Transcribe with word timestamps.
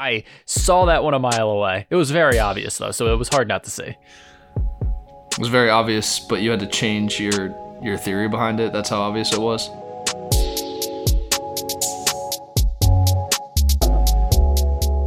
I 0.00 0.24
saw 0.46 0.86
that 0.86 1.04
one 1.04 1.12
a 1.12 1.18
mile 1.18 1.50
away. 1.50 1.86
It 1.90 1.96
was 1.96 2.10
very 2.10 2.38
obvious 2.38 2.78
though, 2.78 2.90
so 2.90 3.12
it 3.12 3.18
was 3.18 3.28
hard 3.28 3.48
not 3.48 3.64
to 3.64 3.70
see. 3.70 3.82
It 3.84 5.38
was 5.38 5.48
very 5.48 5.68
obvious, 5.68 6.20
but 6.20 6.40
you 6.40 6.50
had 6.50 6.60
to 6.60 6.66
change 6.66 7.20
your 7.20 7.54
your 7.82 7.98
theory 7.98 8.26
behind 8.26 8.60
it. 8.60 8.72
That's 8.72 8.88
how 8.88 9.02
obvious 9.02 9.30
it 9.34 9.38
was. 9.38 9.68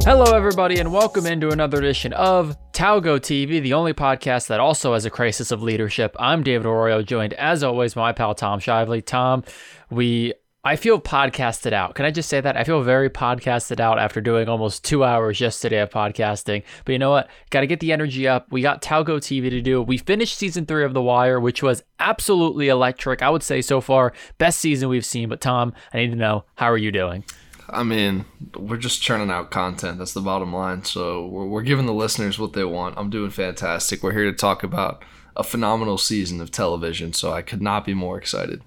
Hello, 0.04 0.32
everybody, 0.32 0.78
and 0.78 0.92
welcome 0.92 1.26
into 1.26 1.48
another 1.48 1.78
edition 1.78 2.12
of 2.12 2.56
Talgo 2.72 3.18
TV, 3.18 3.60
the 3.60 3.72
only 3.72 3.94
podcast 3.94 4.46
that 4.46 4.60
also 4.60 4.92
has 4.92 5.04
a 5.04 5.10
crisis 5.10 5.50
of 5.50 5.60
leadership. 5.60 6.14
I'm 6.20 6.44
David 6.44 6.66
Arroyo, 6.66 7.02
joined 7.02 7.32
as 7.34 7.64
always 7.64 7.94
by 7.94 8.02
my 8.02 8.12
pal 8.12 8.36
Tom 8.36 8.60
Shively. 8.60 9.04
Tom, 9.04 9.42
we 9.90 10.34
I 10.66 10.76
feel 10.76 10.98
podcasted 10.98 11.74
out. 11.74 11.94
Can 11.94 12.06
I 12.06 12.10
just 12.10 12.30
say 12.30 12.40
that? 12.40 12.56
I 12.56 12.64
feel 12.64 12.80
very 12.80 13.10
podcasted 13.10 13.80
out 13.80 13.98
after 13.98 14.22
doing 14.22 14.48
almost 14.48 14.82
two 14.82 15.04
hours 15.04 15.38
yesterday 15.38 15.78
of 15.80 15.90
podcasting. 15.90 16.62
But 16.86 16.92
you 16.92 16.98
know 16.98 17.10
what? 17.10 17.28
Got 17.50 17.60
to 17.60 17.66
get 17.66 17.80
the 17.80 17.92
energy 17.92 18.26
up. 18.26 18.50
We 18.50 18.62
got 18.62 18.80
Talgo 18.80 19.18
TV 19.18 19.50
to 19.50 19.60
do. 19.60 19.82
We 19.82 19.98
finished 19.98 20.38
season 20.38 20.64
three 20.64 20.82
of 20.82 20.94
The 20.94 21.02
Wire, 21.02 21.38
which 21.38 21.62
was 21.62 21.84
absolutely 22.00 22.68
electric. 22.68 23.20
I 23.20 23.28
would 23.28 23.42
say 23.42 23.60
so 23.60 23.82
far, 23.82 24.14
best 24.38 24.58
season 24.58 24.88
we've 24.88 25.04
seen. 25.04 25.28
But 25.28 25.42
Tom, 25.42 25.74
I 25.92 25.98
need 25.98 26.12
to 26.12 26.16
know, 26.16 26.46
how 26.54 26.70
are 26.70 26.78
you 26.78 26.90
doing? 26.90 27.24
I 27.68 27.82
mean, 27.82 28.24
we're 28.56 28.78
just 28.78 29.02
churning 29.02 29.30
out 29.30 29.50
content. 29.50 29.98
That's 29.98 30.14
the 30.14 30.22
bottom 30.22 30.54
line. 30.54 30.84
So 30.84 31.26
we're, 31.26 31.44
we're 31.44 31.62
giving 31.62 31.84
the 31.84 31.92
listeners 31.92 32.38
what 32.38 32.54
they 32.54 32.64
want. 32.64 32.96
I'm 32.96 33.10
doing 33.10 33.30
fantastic. 33.30 34.02
We're 34.02 34.12
here 34.12 34.30
to 34.30 34.32
talk 34.32 34.62
about 34.62 35.04
a 35.36 35.44
phenomenal 35.44 35.98
season 35.98 36.40
of 36.40 36.50
television. 36.50 37.12
So 37.12 37.34
I 37.34 37.42
could 37.42 37.60
not 37.60 37.84
be 37.84 37.92
more 37.92 38.16
excited. 38.16 38.62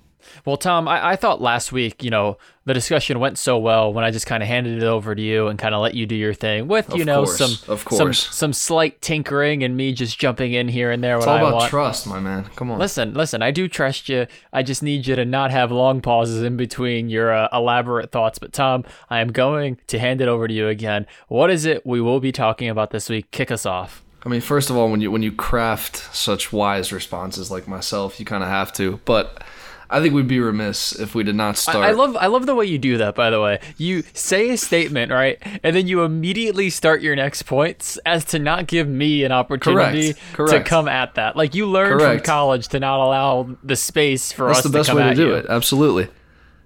Well, 0.47 0.55
Tom, 0.55 0.87
I, 0.87 1.09
I 1.09 1.15
thought 1.17 1.41
last 1.41 1.73
week, 1.73 2.05
you 2.05 2.09
know, 2.09 2.37
the 2.63 2.73
discussion 2.73 3.19
went 3.19 3.37
so 3.37 3.57
well 3.57 3.91
when 3.91 4.05
I 4.05 4.11
just 4.11 4.25
kind 4.25 4.41
of 4.41 4.47
handed 4.47 4.81
it 4.81 4.85
over 4.85 5.13
to 5.13 5.21
you 5.21 5.47
and 5.49 5.59
kind 5.59 5.75
of 5.75 5.81
let 5.81 5.93
you 5.93 6.05
do 6.05 6.15
your 6.15 6.33
thing 6.33 6.69
with, 6.69 6.87
you 6.95 7.01
Of 7.01 7.05
know, 7.05 7.23
course, 7.25 7.37
some 7.37 7.51
of 7.73 7.79
some 7.81 7.85
course. 8.07 8.33
some 8.33 8.53
slight 8.53 9.01
tinkering 9.01 9.61
and 9.61 9.75
me 9.75 9.91
just 9.91 10.17
jumping 10.17 10.53
in 10.53 10.69
here 10.69 10.89
and 10.89 11.03
there 11.03 11.17
It's 11.17 11.27
all 11.27 11.35
I 11.35 11.39
about 11.41 11.53
want. 11.53 11.69
trust, 11.69 12.07
my 12.07 12.21
man. 12.21 12.45
Come 12.55 12.71
on. 12.71 12.79
Listen, 12.79 13.13
listen, 13.13 13.41
I 13.41 13.51
do 13.51 13.67
trust 13.67 14.07
you. 14.07 14.25
I 14.53 14.63
just 14.63 14.81
need 14.81 15.05
you 15.05 15.17
to 15.17 15.25
not 15.25 15.51
have 15.51 15.69
long 15.69 15.99
pauses 15.99 16.41
in 16.41 16.55
between 16.55 17.09
your 17.09 17.33
uh, 17.33 17.49
elaborate 17.51 18.13
thoughts. 18.13 18.39
But 18.39 18.53
Tom, 18.53 18.85
I 19.09 19.19
am 19.19 19.33
going 19.33 19.79
to 19.87 19.99
hand 19.99 20.21
it 20.21 20.29
over 20.29 20.47
to 20.47 20.53
you 20.53 20.69
again. 20.69 21.07
What 21.27 21.51
is 21.51 21.65
it 21.65 21.85
we 21.85 21.99
will 21.99 22.21
be 22.21 22.31
talking 22.31 22.69
about 22.69 22.91
this 22.91 23.09
week? 23.09 23.31
Kick 23.31 23.51
us 23.51 23.65
off. 23.65 24.01
I 24.23 24.29
mean, 24.29 24.39
first 24.41 24.69
of 24.69 24.77
all, 24.77 24.89
when 24.89 25.01
you 25.01 25.11
when 25.11 25.23
you 25.23 25.33
craft 25.33 26.13
such 26.15 26.53
wise 26.53 26.93
responses 26.93 27.51
like 27.51 27.67
myself, 27.67 28.17
you 28.17 28.25
kind 28.25 28.43
of 28.43 28.49
have 28.49 28.71
to. 28.73 29.01
But 29.03 29.43
I 29.89 30.01
think 30.01 30.13
we'd 30.13 30.27
be 30.27 30.39
remiss 30.39 30.91
if 30.91 31.15
we 31.15 31.23
did 31.23 31.35
not 31.35 31.57
start. 31.57 31.77
I, 31.77 31.89
I 31.89 31.91
love 31.91 32.17
I 32.17 32.27
love 32.27 32.45
the 32.45 32.55
way 32.55 32.65
you 32.65 32.77
do 32.77 32.97
that. 32.97 33.15
By 33.15 33.29
the 33.29 33.39
way, 33.41 33.59
you 33.77 34.03
say 34.13 34.49
a 34.49 34.57
statement 34.57 35.11
right, 35.11 35.37
and 35.63 35.75
then 35.75 35.87
you 35.87 36.03
immediately 36.03 36.69
start 36.69 37.01
your 37.01 37.15
next 37.15 37.43
points 37.43 37.97
as 38.05 38.25
to 38.25 38.39
not 38.39 38.67
give 38.67 38.87
me 38.87 39.23
an 39.23 39.31
opportunity 39.31 40.13
Correct. 40.13 40.33
Correct. 40.33 40.65
to 40.65 40.69
come 40.69 40.87
at 40.87 41.15
that. 41.15 41.35
Like 41.37 41.55
you 41.55 41.65
learned 41.67 41.99
Correct. 41.99 42.19
from 42.21 42.25
college 42.25 42.67
to 42.69 42.79
not 42.79 42.99
allow 42.99 43.55
the 43.63 43.75
space 43.77 44.31
for 44.31 44.47
That's 44.47 44.59
us 44.59 44.63
That's 44.65 44.87
the 44.87 44.93
best 44.93 44.97
way 44.97 45.09
to 45.09 45.15
do 45.15 45.27
you. 45.27 45.33
it. 45.35 45.45
Absolutely. 45.47 46.09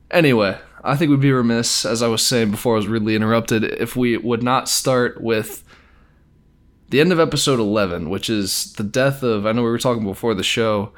Anyway, 0.10 0.58
I 0.84 0.96
think 0.96 1.12
we'd 1.12 1.20
be 1.22 1.32
remiss, 1.32 1.86
as 1.86 2.02
I 2.02 2.08
was 2.08 2.26
saying 2.26 2.52
before 2.52 2.74
I 2.74 2.78
was 2.78 2.88
rudely 2.88 3.16
interrupted, 3.16 3.64
if 3.64 3.96
we 3.96 4.18
would 4.18 4.42
not 4.44 4.68
start 4.68 5.22
with 5.22 5.64
the 6.90 7.00
end 7.00 7.14
of 7.14 7.20
episode 7.20 7.60
11, 7.60 8.10
which 8.10 8.30
is 8.30 8.74
the 8.74 8.84
death 8.84 9.24
of, 9.24 9.46
I 9.46 9.52
know 9.54 9.62
we 9.64 9.70
were 9.70 9.78
talking 9.78 10.04
before 10.04 10.34
the 10.34 10.44
show, 10.44 10.92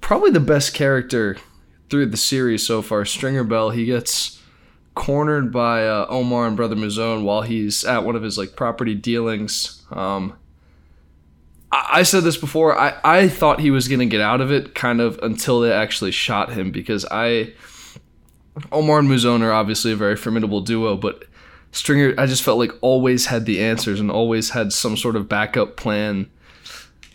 probably 0.00 0.30
the 0.30 0.40
best 0.40 0.74
character 0.74 1.36
through 1.90 2.06
the 2.06 2.16
series 2.16 2.66
so 2.66 2.82
far, 2.82 3.04
Stringer 3.04 3.44
Bell. 3.44 3.70
He 3.70 3.84
gets 3.84 4.40
cornered 4.94 5.52
by 5.52 5.86
uh, 5.86 6.06
Omar 6.08 6.46
and 6.46 6.56
Brother 6.56 6.74
Mouzone 6.74 7.22
while 7.22 7.42
he's 7.42 7.84
at 7.84 8.04
one 8.04 8.16
of 8.16 8.22
his 8.22 8.36
like 8.36 8.56
property 8.56 8.94
dealings. 8.94 9.82
Um, 9.90 10.36
I, 11.70 11.88
I 11.92 12.02
said 12.02 12.24
this 12.24 12.36
before. 12.36 12.78
I, 12.78 12.98
I 13.04 13.28
thought 13.28 13.60
he 13.60 13.70
was 13.70 13.88
gonna 13.88 14.06
get 14.06 14.20
out 14.20 14.40
of 14.40 14.50
it 14.50 14.74
kind 14.74 15.00
of 15.00 15.18
until 15.22 15.60
they 15.60 15.72
actually 15.72 16.10
shot 16.10 16.52
him 16.52 16.72
because 16.72 17.06
I 17.10 17.52
Omar 18.72 18.98
and 18.98 19.08
Mouzone 19.08 19.42
are 19.42 19.52
obviously 19.52 19.92
a 19.92 19.96
very 19.96 20.16
formidable 20.16 20.60
duo, 20.60 20.96
but 20.96 21.24
Stringer 21.70 22.14
I 22.18 22.26
just 22.26 22.42
felt 22.42 22.58
like 22.58 22.72
always 22.80 23.26
had 23.26 23.46
the 23.46 23.60
answers 23.60 24.00
and 24.00 24.10
always 24.10 24.50
had 24.50 24.72
some 24.72 24.96
sort 24.96 25.16
of 25.16 25.28
backup 25.28 25.76
plan, 25.76 26.28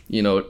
you 0.07 0.21
know, 0.21 0.45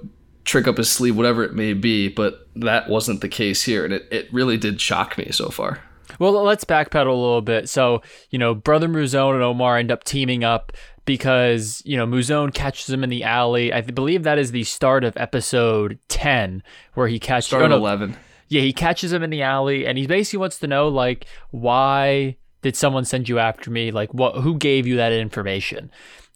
trick 0.46 0.68
up 0.68 0.78
his 0.78 0.92
sleeve, 0.92 1.16
whatever 1.16 1.44
it 1.44 1.54
may 1.54 1.74
be, 1.74 2.08
but 2.08 2.48
that 2.56 2.90
wasn't 2.90 3.22
the 3.22 3.30
case 3.30 3.64
here, 3.64 3.86
and 3.86 3.94
it, 3.94 4.08
it 4.12 4.34
really 4.34 4.58
did 4.58 4.80
shock 4.80 5.18
me 5.18 5.30
so 5.32 5.50
far. 5.50 5.82
Well, 6.20 6.32
let's 6.44 6.66
backpedal 6.66 7.08
a 7.08 7.12
little 7.12 7.42
bit. 7.42 7.70
So, 7.70 8.02
you 8.30 8.38
know, 8.38 8.54
Brother 8.54 8.88
Mouzone 8.88 9.34
and 9.34 9.44
Omar 9.44 9.78
end 9.78 9.92
up 9.92 10.04
teaming 10.04 10.44
up 10.44 10.72
because, 11.06 11.82
you 11.86 11.98
know, 11.98 12.06
Mouzone 12.06 12.54
catches 12.54 12.90
him 12.90 13.04
in 13.04 13.10
the 13.10 13.24
alley. 13.24 13.74
I 13.74 13.82
believe 13.82 14.24
that 14.24 14.38
is 14.38 14.52
the 14.52 14.64
start 14.64 15.04
of 15.04 15.18
episode 15.18 16.00
10 16.10 16.64
where 16.94 17.08
he 17.08 17.20
catches 17.20 17.48
Start 17.48 17.64
oh, 17.64 17.68
no, 17.68 17.78
eleven. 17.78 18.16
Yeah, 18.48 18.62
he 18.62 18.74
catches 18.74 19.12
him 19.12 19.24
in 19.24 19.30
the 19.30 19.42
alley 19.42 19.86
and 19.88 19.98
he 19.98 20.06
basically 20.06 20.40
wants 20.40 20.60
to 20.60 20.68
know 20.68 20.88
like 20.88 21.26
why 21.50 22.38
did 22.62 22.76
someone 22.76 23.06
send 23.06 23.28
you 23.28 23.40
after 23.40 23.72
me? 23.72 23.92
Like 23.92 24.14
what 24.14 24.36
who 24.36 24.58
gave 24.58 24.86
you 24.86 24.98
that 24.98 25.12
information? 25.12 25.92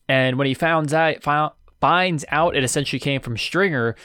And 0.10 0.38
when 0.38 0.48
he 0.48 0.54
founds 0.54 0.94
out 0.94 1.22
found, 1.22 1.54
finds 1.80 2.26
out 2.30 2.56
it 2.56 2.64
essentially 2.64 3.00
came 3.00 3.22
from 3.22 3.38
Stringer, 3.38 3.96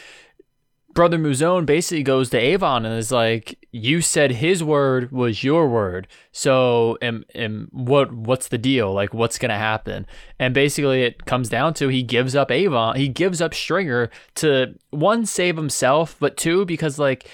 Brother 0.95 1.19
Mouzone 1.19 1.65
basically 1.65 2.03
goes 2.03 2.29
to 2.31 2.39
Avon 2.39 2.85
and 2.85 2.99
is 2.99 3.11
like, 3.11 3.67
"You 3.73 4.03
said 4.03 4.31
his 4.33 4.63
word 4.63 5.11
was 5.11 5.43
your 5.43 5.67
word, 5.69 6.07
so 6.33 6.99
am, 7.01 7.25
am 7.35 7.69
what 7.73 8.13
what's 8.13 8.49
the 8.49 8.59
deal? 8.59 8.93
Like, 8.93 9.15
what's 9.15 9.39
gonna 9.39 9.59
happen?" 9.59 10.07
And 10.39 10.53
basically, 10.53 11.03
it 11.03 11.25
comes 11.25 11.49
down 11.49 11.73
to 11.75 11.89
he 11.89 12.03
gives 12.03 12.37
up 12.37 12.51
Avon, 12.51 12.97
he 12.97 13.09
gives 13.09 13.41
up 13.41 13.55
Stringer 13.55 14.11
to 14.37 14.75
one 14.91 15.25
save 15.25 15.57
himself, 15.57 16.17
but 16.21 16.37
two 16.37 16.65
because 16.67 16.99
like. 16.99 17.29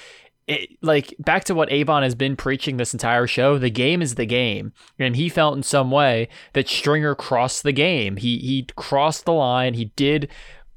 It, 0.49 0.71
like 0.81 1.15
back 1.19 1.45
to 1.45 1.55
what 1.55 1.71
Avon 1.71 2.03
has 2.03 2.15
been 2.15 2.35
preaching 2.35 2.79
this 2.79 2.95
entire 2.95 3.27
show, 3.27 3.59
the 3.59 3.69
game 3.69 4.01
is 4.01 4.15
the 4.15 4.25
game, 4.25 4.73
and 4.99 5.15
he 5.15 5.29
felt 5.29 5.57
in 5.57 5.63
some 5.63 5.91
way 5.91 6.29
that 6.55 6.69
Stringer 6.69 7.15
crossed 7.15 7.63
the 7.63 7.73
game. 7.73 8.17
He 8.17 8.39
he 8.39 8.67
crossed 8.75 9.27
the 9.27 9.35
line. 9.35 9.75
He 9.75 9.87
did 9.97 10.29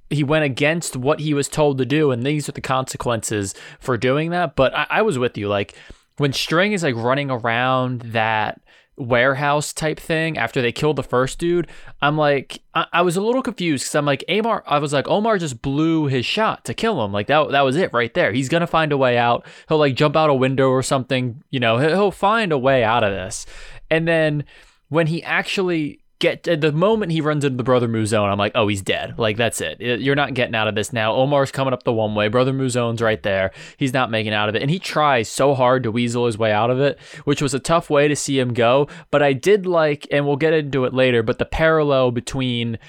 he 0.09 0.23
went 0.25 0.43
against 0.43 0.97
what 0.97 1.21
he 1.21 1.33
was 1.33 1.47
told 1.47 1.77
to 1.77 1.85
do, 1.85 2.11
and 2.11 2.23
these 2.23 2.49
are 2.49 2.51
the 2.51 2.61
consequences 2.61 3.55
for 3.79 3.97
doing 3.97 4.29
that. 4.31 4.57
But 4.57 4.75
I, 4.75 4.87
I 4.89 5.01
was 5.01 5.17
with 5.17 5.37
you. 5.37 5.47
Like 5.47 5.73
when 6.17 6.33
String 6.33 6.73
is 6.73 6.83
like 6.83 6.95
running 6.95 7.31
around 7.31 8.01
that 8.01 8.61
warehouse 8.97 9.73
type 9.73 9.99
thing 9.99 10.37
after 10.37 10.61
they 10.61 10.71
killed 10.71 10.95
the 10.95 11.03
first 11.03 11.39
dude, 11.39 11.67
I'm 12.01 12.17
like, 12.17 12.61
I, 12.73 12.85
I 12.93 13.01
was 13.01 13.17
a 13.17 13.21
little 13.21 13.41
confused 13.41 13.85
because 13.85 13.95
I'm 13.95 14.05
like, 14.05 14.23
Amar, 14.27 14.63
I 14.67 14.79
was 14.79 14.93
like, 14.93 15.07
Omar 15.07 15.37
just 15.37 15.61
blew 15.61 16.07
his 16.07 16.25
shot 16.25 16.65
to 16.65 16.73
kill 16.73 17.03
him. 17.03 17.11
Like 17.11 17.27
that, 17.27 17.51
that 17.51 17.61
was 17.61 17.75
it 17.75 17.93
right 17.93 18.13
there. 18.13 18.31
He's 18.31 18.49
gonna 18.49 18.67
find 18.67 18.91
a 18.91 18.97
way 18.97 19.17
out. 19.17 19.45
He'll 19.67 19.77
like 19.77 19.95
jump 19.95 20.15
out 20.15 20.29
a 20.29 20.35
window 20.35 20.69
or 20.69 20.83
something. 20.83 21.43
You 21.49 21.59
know, 21.59 21.77
he'll, 21.77 21.89
he'll 21.89 22.11
find 22.11 22.51
a 22.51 22.57
way 22.57 22.83
out 22.83 23.03
of 23.03 23.11
this. 23.11 23.45
And 23.89 24.07
then 24.07 24.45
when 24.89 25.07
he 25.07 25.23
actually 25.23 26.00
get 26.21 26.47
at 26.47 26.61
the 26.61 26.71
moment 26.71 27.11
he 27.11 27.19
runs 27.19 27.43
into 27.43 27.57
the 27.57 27.63
brother 27.63 27.89
Mouzone, 27.89 28.31
I'm 28.31 28.37
like, 28.37 28.53
oh, 28.55 28.67
he's 28.69 28.81
dead. 28.81 29.19
Like 29.19 29.35
that's 29.35 29.59
it. 29.59 29.81
You're 29.81 30.15
not 30.15 30.33
getting 30.33 30.55
out 30.55 30.69
of 30.69 30.75
this 30.75 30.93
now. 30.93 31.13
Omar's 31.13 31.51
coming 31.51 31.73
up 31.73 31.83
the 31.83 31.91
one 31.91 32.15
way. 32.15 32.29
Brother 32.29 32.53
Mouzone's 32.53 33.01
right 33.01 33.21
there. 33.21 33.51
He's 33.75 33.91
not 33.91 34.09
making 34.09 34.31
out 34.31 34.47
of 34.47 34.55
it, 34.55 34.61
and 34.61 34.71
he 34.71 34.79
tries 34.79 35.27
so 35.27 35.53
hard 35.53 35.83
to 35.83 35.91
weasel 35.91 36.27
his 36.27 36.37
way 36.37 36.53
out 36.53 36.69
of 36.69 36.79
it, 36.79 36.97
which 37.25 37.41
was 37.41 37.53
a 37.53 37.59
tough 37.59 37.89
way 37.89 38.07
to 38.07 38.15
see 38.15 38.39
him 38.39 38.53
go. 38.53 38.87
But 39.09 39.21
I 39.21 39.33
did 39.33 39.65
like, 39.65 40.07
and 40.11 40.25
we'll 40.25 40.37
get 40.37 40.53
into 40.53 40.85
it 40.85 40.93
later. 40.93 41.23
But 41.23 41.39
the 41.39 41.45
parallel 41.45 42.11
between 42.11 42.79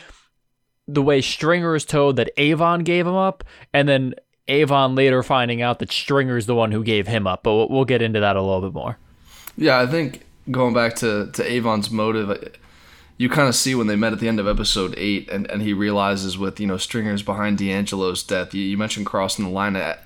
the 0.87 1.03
way 1.03 1.21
Stringer 1.21 1.75
is 1.75 1.85
told 1.85 2.17
that 2.17 2.31
Avon 2.37 2.85
gave 2.85 3.07
him 3.07 3.15
up, 3.15 3.43
and 3.73 3.89
then 3.89 4.15
Avon 4.47 4.95
later 4.95 5.23
finding 5.23 5.63
out 5.63 5.79
that 5.79 5.91
Stringer's 5.91 6.47
the 6.47 6.55
one 6.55 6.71
who 6.71 6.85
gave 6.85 7.09
him 7.09 7.27
up. 7.27 7.43
But 7.43 7.55
we'll, 7.55 7.69
we'll 7.71 7.85
get 7.87 8.03
into 8.03 8.21
that 8.21 8.37
a 8.37 8.43
little 8.43 8.61
bit 8.61 8.75
more. 8.75 8.99
Yeah, 9.57 9.81
I 9.81 9.87
think 9.87 10.25
going 10.51 10.75
back 10.75 10.97
to, 10.97 11.31
to 11.33 11.51
Avon's 11.51 11.91
motive, 11.91 12.57
you 13.23 13.29
kind 13.29 13.49
of 13.49 13.55
see 13.55 13.77
when 13.77 13.87
they 13.87 13.95
met 13.95 14.13
at 14.13 14.19
the 14.19 14.27
end 14.27 14.41
of 14.41 14.49
episode 14.49 14.95
eight, 14.97 15.31
and, 15.31 15.49
and 15.49 15.63
he 15.63 15.73
realizes 15.73 16.37
with 16.37 16.59
you 16.59 16.67
know 16.67 16.77
stringers 16.77 17.23
behind 17.23 17.57
D'Angelo's 17.57 18.25
death. 18.25 18.53
You, 18.53 18.63
you 18.63 18.77
mentioned 18.77 19.07
crossing 19.07 19.45
the 19.45 19.51
line. 19.53 19.77
Uh, 19.77 19.97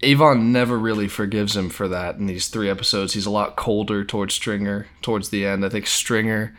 Avon 0.00 0.50
never 0.50 0.78
really 0.78 1.06
forgives 1.06 1.54
him 1.54 1.68
for 1.68 1.86
that 1.88 2.16
in 2.16 2.24
these 2.24 2.48
three 2.48 2.70
episodes. 2.70 3.12
He's 3.12 3.26
a 3.26 3.30
lot 3.30 3.56
colder 3.56 4.06
towards 4.06 4.32
Stringer 4.32 4.86
towards 5.02 5.28
the 5.28 5.44
end. 5.44 5.66
I 5.66 5.68
think 5.68 5.86
Stringer 5.86 6.56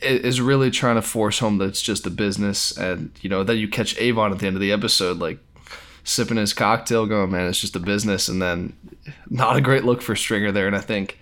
is 0.00 0.40
really 0.40 0.72
trying 0.72 0.96
to 0.96 1.02
force 1.02 1.38
home 1.38 1.58
that 1.58 1.68
it's 1.68 1.82
just 1.82 2.04
a 2.04 2.10
business, 2.10 2.76
and 2.76 3.12
you 3.20 3.30
know 3.30 3.44
then 3.44 3.58
you 3.58 3.68
catch 3.68 3.96
Avon 3.98 4.32
at 4.32 4.40
the 4.40 4.48
end 4.48 4.56
of 4.56 4.60
the 4.60 4.72
episode 4.72 5.18
like 5.18 5.38
sipping 6.02 6.38
his 6.38 6.52
cocktail, 6.52 7.06
going, 7.06 7.30
"Man, 7.30 7.48
it's 7.48 7.60
just 7.60 7.76
a 7.76 7.80
business," 7.80 8.26
and 8.26 8.42
then 8.42 8.72
not 9.30 9.56
a 9.56 9.60
great 9.60 9.84
look 9.84 10.02
for 10.02 10.16
Stringer 10.16 10.50
there. 10.50 10.66
And 10.66 10.74
I 10.74 10.80
think 10.80 11.20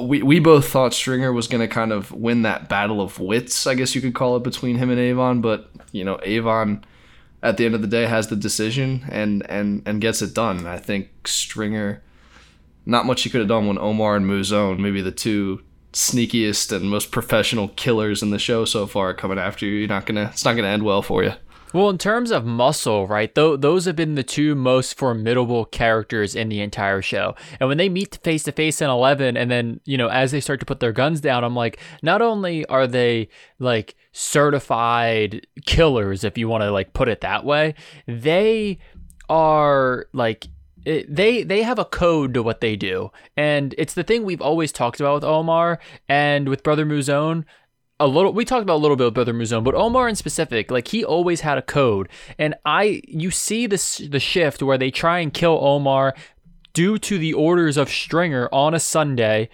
we 0.00 0.22
we 0.22 0.40
both 0.40 0.68
thought 0.68 0.94
Stringer 0.94 1.32
was 1.32 1.48
going 1.48 1.60
to 1.60 1.68
kind 1.68 1.92
of 1.92 2.10
win 2.12 2.42
that 2.42 2.68
battle 2.68 3.00
of 3.00 3.18
wits, 3.18 3.66
I 3.66 3.74
guess 3.74 3.94
you 3.94 4.00
could 4.00 4.14
call 4.14 4.36
it, 4.36 4.42
between 4.42 4.76
him 4.76 4.90
and 4.90 4.98
Avon. 4.98 5.40
But 5.40 5.70
you 5.92 6.04
know, 6.04 6.18
Avon 6.22 6.84
at 7.42 7.56
the 7.56 7.64
end 7.64 7.74
of 7.74 7.82
the 7.82 7.86
day 7.86 8.06
has 8.06 8.28
the 8.28 8.36
decision 8.36 9.04
and 9.08 9.48
and 9.48 9.82
and 9.86 10.00
gets 10.00 10.22
it 10.22 10.34
done. 10.34 10.66
I 10.66 10.78
think 10.78 11.28
Stringer, 11.28 12.02
not 12.84 13.06
much 13.06 13.22
he 13.22 13.30
could 13.30 13.40
have 13.40 13.48
done 13.48 13.66
when 13.66 13.78
Omar 13.78 14.16
and 14.16 14.26
Mouzone, 14.26 14.78
maybe 14.78 15.00
the 15.00 15.12
two 15.12 15.62
sneakiest 15.92 16.76
and 16.76 16.90
most 16.90 17.10
professional 17.10 17.68
killers 17.68 18.22
in 18.22 18.30
the 18.30 18.38
show 18.38 18.64
so 18.64 18.86
far 18.86 19.14
coming 19.14 19.38
after 19.38 19.64
you. 19.66 19.72
You're 19.72 19.88
not 19.88 20.06
gonna. 20.06 20.30
It's 20.32 20.44
not 20.44 20.56
gonna 20.56 20.68
end 20.68 20.82
well 20.82 21.02
for 21.02 21.22
you. 21.22 21.34
Well, 21.76 21.90
in 21.90 21.98
terms 21.98 22.30
of 22.30 22.46
muscle, 22.46 23.06
right? 23.06 23.34
Though 23.34 23.54
those 23.54 23.84
have 23.84 23.96
been 23.96 24.14
the 24.14 24.22
two 24.22 24.54
most 24.54 24.96
formidable 24.96 25.66
characters 25.66 26.34
in 26.34 26.48
the 26.48 26.62
entire 26.62 27.02
show. 27.02 27.34
And 27.60 27.68
when 27.68 27.76
they 27.76 27.90
meet 27.90 28.18
face 28.24 28.44
to 28.44 28.52
face 28.52 28.80
in 28.80 28.88
11 28.88 29.36
and 29.36 29.50
then, 29.50 29.80
you 29.84 29.98
know, 29.98 30.08
as 30.08 30.30
they 30.30 30.40
start 30.40 30.58
to 30.60 30.64
put 30.64 30.80
their 30.80 30.92
guns 30.92 31.20
down, 31.20 31.44
I'm 31.44 31.54
like, 31.54 31.78
not 32.02 32.22
only 32.22 32.64
are 32.64 32.86
they 32.86 33.28
like 33.58 33.94
certified 34.12 35.46
killers 35.66 36.24
if 36.24 36.38
you 36.38 36.48
want 36.48 36.62
to 36.62 36.70
like 36.70 36.94
put 36.94 37.10
it 37.10 37.20
that 37.20 37.44
way, 37.44 37.74
they 38.06 38.78
are 39.28 40.06
like 40.14 40.46
it, 40.86 41.14
they 41.14 41.42
they 41.42 41.62
have 41.62 41.78
a 41.78 41.84
code 41.84 42.32
to 42.32 42.42
what 42.42 42.62
they 42.62 42.76
do, 42.76 43.10
and 43.36 43.74
it's 43.76 43.92
the 43.92 44.04
thing 44.04 44.24
we've 44.24 44.40
always 44.40 44.72
talked 44.72 45.00
about 45.00 45.16
with 45.16 45.24
Omar 45.24 45.80
and 46.08 46.48
with 46.48 46.62
Brother 46.62 46.86
Mouzone. 46.86 47.44
A 47.98 48.06
little, 48.06 48.32
we 48.32 48.44
talked 48.44 48.62
about 48.62 48.76
a 48.76 48.82
little 48.82 48.96
bit 48.96 49.04
with 49.04 49.14
Brother 49.14 49.32
Mouzone, 49.32 49.64
but 49.64 49.74
Omar 49.74 50.08
in 50.08 50.16
specific, 50.16 50.70
like 50.70 50.88
he 50.88 51.02
always 51.02 51.40
had 51.40 51.56
a 51.56 51.62
code, 51.62 52.10
and 52.38 52.54
I 52.64 53.00
you 53.08 53.30
see 53.30 53.66
this 53.66 53.98
the 53.98 54.20
shift 54.20 54.62
where 54.62 54.76
they 54.76 54.90
try 54.90 55.20
and 55.20 55.32
kill 55.32 55.58
Omar 55.62 56.14
due 56.74 56.98
to 56.98 57.16
the 57.16 57.32
orders 57.32 57.78
of 57.78 57.88
Stringer 57.88 58.50
on 58.52 58.74
a 58.74 58.80
Sunday 58.80 59.48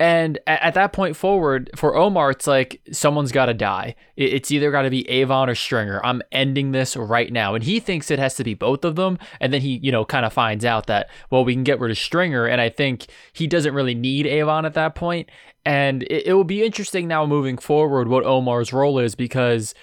and 0.00 0.40
at, 0.46 0.74
that 0.74 0.92
point 0.92 1.16
forward, 1.16 1.70
for 1.76 1.94
Omar, 1.96 2.30
it's 2.30 2.48
like 2.48 2.80
someone's 2.90 3.30
got 3.30 3.46
to 3.46 3.54
die. 3.54 3.94
It's 4.16 4.50
either 4.50 4.72
got 4.72 4.82
to 4.82 4.90
be 4.90 5.08
Avon 5.08 5.48
or 5.48 5.54
Stringer. 5.54 6.04
I'm 6.04 6.20
ending 6.32 6.72
this 6.72 6.96
right 6.96 7.32
now. 7.32 7.54
And 7.54 7.62
he 7.62 7.78
thinks 7.78 8.10
it 8.10 8.18
has 8.18 8.34
to 8.36 8.44
be 8.44 8.54
both 8.54 8.84
of 8.84 8.96
them. 8.96 9.18
And 9.40 9.52
then 9.52 9.60
he, 9.60 9.78
you 9.78 9.92
know, 9.92 10.04
kind 10.04 10.26
of 10.26 10.32
finds 10.32 10.64
out 10.64 10.88
that, 10.88 11.10
well, 11.30 11.44
we 11.44 11.54
can 11.54 11.62
get 11.62 11.78
rid 11.78 11.92
of 11.92 11.98
Stringer. 11.98 12.44
And 12.44 12.60
I 12.60 12.70
think 12.70 13.06
he 13.32 13.46
doesn't 13.46 13.72
really 13.72 13.94
need 13.94 14.26
Avon 14.26 14.66
at 14.66 14.74
that 14.74 14.96
point. 14.96 15.30
And 15.64 16.02
it, 16.04 16.28
it 16.28 16.34
will 16.34 16.44
be 16.44 16.64
interesting 16.64 17.08
now 17.08 17.26
moving 17.26 17.58
forward 17.58 18.08
what 18.08 18.24
Omar's 18.24 18.72
role 18.72 18.98
is 18.98 19.14
because 19.14 19.74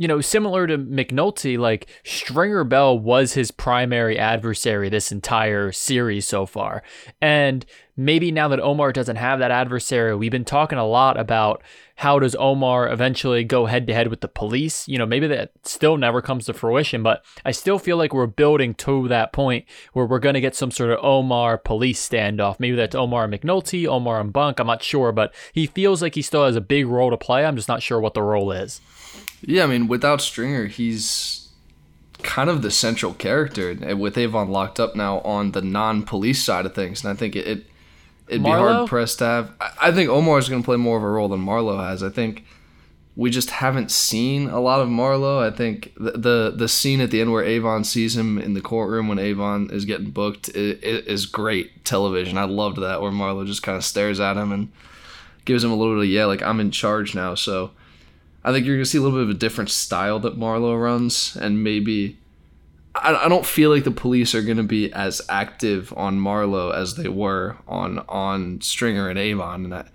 you 0.00 0.08
know, 0.08 0.22
similar 0.22 0.66
to 0.66 0.78
McNulty, 0.78 1.58
like 1.58 1.86
Stringer 2.04 2.64
Bell 2.64 2.98
was 2.98 3.34
his 3.34 3.50
primary 3.50 4.18
adversary 4.18 4.88
this 4.88 5.12
entire 5.12 5.72
series 5.72 6.26
so 6.26 6.46
far. 6.46 6.82
And 7.20 7.66
maybe 7.98 8.32
now 8.32 8.48
that 8.48 8.60
Omar 8.60 8.92
doesn't 8.92 9.16
have 9.16 9.40
that 9.40 9.50
adversary, 9.50 10.16
we've 10.16 10.30
been 10.30 10.46
talking 10.46 10.78
a 10.78 10.86
lot 10.86 11.20
about 11.20 11.62
how 12.00 12.18
does 12.18 12.34
Omar 12.36 12.90
eventually 12.90 13.44
go 13.44 13.66
head 13.66 13.86
to 13.86 13.92
head 13.92 14.08
with 14.08 14.22
the 14.22 14.28
police? 14.28 14.88
You 14.88 14.96
know, 14.96 15.04
maybe 15.04 15.26
that 15.26 15.52
still 15.64 15.98
never 15.98 16.22
comes 16.22 16.46
to 16.46 16.54
fruition, 16.54 17.02
but 17.02 17.22
I 17.44 17.50
still 17.50 17.78
feel 17.78 17.98
like 17.98 18.14
we're 18.14 18.24
building 18.24 18.72
to 18.76 19.06
that 19.08 19.34
point 19.34 19.66
where 19.92 20.06
we're 20.06 20.18
going 20.18 20.34
to 20.34 20.40
get 20.40 20.56
some 20.56 20.70
sort 20.70 20.92
of 20.92 21.04
Omar 21.04 21.58
police 21.58 22.08
standoff. 22.08 22.58
Maybe 22.58 22.74
that's 22.74 22.94
Omar 22.94 23.24
and 23.24 23.34
McNulty, 23.34 23.86
Omar 23.86 24.18
and 24.18 24.32
Bunk. 24.32 24.58
I'm 24.58 24.66
not 24.66 24.82
sure, 24.82 25.12
but 25.12 25.34
he 25.52 25.66
feels 25.66 26.00
like 26.00 26.14
he 26.14 26.22
still 26.22 26.46
has 26.46 26.56
a 26.56 26.62
big 26.62 26.86
role 26.86 27.10
to 27.10 27.18
play. 27.18 27.44
I'm 27.44 27.56
just 27.56 27.68
not 27.68 27.82
sure 27.82 28.00
what 28.00 28.14
the 28.14 28.22
role 28.22 28.50
is. 28.50 28.80
Yeah, 29.42 29.64
I 29.64 29.66
mean, 29.66 29.86
without 29.86 30.22
Stringer, 30.22 30.68
he's 30.68 31.50
kind 32.22 32.48
of 32.48 32.62
the 32.62 32.70
central 32.70 33.12
character 33.12 33.94
with 33.94 34.16
Avon 34.16 34.48
locked 34.48 34.80
up 34.80 34.96
now 34.96 35.18
on 35.20 35.52
the 35.52 35.60
non-police 35.60 36.42
side 36.42 36.64
of 36.64 36.74
things, 36.74 37.04
and 37.04 37.12
I 37.12 37.14
think 37.14 37.36
it, 37.36 37.46
it 37.46 37.66
it'd 38.30 38.42
Marlo? 38.42 38.44
be 38.44 38.50
hard 38.50 38.88
pressed 38.88 39.18
to 39.18 39.24
have. 39.24 39.52
I, 39.80 39.92
think 39.92 40.08
Omar 40.08 40.38
is 40.38 40.48
going 40.48 40.62
to 40.62 40.64
play 40.64 40.76
more 40.76 40.96
of 40.96 41.02
a 41.02 41.08
role 41.08 41.28
than 41.28 41.44
Marlo 41.44 41.84
has. 41.84 42.02
I 42.02 42.08
think 42.08 42.44
we 43.16 43.28
just 43.30 43.50
haven't 43.50 43.90
seen 43.90 44.48
a 44.48 44.60
lot 44.60 44.80
of 44.80 44.88
Marlo. 44.88 45.42
I 45.42 45.54
think 45.54 45.92
the, 45.96 46.12
the 46.12 46.52
the, 46.56 46.68
scene 46.68 47.00
at 47.00 47.10
the 47.10 47.20
end 47.20 47.32
where 47.32 47.44
Avon 47.44 47.84
sees 47.84 48.16
him 48.16 48.38
in 48.38 48.54
the 48.54 48.60
courtroom 48.60 49.08
when 49.08 49.18
Avon 49.18 49.68
is 49.70 49.84
getting 49.84 50.10
booked 50.10 50.48
is, 50.50 50.80
is 50.82 51.26
great 51.26 51.84
television. 51.84 52.38
I 52.38 52.44
loved 52.44 52.78
that 52.78 53.02
where 53.02 53.10
Marlo 53.10 53.44
just 53.46 53.62
kind 53.62 53.76
of 53.76 53.84
stares 53.84 54.20
at 54.20 54.36
him 54.36 54.52
and 54.52 54.70
gives 55.44 55.64
him 55.64 55.72
a 55.72 55.76
little 55.76 55.96
bit 55.96 56.04
of 56.04 56.10
yeah, 56.10 56.26
like 56.26 56.42
I'm 56.42 56.60
in 56.60 56.70
charge 56.70 57.14
now. 57.14 57.34
So 57.34 57.72
I 58.44 58.52
think 58.52 58.64
you're 58.64 58.76
gonna 58.76 58.84
see 58.86 58.98
a 58.98 59.02
little 59.02 59.18
bit 59.18 59.24
of 59.24 59.36
a 59.36 59.38
different 59.38 59.70
style 59.70 60.20
that 60.20 60.38
Marlo 60.38 60.80
runs, 60.80 61.36
and 61.36 61.64
maybe 61.64 62.16
I, 63.00 63.26
I 63.26 63.28
don't 63.28 63.46
feel 63.46 63.70
like 63.70 63.84
the 63.84 63.90
police 63.90 64.34
are 64.34 64.42
gonna 64.42 64.62
be 64.62 64.92
as 64.92 65.22
active 65.28 65.92
on 65.96 66.20
Marlo 66.20 66.74
as 66.74 66.94
they 66.94 67.08
were 67.08 67.56
on 67.66 68.00
on 68.08 68.60
Stringer 68.60 69.08
and 69.08 69.18
Avon, 69.18 69.64
and 69.64 69.72
that. 69.72 69.88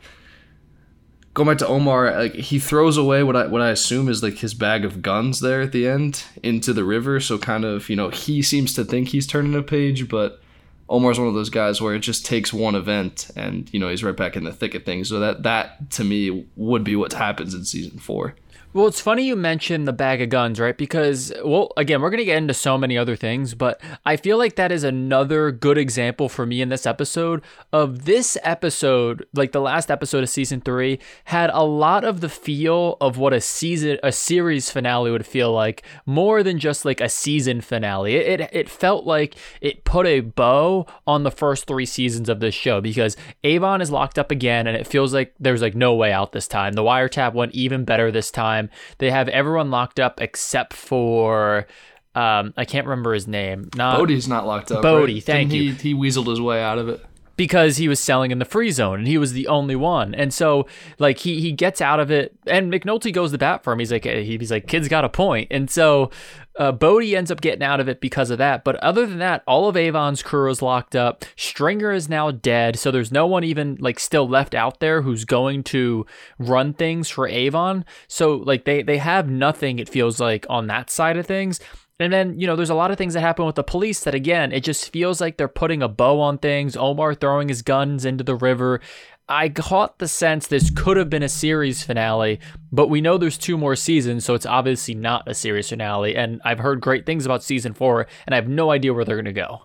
Going 1.33 1.49
back 1.49 1.57
to 1.57 1.67
Omar, 1.67 2.17
like 2.17 2.33
he 2.33 2.59
throws 2.59 2.95
away 2.95 3.21
what 3.21 3.35
I 3.35 3.47
what 3.47 3.61
I 3.61 3.69
assume 3.69 4.07
is 4.07 4.23
like 4.23 4.37
his 4.37 4.53
bag 4.53 4.85
of 4.85 5.01
guns 5.01 5.41
there 5.41 5.61
at 5.61 5.73
the 5.73 5.85
end 5.85 6.23
into 6.41 6.71
the 6.71 6.85
river. 6.85 7.19
So 7.19 7.37
kind 7.37 7.65
of 7.65 7.89
you 7.89 7.95
know 7.97 8.09
he 8.09 8.41
seems 8.41 8.73
to 8.75 8.85
think 8.85 9.09
he's 9.09 9.27
turning 9.27 9.53
a 9.53 9.61
page, 9.61 10.07
but 10.07 10.41
Omar's 10.87 11.19
one 11.19 11.27
of 11.27 11.33
those 11.33 11.49
guys 11.49 11.81
where 11.81 11.95
it 11.95 11.99
just 11.99 12.25
takes 12.25 12.53
one 12.53 12.75
event 12.75 13.31
and 13.35 13.69
you 13.73 13.79
know 13.79 13.89
he's 13.89 14.03
right 14.03 14.15
back 14.15 14.37
in 14.37 14.43
the 14.45 14.53
thick 14.53 14.75
of 14.75 14.85
things. 14.85 15.09
So 15.09 15.19
that 15.19 15.43
that 15.43 15.91
to 15.91 16.03
me 16.03 16.45
would 16.55 16.83
be 16.83 16.95
what 16.95 17.11
happens 17.11 17.53
in 17.53 17.65
season 17.65 17.99
four. 17.99 18.35
Well, 18.75 18.87
it's 18.87 18.99
funny 18.99 19.23
you 19.23 19.37
mentioned 19.37 19.87
the 19.87 19.93
bag 19.93 20.21
of 20.21 20.27
guns, 20.27 20.59
right? 20.59 20.77
Because, 20.77 21.31
well, 21.45 21.71
again, 21.77 22.01
we're 22.01 22.09
going 22.09 22.17
to 22.17 22.25
get 22.25 22.39
into 22.39 22.53
so 22.53 22.77
many 22.77 22.97
other 22.97 23.15
things, 23.15 23.53
but 23.53 23.79
I 24.05 24.17
feel 24.17 24.37
like 24.37 24.57
that 24.57 24.69
is 24.69 24.83
another 24.83 25.49
good 25.49 25.77
example 25.77 26.27
for 26.27 26.45
me 26.45 26.61
in 26.61 26.67
this 26.67 26.85
episode 26.85 27.41
of 27.71 28.03
this 28.03 28.37
episode, 28.43 29.25
like 29.33 29.53
the 29.53 29.61
last 29.61 29.89
episode 29.89 30.23
of 30.23 30.29
season 30.29 30.59
three, 30.59 30.99
had 31.23 31.51
a 31.53 31.63
lot 31.63 32.03
of 32.03 32.19
the 32.19 32.27
feel 32.27 32.97
of 32.99 33.17
what 33.17 33.31
a 33.31 33.39
season, 33.39 33.97
a 34.03 34.11
series 34.11 34.69
finale 34.69 35.09
would 35.09 35.25
feel 35.25 35.53
like, 35.53 35.83
more 36.05 36.43
than 36.43 36.59
just 36.59 36.83
like 36.83 36.99
a 36.99 37.07
season 37.07 37.61
finale. 37.61 38.15
It, 38.15 38.41
it, 38.41 38.49
it 38.51 38.69
felt 38.69 39.05
like 39.05 39.35
it 39.61 39.85
put 39.85 40.05
a 40.05 40.19
bow 40.19 40.85
on 41.07 41.23
the 41.23 41.31
first 41.31 41.65
three 41.65 41.85
seasons 41.85 42.27
of 42.27 42.41
this 42.41 42.53
show 42.53 42.81
because 42.81 43.15
Avon 43.45 43.79
is 43.79 43.89
locked 43.89 44.19
up 44.19 44.31
again, 44.31 44.67
and 44.67 44.75
it 44.75 44.85
feels 44.85 45.13
like 45.13 45.33
there's 45.39 45.61
like 45.61 45.75
no 45.75 45.95
way 45.95 46.11
out 46.11 46.33
this 46.33 46.49
time. 46.49 46.73
The 46.73 46.83
wiretap 46.83 47.33
went 47.33 47.53
even 47.53 47.85
better 47.85 48.11
this 48.11 48.31
time 48.31 48.64
time. 48.69 48.77
They 48.97 49.11
have 49.11 49.27
everyone 49.29 49.71
locked 49.71 49.99
up 49.99 50.21
except 50.21 50.73
for 50.73 51.67
um, 52.15 52.53
I 52.55 52.65
can't 52.65 52.87
remember 52.87 53.13
his 53.13 53.27
name. 53.27 53.69
Not 53.75 53.97
Bodie's 53.97 54.27
not 54.27 54.47
locked 54.47 54.71
up. 54.71 54.81
Bodie, 54.81 55.15
right? 55.15 55.23
thank 55.23 55.51
Didn't 55.51 55.63
you. 55.63 55.73
He, 55.73 55.93
he 55.93 55.95
weaseled 55.95 56.27
his 56.27 56.39
way 56.39 56.63
out 56.63 56.77
of 56.77 56.89
it 56.89 57.05
because 57.35 57.77
he 57.77 57.87
was 57.87 57.99
selling 57.99 58.31
in 58.31 58.39
the 58.39 58.45
free 58.45 58.71
zone 58.71 58.99
and 58.99 59.07
he 59.07 59.17
was 59.17 59.33
the 59.33 59.47
only 59.47 59.75
one. 59.75 60.15
And 60.15 60.33
so 60.33 60.67
like 60.99 61.19
he 61.19 61.41
he 61.41 61.51
gets 61.51 61.81
out 61.81 61.99
of 61.99 62.11
it 62.11 62.35
and 62.47 62.71
McNulty 62.71 63.13
goes 63.13 63.31
to 63.31 63.37
bat 63.37 63.63
for 63.63 63.73
him. 63.73 63.79
He's 63.79 63.91
like 63.91 64.05
he's 64.05 64.51
like 64.51 64.67
kid's 64.67 64.87
got 64.87 65.05
a 65.05 65.09
point. 65.09 65.47
And 65.51 65.69
so 65.69 66.11
uh, 66.57 66.71
Bodie 66.71 67.15
ends 67.15 67.31
up 67.31 67.41
getting 67.41 67.63
out 67.63 67.79
of 67.79 67.89
it 67.89 67.99
because 67.99 68.29
of 68.29 68.37
that. 68.37 68.63
But 68.63 68.77
other 68.77 69.05
than 69.05 69.19
that, 69.19 69.43
all 69.45 69.67
of 69.67 69.75
Avon's 69.75 70.23
crew 70.23 70.49
is 70.49 70.61
locked 70.61 70.95
up. 70.95 71.25
Stringer 71.35 71.91
is 71.91 72.07
now 72.07 72.31
dead, 72.31 72.79
so 72.79 72.91
there's 72.91 73.11
no 73.11 73.27
one 73.27 73.43
even 73.43 73.77
like 73.81 73.99
still 73.99 74.27
left 74.27 74.55
out 74.55 74.79
there 74.79 75.01
who's 75.01 75.25
going 75.25 75.63
to 75.65 76.05
run 76.39 76.73
things 76.73 77.09
for 77.09 77.27
Avon. 77.27 77.83
So 78.07 78.35
like 78.35 78.65
they 78.65 78.83
they 78.83 78.97
have 78.97 79.29
nothing. 79.29 79.79
It 79.79 79.89
feels 79.89 80.19
like 80.19 80.45
on 80.49 80.67
that 80.67 80.89
side 80.89 81.17
of 81.17 81.25
things. 81.25 81.59
And 81.99 82.11
then, 82.11 82.37
you 82.37 82.45
know, 82.45 82.57
there's 82.57 82.69
a 82.69 82.75
lot 82.75 82.91
of 82.91 82.97
things 82.97 83.13
that 83.13 83.21
happen 83.21 83.45
with 83.45 83.55
the 83.55 83.63
police 83.63 84.01
that, 84.03 84.13
again, 84.13 84.51
it 84.51 84.65
just 84.65 84.91
feels 84.91 85.21
like 85.21 85.37
they're 85.37 85.47
putting 85.47 85.81
a 85.81 85.87
bow 85.87 86.19
on 86.19 86.37
things. 86.37 86.75
Omar 86.75 87.15
throwing 87.15 87.47
his 87.47 87.61
guns 87.61 88.03
into 88.03 88.23
the 88.23 88.35
river. 88.35 88.81
I 89.29 89.49
caught 89.49 89.97
the 89.97 90.07
sense 90.07 90.45
this 90.45 90.69
could 90.69 90.97
have 90.97 91.09
been 91.09 91.23
a 91.23 91.29
series 91.29 91.83
finale, 91.83 92.39
but 92.71 92.89
we 92.89 93.01
know 93.01 93.17
there's 93.17 93.37
two 93.37 93.57
more 93.57 93.75
seasons, 93.75 94.23
so 94.25 94.35
it's 94.35 94.45
obviously 94.45 94.93
not 94.93 95.27
a 95.27 95.33
series 95.33 95.69
finale. 95.69 96.15
And 96.15 96.41
I've 96.43 96.59
heard 96.59 96.81
great 96.81 97.05
things 97.05 97.25
about 97.25 97.43
season 97.43 97.73
four, 97.73 98.07
and 98.27 98.35
I 98.35 98.35
have 98.35 98.47
no 98.47 98.71
idea 98.71 98.93
where 98.93 99.05
they're 99.05 99.15
going 99.15 99.25
to 99.25 99.33
go. 99.33 99.63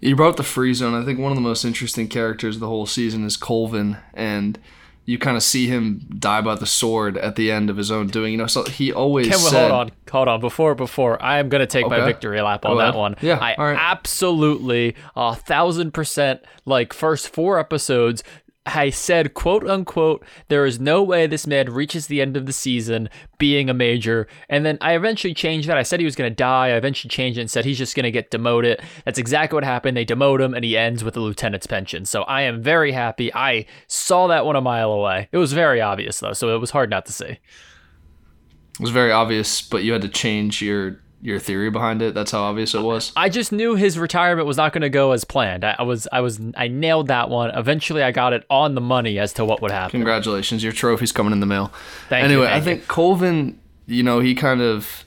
You 0.00 0.16
brought 0.16 0.38
the 0.38 0.42
free 0.42 0.74
zone. 0.74 1.00
I 1.00 1.04
think 1.04 1.20
one 1.20 1.30
of 1.30 1.36
the 1.36 1.42
most 1.42 1.64
interesting 1.64 2.08
characters 2.08 2.56
of 2.56 2.60
the 2.60 2.66
whole 2.66 2.86
season 2.86 3.24
is 3.24 3.36
Colvin, 3.36 3.98
and 4.14 4.58
you 5.04 5.18
kind 5.18 5.36
of 5.36 5.42
see 5.42 5.66
him 5.66 6.00
die 6.18 6.40
by 6.40 6.54
the 6.54 6.66
sword 6.66 7.18
at 7.18 7.34
the 7.36 7.50
end 7.50 7.70
of 7.70 7.76
his 7.76 7.90
own 7.90 8.06
doing. 8.06 8.32
You 8.32 8.38
know, 8.38 8.46
so 8.46 8.64
he 8.64 8.92
always 8.92 9.28
said, 9.50 9.70
hold 9.70 9.72
on, 9.72 9.92
hold 10.10 10.28
on. 10.28 10.40
Before, 10.40 10.74
before 10.74 11.22
I 11.22 11.38
am 11.38 11.48
gonna 11.48 11.66
take 11.66 11.86
okay. 11.86 11.98
my 11.98 12.04
victory 12.04 12.40
lap 12.40 12.64
on 12.64 12.78
that 12.78 12.94
one. 12.94 13.16
Yeah, 13.20 13.38
I 13.38 13.54
absolutely 13.58 14.94
a 15.16 15.34
thousand 15.34 15.92
percent 15.92 16.40
like 16.64 16.92
first 16.92 17.28
four 17.28 17.58
episodes 17.58 18.22
I 18.64 18.90
said, 18.90 19.34
quote 19.34 19.68
unquote, 19.68 20.24
there 20.46 20.64
is 20.64 20.78
no 20.78 21.02
way 21.02 21.26
this 21.26 21.48
man 21.48 21.72
reaches 21.72 22.06
the 22.06 22.20
end 22.20 22.36
of 22.36 22.46
the 22.46 22.52
season 22.52 23.08
being 23.38 23.68
a 23.68 23.74
major. 23.74 24.28
And 24.48 24.64
then 24.64 24.78
I 24.80 24.94
eventually 24.94 25.34
changed 25.34 25.68
that. 25.68 25.76
I 25.76 25.82
said 25.82 25.98
he 25.98 26.04
was 26.04 26.14
going 26.14 26.30
to 26.30 26.34
die. 26.34 26.68
I 26.68 26.76
eventually 26.76 27.08
changed 27.08 27.38
it 27.38 27.42
and 27.42 27.50
said 27.50 27.64
he's 27.64 27.78
just 27.78 27.96
going 27.96 28.04
to 28.04 28.12
get 28.12 28.30
demoted. 28.30 28.80
That's 29.04 29.18
exactly 29.18 29.56
what 29.56 29.64
happened. 29.64 29.96
They 29.96 30.04
demote 30.04 30.40
him 30.40 30.54
and 30.54 30.64
he 30.64 30.76
ends 30.76 31.02
with 31.02 31.16
a 31.16 31.20
lieutenant's 31.20 31.66
pension. 31.66 32.04
So 32.04 32.22
I 32.22 32.42
am 32.42 32.62
very 32.62 32.92
happy. 32.92 33.34
I 33.34 33.66
saw 33.88 34.28
that 34.28 34.46
one 34.46 34.54
a 34.54 34.60
mile 34.60 34.92
away. 34.92 35.28
It 35.32 35.38
was 35.38 35.52
very 35.52 35.80
obvious, 35.80 36.20
though. 36.20 36.32
So 36.32 36.54
it 36.54 36.58
was 36.58 36.70
hard 36.70 36.88
not 36.88 37.04
to 37.06 37.12
see. 37.12 37.24
It 37.24 38.80
was 38.80 38.90
very 38.90 39.10
obvious, 39.10 39.60
but 39.60 39.82
you 39.82 39.92
had 39.92 40.02
to 40.02 40.08
change 40.08 40.62
your 40.62 41.01
your 41.22 41.38
theory 41.38 41.70
behind 41.70 42.02
it. 42.02 42.14
That's 42.14 42.32
how 42.32 42.42
obvious 42.42 42.74
it 42.74 42.82
was. 42.82 43.12
I 43.16 43.28
just 43.28 43.52
knew 43.52 43.76
his 43.76 43.96
retirement 43.96 44.46
was 44.46 44.56
not 44.56 44.72
going 44.72 44.82
to 44.82 44.90
go 44.90 45.12
as 45.12 45.24
planned. 45.24 45.64
I, 45.64 45.76
I, 45.78 45.82
was, 45.82 46.08
I 46.10 46.20
was, 46.20 46.40
I 46.56 46.66
nailed 46.66 47.06
that 47.06 47.30
one. 47.30 47.50
Eventually, 47.50 48.02
I 48.02 48.10
got 48.10 48.32
it 48.32 48.44
on 48.50 48.74
the 48.74 48.80
money 48.80 49.20
as 49.20 49.32
to 49.34 49.44
what 49.44 49.62
would 49.62 49.70
happen. 49.70 49.92
Congratulations, 49.92 50.64
your 50.64 50.72
trophy's 50.72 51.12
coming 51.12 51.32
in 51.32 51.38
the 51.38 51.46
mail. 51.46 51.72
Thank 52.08 52.24
anyway, 52.24 52.42
you. 52.42 52.46
Anyway, 52.48 52.56
I 52.56 52.60
think 52.60 52.88
Colvin, 52.88 53.60
you 53.86 54.02
know, 54.02 54.18
he 54.18 54.34
kind 54.34 54.60
of, 54.60 55.04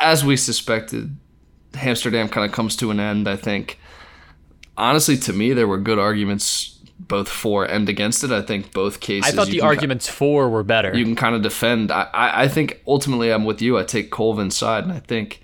as 0.00 0.24
we 0.24 0.38
suspected, 0.38 1.14
Hamsterdam 1.72 2.30
kind 2.30 2.48
of 2.48 2.52
comes 2.52 2.74
to 2.76 2.90
an 2.90 2.98
end. 2.98 3.28
I 3.28 3.36
think, 3.36 3.78
honestly, 4.78 5.18
to 5.18 5.34
me, 5.34 5.52
there 5.52 5.68
were 5.68 5.78
good 5.78 5.98
arguments 5.98 6.79
both 7.08 7.28
for 7.28 7.64
and 7.64 7.88
against 7.88 8.22
it. 8.22 8.30
I 8.30 8.42
think 8.42 8.72
both 8.72 9.00
cases. 9.00 9.32
I 9.32 9.34
thought 9.34 9.48
the 9.48 9.62
arguments 9.62 10.06
ca- 10.06 10.12
for 10.12 10.48
were 10.48 10.62
better. 10.62 10.96
You 10.96 11.04
can 11.04 11.16
kind 11.16 11.34
of 11.34 11.42
defend. 11.42 11.90
I, 11.90 12.08
I, 12.12 12.42
I 12.42 12.48
think 12.48 12.82
ultimately 12.86 13.30
I'm 13.30 13.44
with 13.44 13.62
you. 13.62 13.78
I 13.78 13.84
take 13.84 14.10
Colvin's 14.10 14.56
side, 14.56 14.84
and 14.84 14.92
I 14.92 15.00
think 15.00 15.42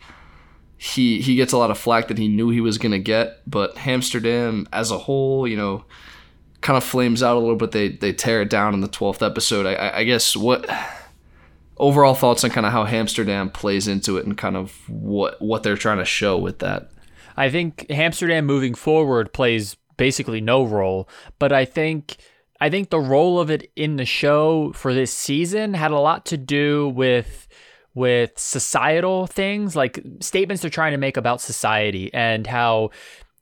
he 0.77 1.21
he 1.21 1.37
gets 1.37 1.53
a 1.53 1.59
lot 1.59 1.71
of 1.71 1.79
flack 1.79 2.09
that 2.09 2.19
he 2.19 2.29
knew 2.29 2.51
he 2.51 2.61
was 2.61 2.79
gonna 2.79 2.99
get. 2.99 3.49
But 3.51 3.77
Hamsterdam 3.77 4.67
as 4.73 4.91
a 4.91 4.99
whole, 4.99 5.49
you 5.49 5.57
know, 5.57 5.85
kind 6.61 6.77
of 6.77 6.85
flames 6.85 7.23
out 7.23 7.37
a 7.37 7.41
little 7.41 7.57
bit. 7.57 7.73
They 7.73 7.89
they 7.89 8.13
tear 8.13 8.43
it 8.43 8.51
down 8.51 8.75
in 8.75 8.81
the 8.81 8.89
twelfth 8.89 9.23
episode. 9.23 9.67
I, 9.67 9.99
I 9.99 10.05
guess 10.05 10.37
what 10.37 10.69
overall 11.79 12.15
thoughts 12.15 12.45
on 12.45 12.51
kind 12.51 12.67
of 12.67 12.73
how 12.73 12.85
Hamsterdam 12.85 13.53
plays 13.53 13.89
into 13.89 14.19
it 14.19 14.27
and 14.27 14.37
kind 14.37 14.57
of 14.57 14.73
what 14.89 15.41
what 15.41 15.63
they're 15.63 15.77
trying 15.77 15.99
to 15.99 16.05
show 16.05 16.37
with 16.37 16.59
that. 16.61 16.91
I 17.37 17.51
think 17.51 17.87
Hamsterdam 17.91 18.45
moving 18.45 18.75
forward 18.75 19.33
plays 19.33 19.77
basically 19.97 20.41
no 20.41 20.65
role, 20.65 21.09
but 21.39 21.53
I 21.53 21.65
think 21.65 22.17
I 22.61 22.71
think 22.71 22.91
the 22.91 23.01
role 23.01 23.39
of 23.39 23.51
it 23.51 23.71
in 23.77 23.97
the 23.97 24.05
show 24.05 24.73
for 24.73 24.95
this 24.95 25.13
season 25.13 25.75
had 25.75 25.91
a 25.91 25.99
lot 25.99 26.27
to 26.27 26.37
do 26.37 26.89
with 26.89 27.49
with 27.95 28.39
societal 28.39 29.27
things 29.27 29.75
like 29.75 30.03
statements 30.21 30.61
they're 30.61 30.71
trying 30.71 30.93
to 30.93 30.99
make 30.99 31.17
about 31.17 31.41
society 31.41 32.13
and 32.13 32.47
how 32.47 32.91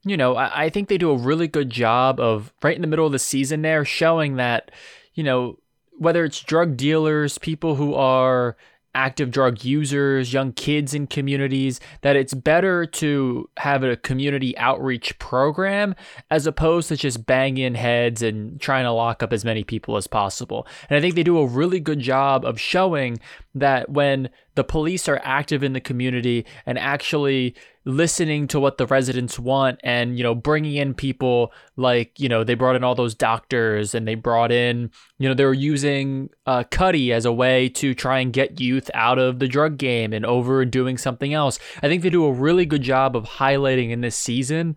you 0.05 0.15
know 0.15 0.35
I, 0.35 0.65
I 0.65 0.69
think 0.69 0.87
they 0.87 0.97
do 0.97 1.11
a 1.11 1.17
really 1.17 1.47
good 1.47 1.69
job 1.69 2.19
of 2.19 2.53
right 2.63 2.75
in 2.75 2.81
the 2.81 2.87
middle 2.87 3.05
of 3.05 3.11
the 3.11 3.19
season 3.19 3.61
there 3.61 3.83
showing 3.83 4.37
that 4.37 4.71
you 5.13 5.23
know 5.23 5.59
whether 5.97 6.23
it's 6.23 6.41
drug 6.41 6.77
dealers 6.77 7.37
people 7.37 7.75
who 7.75 7.93
are 7.95 8.55
active 8.95 9.29
drug 9.29 9.63
users, 9.63 10.33
young 10.33 10.53
kids 10.53 10.93
in 10.93 11.05
communities, 11.05 11.79
that 12.01 12.15
it's 12.15 12.33
better 12.33 12.85
to 12.85 13.49
have 13.57 13.83
a 13.83 13.97
community 13.97 14.57
outreach 14.57 15.17
program 15.19 15.93
as 16.31 16.47
opposed 16.47 16.87
to 16.87 16.95
just 16.95 17.25
banging 17.25 17.75
heads 17.75 18.21
and 18.21 18.59
trying 18.59 18.85
to 18.85 18.91
lock 18.91 19.21
up 19.21 19.31
as 19.31 19.45
many 19.45 19.63
people 19.63 19.97
as 19.97 20.07
possible. 20.07 20.65
And 20.89 20.97
I 20.97 21.01
think 21.01 21.15
they 21.15 21.23
do 21.23 21.37
a 21.37 21.45
really 21.45 21.79
good 21.79 21.99
job 21.99 22.45
of 22.45 22.59
showing 22.59 23.19
that 23.53 23.89
when 23.89 24.29
the 24.55 24.63
police 24.63 25.07
are 25.07 25.21
active 25.23 25.63
in 25.63 25.73
the 25.73 25.79
community 25.79 26.45
and 26.65 26.79
actually 26.79 27.55
listening 27.83 28.47
to 28.47 28.59
what 28.59 28.77
the 28.77 28.87
residents 28.87 29.37
want 29.37 29.79
and 29.83 30.17
you 30.17 30.23
know 30.23 30.33
bringing 30.33 30.75
in 30.75 30.93
people 30.93 31.53
like 31.77 32.19
you 32.19 32.27
know 32.27 32.43
they 32.43 32.55
brought 32.55 32.75
in 32.75 32.83
all 32.83 32.95
those 32.95 33.13
doctors 33.13 33.93
and 33.93 34.07
they 34.07 34.15
brought 34.15 34.51
in 34.51 34.89
you 35.19 35.29
know 35.29 35.35
they 35.35 35.45
were 35.45 35.53
using 35.53 36.29
uh, 36.47 36.63
Cutty 36.71 37.13
as 37.13 37.25
a 37.25 37.31
way 37.31 37.69
to 37.69 37.93
try 37.93 38.19
and 38.19 38.33
get 38.33 38.59
youth 38.59 38.89
out 38.93 39.19
of 39.19 39.39
the 39.39 39.47
drug 39.47 39.77
game 39.77 40.13
and 40.13 40.25
over 40.25 40.65
doing 40.65 40.97
something 40.97 41.33
else. 41.33 41.59
I 41.83 41.87
think 41.87 42.01
they 42.01 42.09
do 42.09 42.25
a 42.25 42.31
really 42.31 42.65
good 42.65 42.81
job 42.81 43.15
of 43.15 43.25
highlighting 43.25 43.91
in 43.91 44.01
this 44.01 44.15
season 44.15 44.75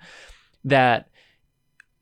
that 0.65 1.08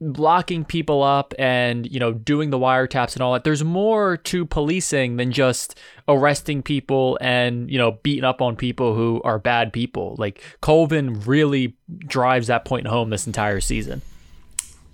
blocking 0.00 0.65
people 0.65 1.03
up 1.03 1.33
and 1.38 1.91
you 1.91 1.99
know 1.99 2.12
doing 2.12 2.50
the 2.50 2.59
wiretaps 2.59 3.15
and 3.15 3.23
all 3.23 3.33
that 3.33 3.45
there's 3.45 3.65
more 3.65 4.19
to 4.19 4.45
policing 4.45 5.17
than 5.17 5.33
just 5.33 5.79
arresting 6.07 6.62
people 6.62 7.17
and 7.21 7.71
you 7.71 7.79
know 7.79 7.93
beating 8.03 8.25
up 8.25 8.43
on 8.43 8.57
people 8.57 8.95
who 8.95 9.21
are 9.25 9.38
bad 9.38 9.73
people. 9.73 10.15
Like 10.19 10.43
colvin 10.61 11.21
really 11.21 11.76
drives 11.99 12.49
that 12.49 12.65
point 12.65 12.87
home 12.87 13.11
this 13.11 13.26
entire 13.26 13.61
season. 13.61 14.03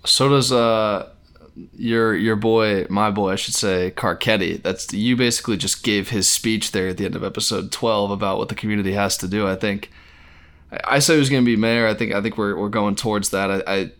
So 0.05 0.29
does 0.29 0.51
uh 0.51 1.09
your 1.73 2.15
your 2.15 2.35
boy 2.35 2.83
my 2.89 3.11
boy 3.11 3.29
i 3.29 3.35
should 3.35 3.53
say 3.53 3.93
carcetti 3.95 4.59
that's 4.63 4.91
you 4.91 5.15
basically 5.15 5.55
just 5.55 5.83
gave 5.83 6.09
his 6.09 6.27
speech 6.27 6.71
there 6.71 6.87
at 6.87 6.97
the 6.97 7.05
end 7.05 7.15
of 7.15 7.23
episode 7.23 7.71
12 7.71 8.09
about 8.09 8.39
what 8.39 8.49
the 8.49 8.55
community 8.55 8.93
has 8.93 9.17
to 9.17 9.27
do 9.27 9.47
i 9.47 9.55
think. 9.55 9.91
I 10.83 10.97
said 10.97 11.13
he 11.13 11.19
was 11.19 11.29
going 11.29 11.43
to 11.43 11.45
be 11.45 11.55
mayor. 11.55 11.85
I 11.85 11.93
think 11.93 12.13
i 12.13 12.21
think 12.21 12.37
we're, 12.37 12.57
we're 12.57 12.69
going 12.69 12.95
towards 12.95 13.29
that. 13.29 13.51
I, 13.51 13.63
I 13.67 13.91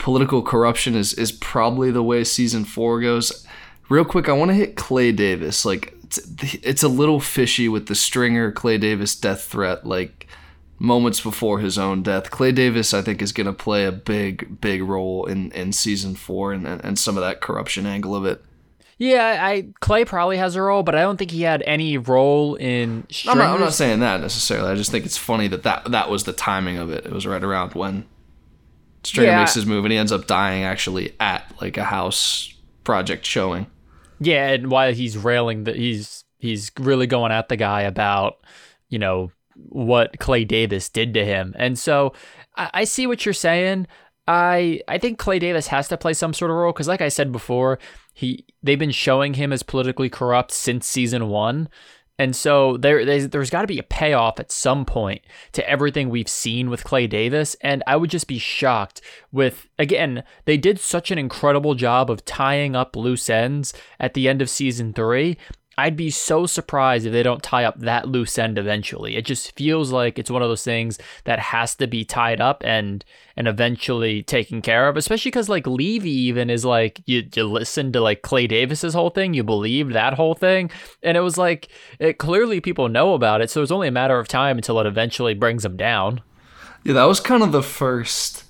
political 0.00 0.42
corruption 0.42 0.96
is 0.96 1.14
is 1.14 1.30
probably 1.30 1.90
the 1.90 2.02
way 2.02 2.24
season 2.24 2.64
four 2.64 3.00
goes. 3.00 3.46
Real 3.88 4.04
quick, 4.04 4.28
I 4.28 4.32
want 4.32 4.50
to 4.50 4.54
hit 4.54 4.76
Clay 4.76 5.12
Davis. 5.12 5.64
Like 5.64 5.94
it's, 6.04 6.18
it's 6.64 6.82
a 6.82 6.88
little 6.88 7.20
fishy 7.20 7.68
with 7.68 7.86
the 7.86 7.94
Stringer 7.94 8.50
Clay 8.50 8.78
Davis 8.78 9.14
death 9.14 9.44
threat. 9.44 9.86
Like 9.86 10.26
moments 10.78 11.20
before 11.20 11.60
his 11.60 11.78
own 11.78 12.02
death, 12.02 12.30
Clay 12.30 12.50
Davis 12.50 12.94
I 12.94 13.02
think 13.02 13.22
is 13.22 13.32
going 13.32 13.46
to 13.46 13.52
play 13.52 13.84
a 13.84 13.92
big 13.92 14.60
big 14.60 14.82
role 14.82 15.26
in 15.26 15.52
in 15.52 15.72
season 15.72 16.16
four 16.16 16.52
and 16.52 16.66
and 16.66 16.98
some 16.98 17.16
of 17.16 17.22
that 17.22 17.40
corruption 17.40 17.86
angle 17.86 18.16
of 18.16 18.24
it. 18.24 18.42
Yeah, 18.96 19.38
I 19.40 19.68
Clay 19.80 20.04
probably 20.04 20.36
has 20.36 20.56
a 20.56 20.62
role, 20.62 20.82
but 20.82 20.94
I 20.94 21.00
don't 21.00 21.16
think 21.16 21.30
he 21.30 21.42
had 21.42 21.62
any 21.66 21.96
role 21.96 22.54
in. 22.56 23.06
I'm 23.26 23.38
not, 23.38 23.54
I'm 23.54 23.60
not 23.60 23.72
saying 23.72 24.00
that 24.00 24.20
necessarily. 24.20 24.70
I 24.70 24.74
just 24.74 24.90
think 24.90 25.06
it's 25.06 25.16
funny 25.16 25.48
that, 25.48 25.62
that 25.62 25.90
that 25.90 26.10
was 26.10 26.24
the 26.24 26.34
timing 26.34 26.76
of 26.76 26.90
it. 26.90 27.06
It 27.06 27.12
was 27.12 27.26
right 27.26 27.42
around 27.42 27.74
when 27.74 28.04
Stringer 29.04 29.30
yeah. 29.30 29.38
makes 29.38 29.54
his 29.54 29.66
move 29.66 29.84
and 29.84 29.92
he 29.92 29.98
ends 29.98 30.12
up 30.12 30.26
dying 30.26 30.62
actually 30.62 31.14
at 31.20 31.44
like 31.60 31.76
a 31.76 31.84
house 31.84 32.54
project 32.84 33.24
showing. 33.24 33.66
Yeah, 34.20 34.48
and 34.48 34.70
while 34.70 34.92
he's 34.92 35.16
railing 35.16 35.64
that 35.64 35.76
he's 35.76 36.24
he's 36.38 36.70
really 36.78 37.06
going 37.06 37.32
at 37.32 37.48
the 37.48 37.56
guy 37.56 37.82
about, 37.82 38.38
you 38.88 38.98
know, 38.98 39.30
what 39.54 40.18
Clay 40.18 40.44
Davis 40.44 40.88
did 40.88 41.14
to 41.14 41.24
him. 41.24 41.54
And 41.58 41.78
so 41.78 42.12
I, 42.56 42.70
I 42.74 42.84
see 42.84 43.06
what 43.06 43.24
you're 43.24 43.32
saying. 43.32 43.86
I 44.28 44.80
I 44.86 44.98
think 44.98 45.18
Clay 45.18 45.38
Davis 45.38 45.68
has 45.68 45.88
to 45.88 45.96
play 45.96 46.12
some 46.12 46.34
sort 46.34 46.50
of 46.50 46.56
role 46.56 46.72
because, 46.72 46.88
like 46.88 47.00
I 47.00 47.08
said 47.08 47.32
before, 47.32 47.78
he 48.12 48.44
they've 48.62 48.78
been 48.78 48.90
showing 48.90 49.34
him 49.34 49.52
as 49.52 49.62
politically 49.62 50.10
corrupt 50.10 50.52
since 50.52 50.86
season 50.86 51.28
one. 51.28 51.68
And 52.20 52.36
so 52.36 52.76
there, 52.76 53.06
there's, 53.06 53.48
got 53.48 53.62
to 53.62 53.66
be 53.66 53.78
a 53.78 53.82
payoff 53.82 54.38
at 54.38 54.52
some 54.52 54.84
point 54.84 55.22
to 55.52 55.66
everything 55.66 56.10
we've 56.10 56.28
seen 56.28 56.68
with 56.68 56.84
Clay 56.84 57.06
Davis. 57.06 57.56
And 57.62 57.82
I 57.86 57.96
would 57.96 58.10
just 58.10 58.26
be 58.26 58.38
shocked 58.38 59.00
with, 59.32 59.70
again, 59.78 60.22
they 60.44 60.58
did 60.58 60.78
such 60.78 61.10
an 61.10 61.16
incredible 61.16 61.74
job 61.74 62.10
of 62.10 62.26
tying 62.26 62.76
up 62.76 62.94
loose 62.94 63.30
ends 63.30 63.72
at 63.98 64.12
the 64.12 64.28
end 64.28 64.42
of 64.42 64.50
season 64.50 64.92
three. 64.92 65.38
I'd 65.80 65.96
be 65.96 66.10
so 66.10 66.44
surprised 66.44 67.06
if 67.06 67.12
they 67.12 67.22
don't 67.22 67.42
tie 67.42 67.64
up 67.64 67.78
that 67.80 68.06
loose 68.06 68.38
end 68.38 68.58
eventually. 68.58 69.16
It 69.16 69.24
just 69.24 69.56
feels 69.56 69.90
like 69.90 70.18
it's 70.18 70.30
one 70.30 70.42
of 70.42 70.48
those 70.48 70.62
things 70.62 70.98
that 71.24 71.38
has 71.38 71.74
to 71.76 71.86
be 71.86 72.04
tied 72.04 72.40
up 72.40 72.62
and 72.66 73.02
and 73.34 73.48
eventually 73.48 74.22
taken 74.22 74.60
care 74.60 74.88
of. 74.88 74.98
Especially 74.98 75.30
because 75.30 75.48
like 75.48 75.66
Levy 75.66 76.10
even 76.10 76.50
is 76.50 76.66
like 76.66 77.00
you 77.06 77.26
you 77.34 77.44
listen 77.44 77.92
to 77.92 78.00
like 78.00 78.20
Clay 78.20 78.46
Davis's 78.46 78.92
whole 78.92 79.08
thing, 79.08 79.32
you 79.32 79.42
believe 79.42 79.94
that 79.94 80.14
whole 80.14 80.34
thing, 80.34 80.70
and 81.02 81.16
it 81.16 81.20
was 81.20 81.38
like 81.38 81.68
it 81.98 82.18
clearly 82.18 82.60
people 82.60 82.90
know 82.90 83.14
about 83.14 83.40
it, 83.40 83.48
so 83.48 83.62
it's 83.62 83.72
only 83.72 83.88
a 83.88 83.92
matter 83.92 84.18
of 84.18 84.28
time 84.28 84.58
until 84.58 84.80
it 84.80 84.86
eventually 84.86 85.32
brings 85.32 85.62
them 85.62 85.78
down. 85.78 86.20
Yeah, 86.84 86.92
that 86.92 87.04
was 87.04 87.20
kind 87.20 87.42
of 87.42 87.52
the 87.52 87.62
first 87.62 88.44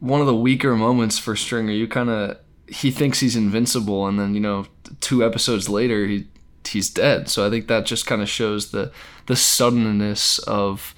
one 0.00 0.20
of 0.20 0.26
the 0.26 0.34
weaker 0.34 0.74
moments 0.74 1.16
for 1.16 1.36
Stringer. 1.36 1.72
You 1.72 1.86
kind 1.86 2.10
of 2.10 2.38
he 2.66 2.90
thinks 2.90 3.20
he's 3.20 3.36
invincible, 3.36 4.08
and 4.08 4.18
then 4.18 4.34
you 4.34 4.40
know 4.40 4.66
two 5.00 5.24
episodes 5.24 5.68
later 5.68 6.06
he 6.06 6.26
he's 6.66 6.90
dead. 6.90 7.28
So 7.28 7.46
I 7.46 7.50
think 7.50 7.68
that 7.68 7.86
just 7.86 8.06
kind 8.06 8.22
of 8.22 8.28
shows 8.28 8.70
the 8.70 8.92
the 9.26 9.36
suddenness 9.36 10.38
of 10.40 10.94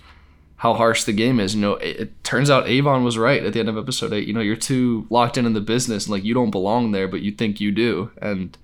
how 0.57 0.75
harsh 0.75 1.05
the 1.05 1.12
game 1.12 1.38
is. 1.38 1.55
You 1.55 1.61
know, 1.61 1.75
it, 1.75 2.00
it, 2.00 2.25
turns 2.25 2.50
out 2.50 2.66
Avon 2.66 3.05
was 3.05 3.19
right 3.19 3.45
at 3.45 3.52
the 3.52 3.61
end 3.61 3.69
of 3.69 3.76
episode 3.76 4.12
eight. 4.12 4.26
You 4.26 4.33
know, 4.33 4.40
you're 4.40 4.57
too 4.57 5.07
locked 5.11 5.37
in 5.37 5.47
in 5.47 5.52
the 5.52 5.61
business, 5.61 6.07
and 6.07 6.12
like 6.12 6.25
you 6.25 6.35
don't 6.35 6.50
belong 6.50 6.93
there, 6.93 7.09
but 7.09 7.21
you 7.21 7.31
think 7.31 7.61
you 7.61 7.71
do. 7.73 8.11
And 8.21 8.57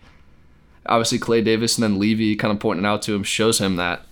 obviously, 0.86 1.18
Clay 1.18 1.42
Davis 1.42 1.76
and 1.76 1.82
then 1.82 1.98
Levy 1.98 2.34
kind 2.36 2.52
of 2.52 2.60
pointing 2.60 2.86
out 2.86 3.02
to 3.02 3.14
him 3.14 3.22
shows 3.22 3.58
him 3.58 3.76
that. 3.76 4.06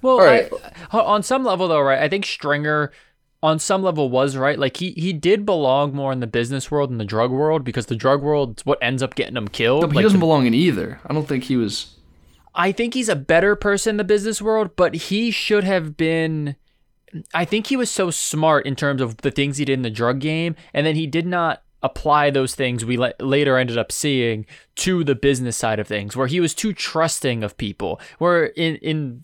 Well, 0.00 0.18
right. 0.18 0.50
I, 0.92 0.98
on 1.00 1.22
some 1.22 1.44
level, 1.44 1.68
though, 1.68 1.80
right? 1.80 2.00
I 2.00 2.08
think 2.08 2.24
Stringer 2.24 2.92
on 3.42 3.58
some 3.58 3.82
level 3.82 4.10
was 4.10 4.36
right. 4.36 4.58
Like 4.58 4.78
he 4.78 4.92
he 4.92 5.12
did 5.12 5.46
belong 5.46 5.94
more 5.94 6.12
in 6.12 6.20
the 6.20 6.26
business 6.26 6.70
world 6.70 6.90
than 6.90 6.98
the 6.98 7.04
drug 7.04 7.30
world 7.30 7.64
because 7.64 7.86
the 7.86 7.96
drug 7.96 8.22
world 8.22 8.58
is 8.58 8.66
what 8.66 8.78
ends 8.82 9.02
up 9.02 9.14
getting 9.14 9.36
him 9.36 9.48
killed. 9.48 9.82
No, 9.82 9.86
but 9.88 9.96
like 9.96 10.02
he 10.02 10.06
doesn't 10.06 10.20
belong 10.20 10.46
in 10.46 10.54
either. 10.54 11.00
I 11.06 11.14
don't 11.14 11.28
think 11.28 11.44
he 11.44 11.56
was. 11.56 11.94
I 12.54 12.72
think 12.72 12.94
he's 12.94 13.08
a 13.08 13.16
better 13.16 13.54
person 13.54 13.90
in 13.90 13.96
the 13.98 14.04
business 14.04 14.42
world, 14.42 14.70
but 14.74 14.94
he 14.94 15.30
should 15.30 15.64
have 15.64 15.96
been. 15.96 16.56
I 17.32 17.44
think 17.44 17.68
he 17.68 17.76
was 17.76 17.90
so 17.90 18.10
smart 18.10 18.66
in 18.66 18.76
terms 18.76 19.00
of 19.00 19.18
the 19.18 19.30
things 19.30 19.56
he 19.56 19.64
did 19.64 19.74
in 19.74 19.82
the 19.82 19.90
drug 19.90 20.18
game, 20.18 20.56
and 20.74 20.86
then 20.86 20.96
he 20.96 21.06
did 21.06 21.26
not 21.26 21.62
apply 21.82 22.30
those 22.30 22.56
things 22.56 22.84
we 22.84 22.98
le- 22.98 23.14
later 23.20 23.56
ended 23.56 23.78
up 23.78 23.92
seeing 23.92 24.44
to 24.74 25.04
the 25.04 25.14
business 25.14 25.56
side 25.56 25.78
of 25.78 25.86
things 25.86 26.16
where 26.16 26.26
he 26.26 26.40
was 26.40 26.52
too 26.52 26.72
trusting 26.72 27.44
of 27.44 27.56
people 27.56 28.00
where 28.18 28.46
in 28.46 28.74
in 28.76 29.22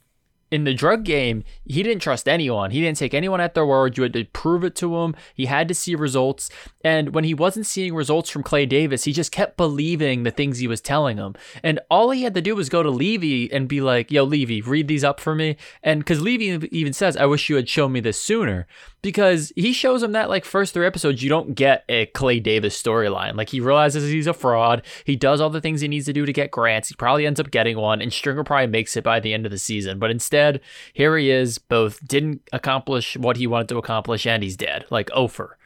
in 0.55 0.63
the 0.63 0.73
drug 0.73 1.03
game, 1.03 1.43
he 1.65 1.83
didn't 1.83 2.01
trust 2.01 2.29
anyone. 2.29 2.71
He 2.71 2.81
didn't 2.81 2.97
take 2.97 3.13
anyone 3.13 3.41
at 3.41 3.55
their 3.55 3.67
word. 3.67 3.97
You 3.97 4.05
had 4.05 4.13
to 4.13 4.25
prove 4.27 4.63
it 4.63 4.77
to 4.77 4.99
him. 4.99 5.17
He 5.35 5.47
had 5.47 5.67
to 5.67 5.75
see 5.75 5.97
results. 5.97 6.49
And 6.85 7.13
when 7.13 7.25
he 7.25 7.35
wasn't 7.35 7.67
seeing 7.67 7.93
results 7.93 8.31
from 8.31 8.45
Clay 8.45 8.65
Davis, 8.65 9.03
he 9.03 9.13
just 9.13 9.33
kept 9.33 9.57
believing 9.57 10.23
the 10.23 10.31
things 10.31 10.59
he 10.59 10.69
was 10.69 10.81
telling 10.81 11.17
him. 11.17 11.35
And 11.65 11.81
all 11.91 12.13
he 12.13 12.23
had 12.23 12.35
to 12.35 12.41
do 12.41 12.55
was 12.55 12.69
go 12.69 12.85
to 12.85 12.91
Levy 12.91 13.53
and 13.53 13.67
be 13.67 13.81
like, 13.81 14.13
yo, 14.13 14.23
Levy, 14.23 14.61
read 14.61 14.87
these 14.87 15.03
up 15.03 15.19
for 15.19 15.35
me. 15.35 15.57
And 15.83 15.99
because 15.99 16.21
Levy 16.21 16.69
even 16.71 16.93
says, 16.93 17.17
I 17.17 17.27
wish 17.27 17.49
you 17.49 17.57
had 17.57 17.69
shown 17.69 17.91
me 17.91 17.99
this 17.99 18.23
sooner 18.23 18.69
because 19.05 19.53
he 19.55 19.75
shows 19.75 20.03
him 20.03 20.13
that 20.13 20.31
like 20.31 20.47
first 20.47 20.73
three 20.73 20.87
episodes 20.87 21.23
you 21.23 21.29
don't 21.29 21.55
get 21.55 21.85
a 21.91 22.07
Clay 22.07 22.41
Davis 22.41 22.83
storyline. 22.83 23.37
Like 23.37 23.51
he 23.51 23.61
realizes 23.61 24.11
he's 24.11 24.27
a 24.27 24.33
fraud. 24.33 24.83
He 25.05 25.15
does 25.15 25.43
all 25.43 25.51
the 25.51 25.61
things 25.61 25.83
he 25.83 25.89
needs 25.89 26.07
to 26.07 26.15
do 26.15 26.25
to 26.25 26.33
get 26.33 26.51
grants. 26.51 26.89
He 26.89 26.95
probably 26.95 27.27
ends 27.27 27.39
up 27.39 27.51
getting 27.51 27.77
one, 27.77 28.01
and 28.01 28.11
Stringer 28.11 28.45
probably 28.45 28.69
makes 28.69 28.97
it 28.97 29.05
by 29.05 29.21
the 29.21 29.35
end 29.35 29.45
of 29.45 29.53
the 29.53 29.59
season. 29.59 29.99
But 29.99 30.11
instead, 30.11 30.63
here 30.95 31.19
he 31.19 31.31
is, 31.31 31.59
both 31.59 32.07
didn't 32.09 32.49
accomplish 32.51 33.15
what 33.19 33.37
he 33.37 33.47
wanted 33.47 33.69
to 33.69 33.79
accomplish, 33.79 34.27
and 34.27 34.43
he's 34.43 34.57
dead. 34.57 34.87
Like 34.89 35.11
Ofer. 35.13 35.59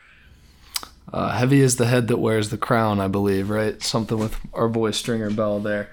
Uh, 1.13 1.31
heavy 1.31 1.61
is 1.61 1.77
the 1.77 1.87
head 1.87 2.09
that 2.09 2.19
wears 2.19 2.51
the 2.51 2.59
crown, 2.59 2.99
I 2.99 3.07
believe, 3.07 3.51
right? 3.51 3.81
Something 3.81 4.19
with 4.19 4.37
our 4.53 4.69
boy 4.69 4.91
Stringer 4.91 5.31
Bell 5.31 5.61
there. 5.61 5.91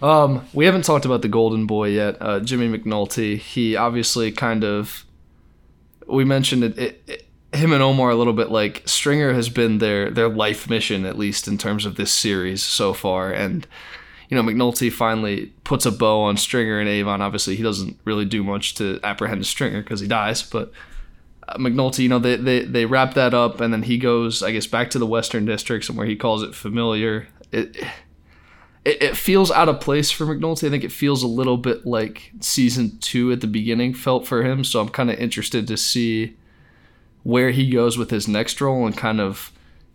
Um, 0.00 0.46
we 0.54 0.64
haven't 0.64 0.86
talked 0.86 1.04
about 1.04 1.20
the 1.20 1.28
Golden 1.28 1.66
Boy 1.66 1.88
yet, 1.88 2.16
uh, 2.20 2.40
Jimmy 2.40 2.68
McNulty. 2.68 3.38
He 3.38 3.76
obviously 3.76 4.32
kind 4.32 4.64
of, 4.64 5.05
we 6.06 6.24
mentioned 6.24 6.64
it, 6.64 6.78
it, 6.78 7.02
it, 7.06 7.26
him 7.52 7.72
and 7.72 7.82
Omar 7.82 8.10
a 8.10 8.14
little 8.14 8.32
bit. 8.32 8.50
Like 8.50 8.82
Stringer 8.86 9.32
has 9.32 9.48
been 9.48 9.78
their 9.78 10.10
their 10.10 10.28
life 10.28 10.68
mission, 10.68 11.04
at 11.04 11.18
least 11.18 11.48
in 11.48 11.58
terms 11.58 11.84
of 11.84 11.96
this 11.96 12.12
series 12.12 12.62
so 12.62 12.92
far, 12.92 13.32
and 13.32 13.66
you 14.28 14.36
know 14.36 14.42
McNulty 14.42 14.92
finally 14.92 15.52
puts 15.64 15.86
a 15.86 15.92
bow 15.92 16.22
on 16.22 16.36
Stringer 16.36 16.78
and 16.78 16.88
Avon. 16.88 17.22
Obviously, 17.22 17.56
he 17.56 17.62
doesn't 17.62 17.98
really 18.04 18.24
do 18.24 18.42
much 18.42 18.74
to 18.76 19.00
apprehend 19.02 19.46
Stringer 19.46 19.82
because 19.82 20.00
he 20.00 20.08
dies, 20.08 20.42
but. 20.42 20.72
Uh, 21.48 21.56
McNulty, 21.58 22.00
you 22.00 22.08
know, 22.08 22.18
they, 22.18 22.34
they, 22.34 22.64
they 22.64 22.86
wrap 22.86 23.14
that 23.14 23.32
up, 23.32 23.60
and 23.60 23.72
then 23.72 23.84
he 23.84 23.98
goes, 23.98 24.42
I 24.42 24.50
guess, 24.50 24.66
back 24.66 24.90
to 24.90 24.98
the 24.98 25.06
Western 25.06 25.44
Districts, 25.44 25.88
and 25.88 25.96
where 25.96 26.04
he 26.04 26.16
calls 26.16 26.42
it 26.42 26.56
familiar. 26.56 27.28
It, 27.52 27.76
it, 28.86 29.02
it 29.02 29.16
feels 29.16 29.50
out 29.50 29.68
of 29.68 29.80
place 29.80 30.10
for 30.10 30.24
McNulty. 30.24 30.68
I 30.68 30.70
think 30.70 30.84
it 30.84 30.92
feels 30.92 31.22
a 31.22 31.28
little 31.28 31.56
bit 31.56 31.84
like 31.84 32.32
season 32.40 32.98
two 33.00 33.32
at 33.32 33.40
the 33.40 33.46
beginning 33.48 33.92
felt 33.92 34.26
for 34.26 34.44
him. 34.44 34.62
So 34.62 34.80
I'm 34.80 34.88
kind 34.88 35.10
of 35.10 35.18
interested 35.18 35.66
to 35.66 35.76
see 35.76 36.36
where 37.24 37.50
he 37.50 37.68
goes 37.68 37.98
with 37.98 38.10
his 38.10 38.28
next 38.28 38.60
role 38.60 38.86
and 38.86 38.96
kind 38.96 39.20
of 39.20 39.52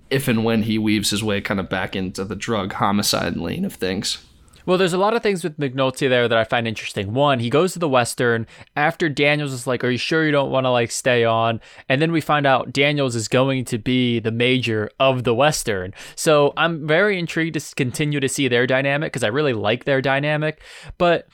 if 0.09 0.27
and 0.27 0.43
when 0.43 0.63
he 0.63 0.77
weaves 0.77 1.11
his 1.11 1.23
way 1.23 1.39
kind 1.39 1.61
of 1.61 1.69
back 1.69 1.95
into 1.95 2.25
the 2.25 2.35
drug 2.35 2.73
homicide 2.73 3.37
lane 3.37 3.63
of 3.63 3.75
things. 3.75 4.25
Well, 4.65 4.77
there's 4.77 4.93
a 4.93 4.97
lot 4.97 5.15
of 5.15 5.23
things 5.23 5.43
with 5.43 5.57
McNulty 5.57 6.07
there 6.07 6.27
that 6.27 6.37
I 6.37 6.43
find 6.43 6.67
interesting. 6.67 7.13
One, 7.13 7.39
he 7.39 7.49
goes 7.49 7.73
to 7.73 7.79
the 7.79 7.89
Western 7.89 8.47
after 8.75 9.09
Daniels 9.09 9.53
is 9.53 9.67
like, 9.67 9.83
"Are 9.83 9.89
you 9.89 9.97
sure 9.97 10.25
you 10.25 10.31
don't 10.31 10.51
want 10.51 10.65
to 10.65 10.69
like 10.69 10.91
stay 10.91 11.25
on?" 11.25 11.59
And 11.89 12.01
then 12.01 12.11
we 12.11 12.21
find 12.21 12.45
out 12.45 12.73
Daniels 12.73 13.15
is 13.15 13.27
going 13.27 13.65
to 13.65 13.77
be 13.77 14.19
the 14.19 14.31
major 14.31 14.89
of 14.99 15.23
the 15.23 15.33
Western. 15.33 15.93
So 16.15 16.53
I'm 16.57 16.87
very 16.87 17.17
intrigued 17.17 17.59
to 17.59 17.75
continue 17.75 18.19
to 18.19 18.29
see 18.29 18.47
their 18.47 18.67
dynamic 18.67 19.11
because 19.11 19.23
I 19.23 19.27
really 19.27 19.53
like 19.53 19.85
their 19.85 20.01
dynamic. 20.01 20.61
But 20.97 21.27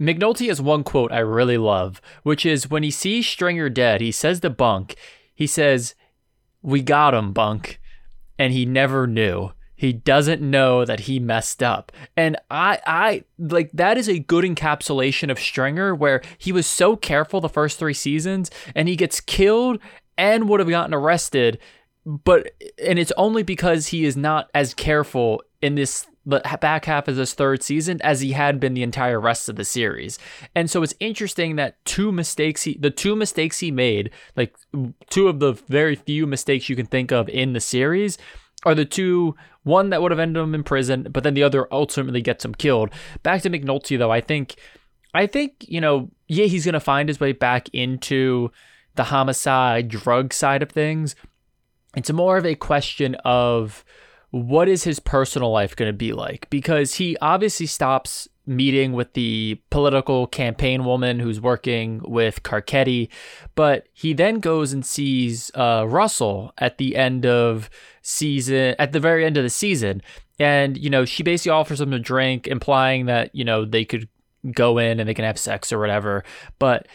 McNulty 0.00 0.48
has 0.48 0.60
one 0.60 0.84
quote 0.84 1.10
I 1.10 1.18
really 1.18 1.58
love, 1.58 2.00
which 2.22 2.46
is 2.46 2.70
when 2.70 2.82
he 2.84 2.90
sees 2.90 3.26
Stringer 3.26 3.68
dead, 3.68 4.00
he 4.00 4.12
says 4.12 4.40
to 4.40 4.50
Bunk, 4.50 4.94
he 5.34 5.46
says, 5.46 5.94
"We 6.62 6.82
got 6.82 7.14
him, 7.14 7.32
Bunk," 7.32 7.80
and 8.38 8.52
he 8.52 8.64
never 8.64 9.06
knew 9.06 9.52
he 9.78 9.92
doesn't 9.92 10.42
know 10.42 10.84
that 10.84 11.00
he 11.00 11.18
messed 11.18 11.62
up 11.62 11.90
and 12.16 12.36
i 12.50 12.78
i 12.86 13.24
like 13.38 13.70
that 13.72 13.96
is 13.96 14.08
a 14.08 14.18
good 14.18 14.44
encapsulation 14.44 15.30
of 15.30 15.38
stringer 15.38 15.94
where 15.94 16.20
he 16.36 16.52
was 16.52 16.66
so 16.66 16.96
careful 16.96 17.40
the 17.40 17.48
first 17.48 17.78
three 17.78 17.94
seasons 17.94 18.50
and 18.74 18.88
he 18.88 18.96
gets 18.96 19.20
killed 19.20 19.78
and 20.18 20.48
would 20.48 20.60
have 20.60 20.68
gotten 20.68 20.92
arrested 20.92 21.58
but 22.04 22.50
and 22.84 22.98
it's 22.98 23.12
only 23.16 23.42
because 23.42 23.88
he 23.88 24.04
is 24.04 24.16
not 24.16 24.50
as 24.54 24.74
careful 24.74 25.42
in 25.62 25.74
this 25.74 26.06
back 26.28 26.84
half 26.84 27.08
of 27.08 27.16
this 27.16 27.32
third 27.32 27.62
season 27.62 28.00
as 28.02 28.20
he 28.20 28.32
had 28.32 28.60
been 28.60 28.74
the 28.74 28.82
entire 28.82 29.20
rest 29.20 29.48
of 29.48 29.56
the 29.56 29.64
series. 29.64 30.18
And 30.54 30.70
so 30.70 30.82
it's 30.82 30.94
interesting 31.00 31.56
that 31.56 31.82
two 31.84 32.12
mistakes 32.12 32.62
he 32.62 32.76
the 32.78 32.90
two 32.90 33.16
mistakes 33.16 33.60
he 33.60 33.70
made, 33.70 34.10
like 34.36 34.54
two 35.08 35.28
of 35.28 35.40
the 35.40 35.52
very 35.52 35.96
few 35.96 36.26
mistakes 36.26 36.68
you 36.68 36.76
can 36.76 36.86
think 36.86 37.12
of 37.12 37.28
in 37.28 37.54
the 37.54 37.60
series 37.60 38.18
are 38.64 38.74
the 38.74 38.84
two 38.84 39.36
one 39.68 39.90
that 39.90 40.02
would 40.02 40.10
have 40.10 40.18
ended 40.18 40.42
him 40.42 40.54
in 40.54 40.64
prison, 40.64 41.06
but 41.10 41.22
then 41.22 41.34
the 41.34 41.42
other 41.42 41.68
ultimately 41.72 42.22
gets 42.22 42.44
him 42.44 42.54
killed. 42.54 42.90
Back 43.22 43.42
to 43.42 43.50
McNulty 43.50 43.98
though, 43.98 44.10
I 44.10 44.20
think 44.20 44.56
I 45.14 45.26
think, 45.26 45.64
you 45.68 45.80
know, 45.80 46.10
yeah, 46.26 46.46
he's 46.46 46.64
gonna 46.64 46.80
find 46.80 47.08
his 47.08 47.20
way 47.20 47.32
back 47.32 47.68
into 47.72 48.50
the 48.96 49.04
homicide 49.04 49.88
drug 49.88 50.32
side 50.32 50.62
of 50.62 50.70
things. 50.70 51.14
It's 51.96 52.10
more 52.10 52.36
of 52.36 52.44
a 52.44 52.54
question 52.54 53.14
of 53.24 53.84
what 54.30 54.68
is 54.68 54.84
his 54.84 55.00
personal 55.00 55.50
life 55.50 55.74
going 55.74 55.88
to 55.88 55.96
be 55.96 56.12
like? 56.12 56.50
Because 56.50 56.94
he 56.94 57.16
obviously 57.22 57.66
stops 57.66 58.28
meeting 58.48 58.92
with 58.92 59.12
the 59.12 59.60
political 59.70 60.26
campaign 60.26 60.84
woman 60.84 61.20
who's 61.20 61.40
working 61.40 62.00
with 62.04 62.42
Carcetti, 62.42 63.08
but 63.54 63.86
he 63.92 64.12
then 64.12 64.40
goes 64.40 64.72
and 64.72 64.84
sees 64.84 65.50
uh, 65.54 65.84
Russell 65.86 66.52
at 66.58 66.78
the 66.78 66.96
end 66.96 67.26
of 67.26 67.68
season, 68.02 68.74
at 68.78 68.92
the 68.92 69.00
very 69.00 69.24
end 69.24 69.36
of 69.36 69.44
the 69.44 69.50
season. 69.50 70.02
And, 70.40 70.78
you 70.78 70.88
know, 70.88 71.04
she 71.04 71.22
basically 71.22 71.50
offers 71.50 71.80
him 71.80 71.92
a 71.92 71.98
drink, 71.98 72.46
implying 72.46 73.06
that, 73.06 73.34
you 73.34 73.44
know, 73.44 73.64
they 73.64 73.84
could 73.84 74.08
go 74.52 74.78
in 74.78 75.00
and 75.00 75.08
they 75.08 75.14
can 75.14 75.24
have 75.24 75.38
sex 75.38 75.72
or 75.72 75.78
whatever. 75.78 76.24
But 76.58 76.86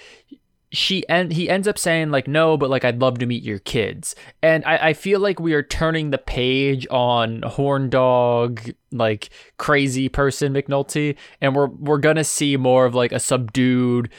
she 0.74 1.08
and 1.08 1.32
he 1.32 1.50
ends 1.50 1.68
up 1.68 1.78
saying 1.78 2.10
like 2.10 2.28
no 2.28 2.58
but 2.58 2.70
like 2.70 2.84
i'd 2.84 3.00
love 3.00 3.20
to 3.20 3.26
meet 3.26 3.44
your 3.44 3.60
kids. 3.60 4.16
And 4.42 4.66
I, 4.66 4.90
I 4.90 4.94
feel 4.94 5.20
like 5.20 5.40
we 5.40 5.54
are 5.54 5.64
turning 5.64 6.10
the 6.10 6.18
page 6.18 6.88
on 6.90 7.44
horn 7.44 7.90
dog 7.90 8.72
like 8.92 9.30
crazy 9.58 10.10
person 10.10 10.54
mcnulty 10.54 11.16
and 11.40 11.56
we're 11.56 11.68
we're 11.68 12.00
gonna 12.00 12.24
see 12.24 12.58
more 12.58 12.86
of 12.86 12.96
like 12.96 13.12
a 13.12 13.20
subdued 13.20 14.10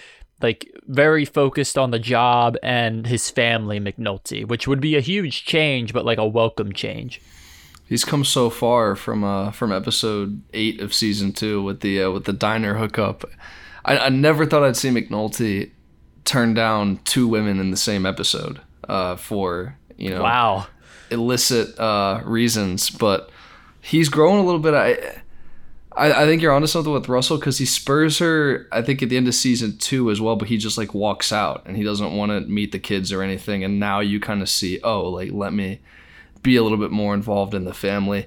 like 0.40 0.71
very 0.87 1.25
focused 1.25 1.77
on 1.77 1.90
the 1.90 1.99
job 1.99 2.57
and 2.62 3.07
his 3.07 3.31
family 3.31 3.81
mcnulty 3.81 4.47
which 4.47 4.69
would 4.69 4.81
be 4.81 4.97
a 4.97 5.01
huge 5.01 5.45
change 5.45 5.93
but 5.93 6.05
like 6.05 6.19
a 6.19 6.27
welcome 6.27 6.73
change. 6.73 7.21
He's 7.87 8.05
come 8.05 8.25
so 8.25 8.49
far 8.49 8.95
from 8.95 9.25
uh 9.25 9.51
from 9.51 9.73
episode 9.73 10.40
eight 10.53 10.81
of 10.81 10.95
season 10.95 11.33
two 11.33 11.62
with 11.62 11.81
the 11.81 12.05
uh, 12.05 12.11
with 12.12 12.25
the 12.25 12.33
diner 12.33 12.75
hookup. 12.75 13.25
I, 13.85 13.99
I 13.99 14.09
never 14.09 14.47
thought 14.47 14.62
I'd 14.62 14.77
see 14.77 14.88
McNulty 14.88 15.73
turned 16.25 16.57
down 16.57 16.99
two 17.05 17.29
women 17.29 17.61
in 17.61 17.71
the 17.71 17.77
same 17.77 18.07
episode 18.07 18.61
uh, 18.89 19.17
for 19.17 19.77
you 19.97 20.11
know 20.11 20.23
wow 20.23 20.67
illicit 21.11 21.79
uh, 21.79 22.21
reasons, 22.25 22.91
but 22.91 23.31
he's 23.81 24.09
grown 24.09 24.39
a 24.39 24.45
little 24.45 24.61
bit. 24.61 24.75
I 24.75 25.21
I, 25.97 26.23
I 26.23 26.27
think 26.27 26.43
you're 26.43 26.53
onto 26.53 26.67
something 26.67 26.93
with 26.93 27.09
Russell 27.09 27.39
because 27.39 27.59
he 27.59 27.67
spurs 27.67 28.19
her. 28.19 28.67
I 28.73 28.83
think 28.83 29.03
at 29.03 29.09
the 29.09 29.17
end 29.17 29.29
of 29.29 29.35
season 29.35 29.79
two 29.79 30.11
as 30.11 30.21
well, 30.21 30.37
but 30.37 30.49
he 30.49 30.57
just 30.59 30.77
like 30.77 30.93
walks 30.93 31.33
out 31.33 31.63
and 31.67 31.77
he 31.77 31.85
doesn't 31.85 32.17
want 32.17 32.33
to 32.33 32.41
meet 32.41 32.73
the 32.73 32.79
kids 32.79 33.13
or 33.13 33.23
anything. 33.23 33.65
And 33.65 33.79
now 33.79 34.01
you 34.01 34.21
kind 34.21 34.43
of 34.43 34.49
see, 34.49 34.81
oh, 34.83 35.09
like 35.09 35.31
let 35.33 35.53
me 35.53 35.81
be 36.43 36.57
a 36.57 36.63
little 36.63 36.79
bit 36.79 36.91
more 36.91 37.15
involved 37.15 37.55
in 37.55 37.65
the 37.65 37.73
family 37.73 38.27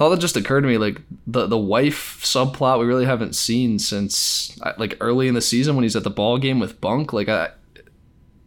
thought 0.00 0.08
that 0.08 0.18
just 0.18 0.34
occurred 0.34 0.62
to 0.62 0.66
me 0.66 0.78
like 0.78 1.02
the 1.26 1.46
the 1.46 1.58
wife 1.58 2.22
subplot 2.22 2.78
we 2.78 2.86
really 2.86 3.04
haven't 3.04 3.34
seen 3.34 3.78
since 3.78 4.58
like 4.78 4.96
early 4.98 5.28
in 5.28 5.34
the 5.34 5.42
season 5.42 5.76
when 5.76 5.82
he's 5.82 5.94
at 5.94 6.04
the 6.04 6.10
ball 6.10 6.38
game 6.38 6.58
with 6.58 6.80
Bunk. 6.80 7.12
Like 7.12 7.28
I, 7.28 7.50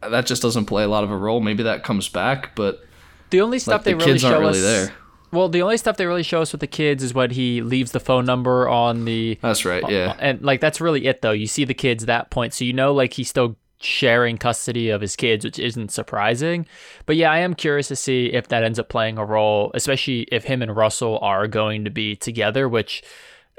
that 0.01 0.25
just 0.25 0.41
doesn't 0.41 0.65
play 0.65 0.83
a 0.83 0.87
lot 0.87 1.03
of 1.03 1.11
a 1.11 1.15
role. 1.15 1.41
Maybe 1.41 1.61
that 1.61 1.83
comes 1.83 2.09
back, 2.09 2.55
but 2.55 2.83
the 3.29 3.41
only 3.41 3.59
stuff 3.59 3.81
like, 3.81 3.83
they 3.85 3.93
the 3.93 3.97
really 4.03 4.17
show 4.17 4.39
really 4.39 4.57
us. 4.57 4.61
There. 4.63 4.93
Well, 5.31 5.47
the 5.47 5.61
only 5.61 5.77
stuff 5.77 5.95
they 5.95 6.07
really 6.07 6.23
show 6.23 6.41
us 6.41 6.51
with 6.53 6.61
the 6.61 6.65
kids 6.65 7.03
is 7.03 7.13
when 7.13 7.29
he 7.29 7.61
leaves 7.61 7.91
the 7.91 7.99
phone 7.99 8.25
number 8.25 8.67
on 8.67 9.05
the. 9.05 9.37
That's 9.39 9.63
right, 9.63 9.87
yeah. 9.87 10.15
And 10.17 10.41
like 10.41 10.59
that's 10.59 10.81
really 10.81 11.05
it, 11.05 11.21
though. 11.21 11.31
You 11.31 11.45
see 11.45 11.65
the 11.65 11.75
kids 11.75 12.07
that 12.07 12.31
point, 12.31 12.55
so 12.55 12.65
you 12.65 12.73
know 12.73 12.95
like 12.95 13.13
he's 13.13 13.29
still 13.29 13.57
sharing 13.83 14.37
custody 14.37 14.89
of 14.89 15.01
his 15.01 15.15
kids, 15.15 15.45
which 15.45 15.59
isn't 15.59 15.91
surprising. 15.91 16.65
But 17.05 17.15
yeah, 17.15 17.31
I 17.31 17.39
am 17.39 17.53
curious 17.53 17.87
to 17.89 17.95
see 17.95 18.27
if 18.27 18.47
that 18.47 18.63
ends 18.63 18.79
up 18.79 18.89
playing 18.89 19.17
a 19.17 19.25
role, 19.25 19.71
especially 19.73 20.27
if 20.31 20.45
him 20.45 20.61
and 20.61 20.75
Russell 20.75 21.19
are 21.19 21.47
going 21.47 21.85
to 21.85 21.91
be 21.91 22.15
together, 22.15 22.67
which 22.69 23.03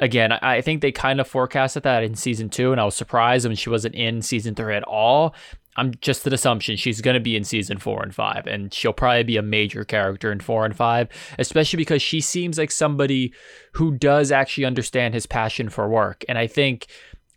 again, 0.00 0.32
I 0.32 0.60
think 0.60 0.80
they 0.80 0.92
kind 0.92 1.20
of 1.20 1.28
forecasted 1.28 1.84
that 1.84 2.02
in 2.02 2.14
season 2.14 2.48
two, 2.50 2.72
and 2.72 2.80
I 2.80 2.84
was 2.84 2.96
surprised 2.96 3.46
when 3.46 3.56
she 3.56 3.70
wasn't 3.70 3.94
in 3.94 4.22
season 4.22 4.54
three 4.54 4.74
at 4.74 4.82
all. 4.84 5.34
I'm 5.76 5.92
just 6.00 6.26
an 6.26 6.32
assumption 6.32 6.76
she's 6.76 7.00
going 7.00 7.14
to 7.14 7.20
be 7.20 7.36
in 7.36 7.42
season 7.42 7.78
four 7.78 8.02
and 8.02 8.14
five, 8.14 8.46
and 8.46 8.72
she'll 8.72 8.92
probably 8.92 9.24
be 9.24 9.36
a 9.36 9.42
major 9.42 9.84
character 9.84 10.30
in 10.30 10.40
four 10.40 10.64
and 10.64 10.74
five, 10.74 11.08
especially 11.38 11.78
because 11.78 12.00
she 12.00 12.20
seems 12.20 12.58
like 12.58 12.70
somebody 12.70 13.32
who 13.72 13.96
does 13.96 14.30
actually 14.30 14.64
understand 14.64 15.14
his 15.14 15.26
passion 15.26 15.68
for 15.68 15.88
work. 15.88 16.24
And 16.28 16.38
I 16.38 16.46
think 16.46 16.86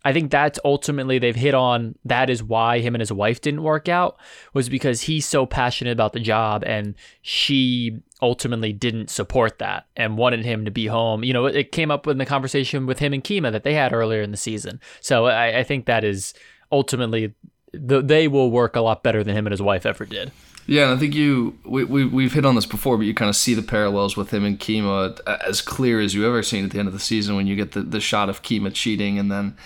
I 0.04 0.12
think 0.12 0.30
that's 0.30 0.58
ultimately 0.64 1.18
they've 1.18 1.34
hit 1.34 1.54
on 1.54 1.96
that 2.04 2.30
is 2.30 2.42
why 2.42 2.78
him 2.78 2.94
and 2.94 3.00
his 3.00 3.12
wife 3.12 3.40
didn't 3.40 3.62
work 3.62 3.88
out 3.88 4.16
was 4.54 4.68
because 4.68 5.02
he's 5.02 5.26
so 5.26 5.44
passionate 5.44 5.90
about 5.90 6.12
the 6.12 6.20
job 6.20 6.62
and 6.64 6.94
she 7.20 7.98
ultimately 8.22 8.72
didn't 8.72 9.10
support 9.10 9.58
that 9.58 9.86
and 9.96 10.16
wanted 10.16 10.44
him 10.44 10.64
to 10.64 10.70
be 10.70 10.86
home. 10.86 11.24
You 11.24 11.32
know, 11.32 11.46
it 11.46 11.72
came 11.72 11.90
up 11.90 12.06
in 12.06 12.18
the 12.18 12.26
conversation 12.26 12.86
with 12.86 13.00
him 13.00 13.12
and 13.12 13.24
Kima 13.24 13.50
that 13.50 13.64
they 13.64 13.74
had 13.74 13.92
earlier 13.92 14.22
in 14.22 14.30
the 14.30 14.36
season. 14.36 14.80
So 15.00 15.26
I, 15.26 15.58
I 15.58 15.64
think 15.64 15.86
that 15.86 16.04
is 16.04 16.32
ultimately 16.70 17.34
the, 17.72 18.00
they 18.00 18.28
will 18.28 18.50
work 18.50 18.76
a 18.76 18.80
lot 18.80 19.02
better 19.02 19.24
than 19.24 19.36
him 19.36 19.46
and 19.46 19.52
his 19.52 19.62
wife 19.62 19.84
ever 19.84 20.04
did. 20.04 20.30
Yeah, 20.66 20.84
and 20.84 20.92
I 20.92 21.00
think 21.00 21.14
you 21.14 21.58
we, 21.64 21.82
we 21.84 22.04
we've 22.04 22.34
hit 22.34 22.44
on 22.44 22.54
this 22.54 22.66
before, 22.66 22.98
but 22.98 23.06
you 23.06 23.14
kind 23.14 23.30
of 23.30 23.36
see 23.36 23.54
the 23.54 23.62
parallels 23.62 24.18
with 24.18 24.34
him 24.34 24.44
and 24.44 24.60
Kima 24.60 25.18
as 25.26 25.62
clear 25.62 25.98
as 25.98 26.14
you 26.14 26.26
ever 26.26 26.42
seen 26.42 26.62
at 26.62 26.72
the 26.72 26.78
end 26.78 26.88
of 26.88 26.92
the 26.92 27.00
season 27.00 27.36
when 27.36 27.46
you 27.46 27.56
get 27.56 27.72
the, 27.72 27.80
the 27.80 28.00
shot 28.00 28.28
of 28.28 28.42
Kima 28.42 28.74
cheating 28.74 29.18
and 29.18 29.32
then 29.32 29.56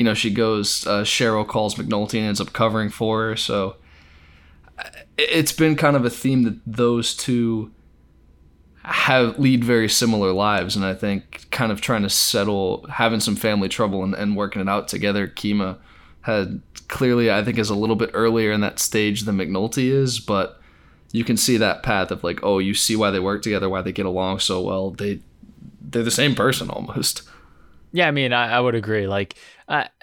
you 0.00 0.04
know, 0.04 0.14
she 0.14 0.30
goes, 0.30 0.86
uh, 0.86 1.02
Cheryl 1.02 1.46
calls 1.46 1.74
McNulty 1.74 2.14
and 2.14 2.28
ends 2.28 2.40
up 2.40 2.54
covering 2.54 2.88
for 2.88 3.20
her. 3.20 3.36
So 3.36 3.76
it's 5.18 5.52
been 5.52 5.76
kind 5.76 5.94
of 5.94 6.06
a 6.06 6.08
theme 6.08 6.44
that 6.44 6.58
those 6.66 7.14
two 7.14 7.70
have 8.82 9.38
lead 9.38 9.62
very 9.62 9.90
similar 9.90 10.32
lives. 10.32 10.74
And 10.74 10.86
I 10.86 10.94
think 10.94 11.48
kind 11.50 11.70
of 11.70 11.82
trying 11.82 12.00
to 12.00 12.08
settle, 12.08 12.86
having 12.88 13.20
some 13.20 13.36
family 13.36 13.68
trouble 13.68 14.02
and, 14.02 14.14
and 14.14 14.38
working 14.38 14.62
it 14.62 14.70
out 14.70 14.88
together, 14.88 15.28
Kima 15.28 15.76
had 16.22 16.62
clearly, 16.88 17.30
I 17.30 17.44
think, 17.44 17.58
is 17.58 17.68
a 17.68 17.74
little 17.74 17.94
bit 17.94 18.08
earlier 18.14 18.52
in 18.52 18.62
that 18.62 18.78
stage 18.78 19.24
than 19.24 19.36
McNulty 19.36 19.90
is, 19.90 20.18
but 20.18 20.62
you 21.12 21.24
can 21.24 21.36
see 21.36 21.58
that 21.58 21.82
path 21.82 22.10
of 22.10 22.24
like, 22.24 22.40
oh, 22.42 22.58
you 22.58 22.72
see 22.72 22.96
why 22.96 23.10
they 23.10 23.20
work 23.20 23.42
together, 23.42 23.68
why 23.68 23.82
they 23.82 23.92
get 23.92 24.06
along 24.06 24.38
so 24.38 24.62
well. 24.62 24.92
They 24.92 25.20
they're 25.82 26.02
the 26.02 26.10
same 26.10 26.34
person 26.34 26.70
almost. 26.70 27.28
Yeah, 27.92 28.06
I 28.06 28.12
mean, 28.12 28.32
I, 28.32 28.52
I 28.52 28.60
would 28.60 28.74
agree. 28.74 29.06
Like, 29.06 29.34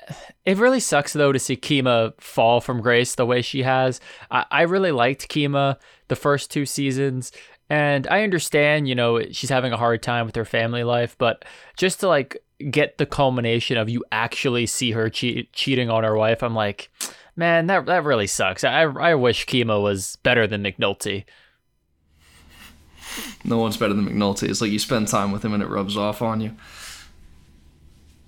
it 0.46 0.58
really 0.58 0.80
sucks 0.80 1.14
though 1.14 1.32
to 1.32 1.40
see 1.40 1.56
Kima 1.56 2.20
fall 2.20 2.62
from 2.62 2.82
grace 2.82 3.16
the 3.16 3.26
way 3.26 3.42
she 3.42 3.64
has. 3.64 4.00
I, 4.32 4.46
I 4.52 4.62
really 4.64 4.92
liked 4.92 5.30
Kima 5.30 5.78
the 6.08 6.16
first 6.16 6.52
two 6.52 6.66
seasons, 6.66 7.32
and 7.70 8.08
I 8.08 8.24
understand, 8.24 8.88
you 8.88 8.96
know, 8.96 9.22
she's 9.32 9.50
having 9.50 9.74
a 9.74 9.78
hard 9.78 10.02
time 10.02 10.26
with 10.26 10.36
her 10.36 10.46
family 10.46 10.84
life, 10.84 11.16
but 11.18 11.44
just 11.78 12.00
to 12.00 12.08
like 12.08 12.38
get 12.72 12.98
the 12.98 13.06
culmination 13.06 13.78
of 13.78 13.90
you 13.90 14.04
actually 14.12 14.66
see 14.66 14.92
her 14.92 15.10
cheat, 15.10 15.52
cheating 15.54 15.90
on 15.90 16.04
her 16.04 16.16
wife, 16.16 16.42
I'm 16.44 16.56
like, 16.56 16.90
man, 17.36 17.68
that 17.68 17.86
that 17.88 18.04
really 18.04 18.28
sucks. 18.28 18.64
I 18.64 18.84
I 18.84 19.16
wish 19.16 19.46
Kima 19.46 19.82
was 19.82 20.18
better 20.24 20.48
than 20.48 20.64
McNulty. 20.64 21.26
No 23.44 23.58
one's 23.58 23.78
better 23.78 23.94
than 23.94 24.08
McNulty. 24.08 24.50
It's 24.50 24.62
like 24.62 24.72
you 24.72 24.80
spend 24.80 25.08
time 25.08 25.32
with 25.32 25.44
him 25.44 25.54
and 25.54 25.64
it 25.64 25.70
rubs 25.70 25.98
off 25.98 26.22
on 26.22 26.42
you. 26.42 26.56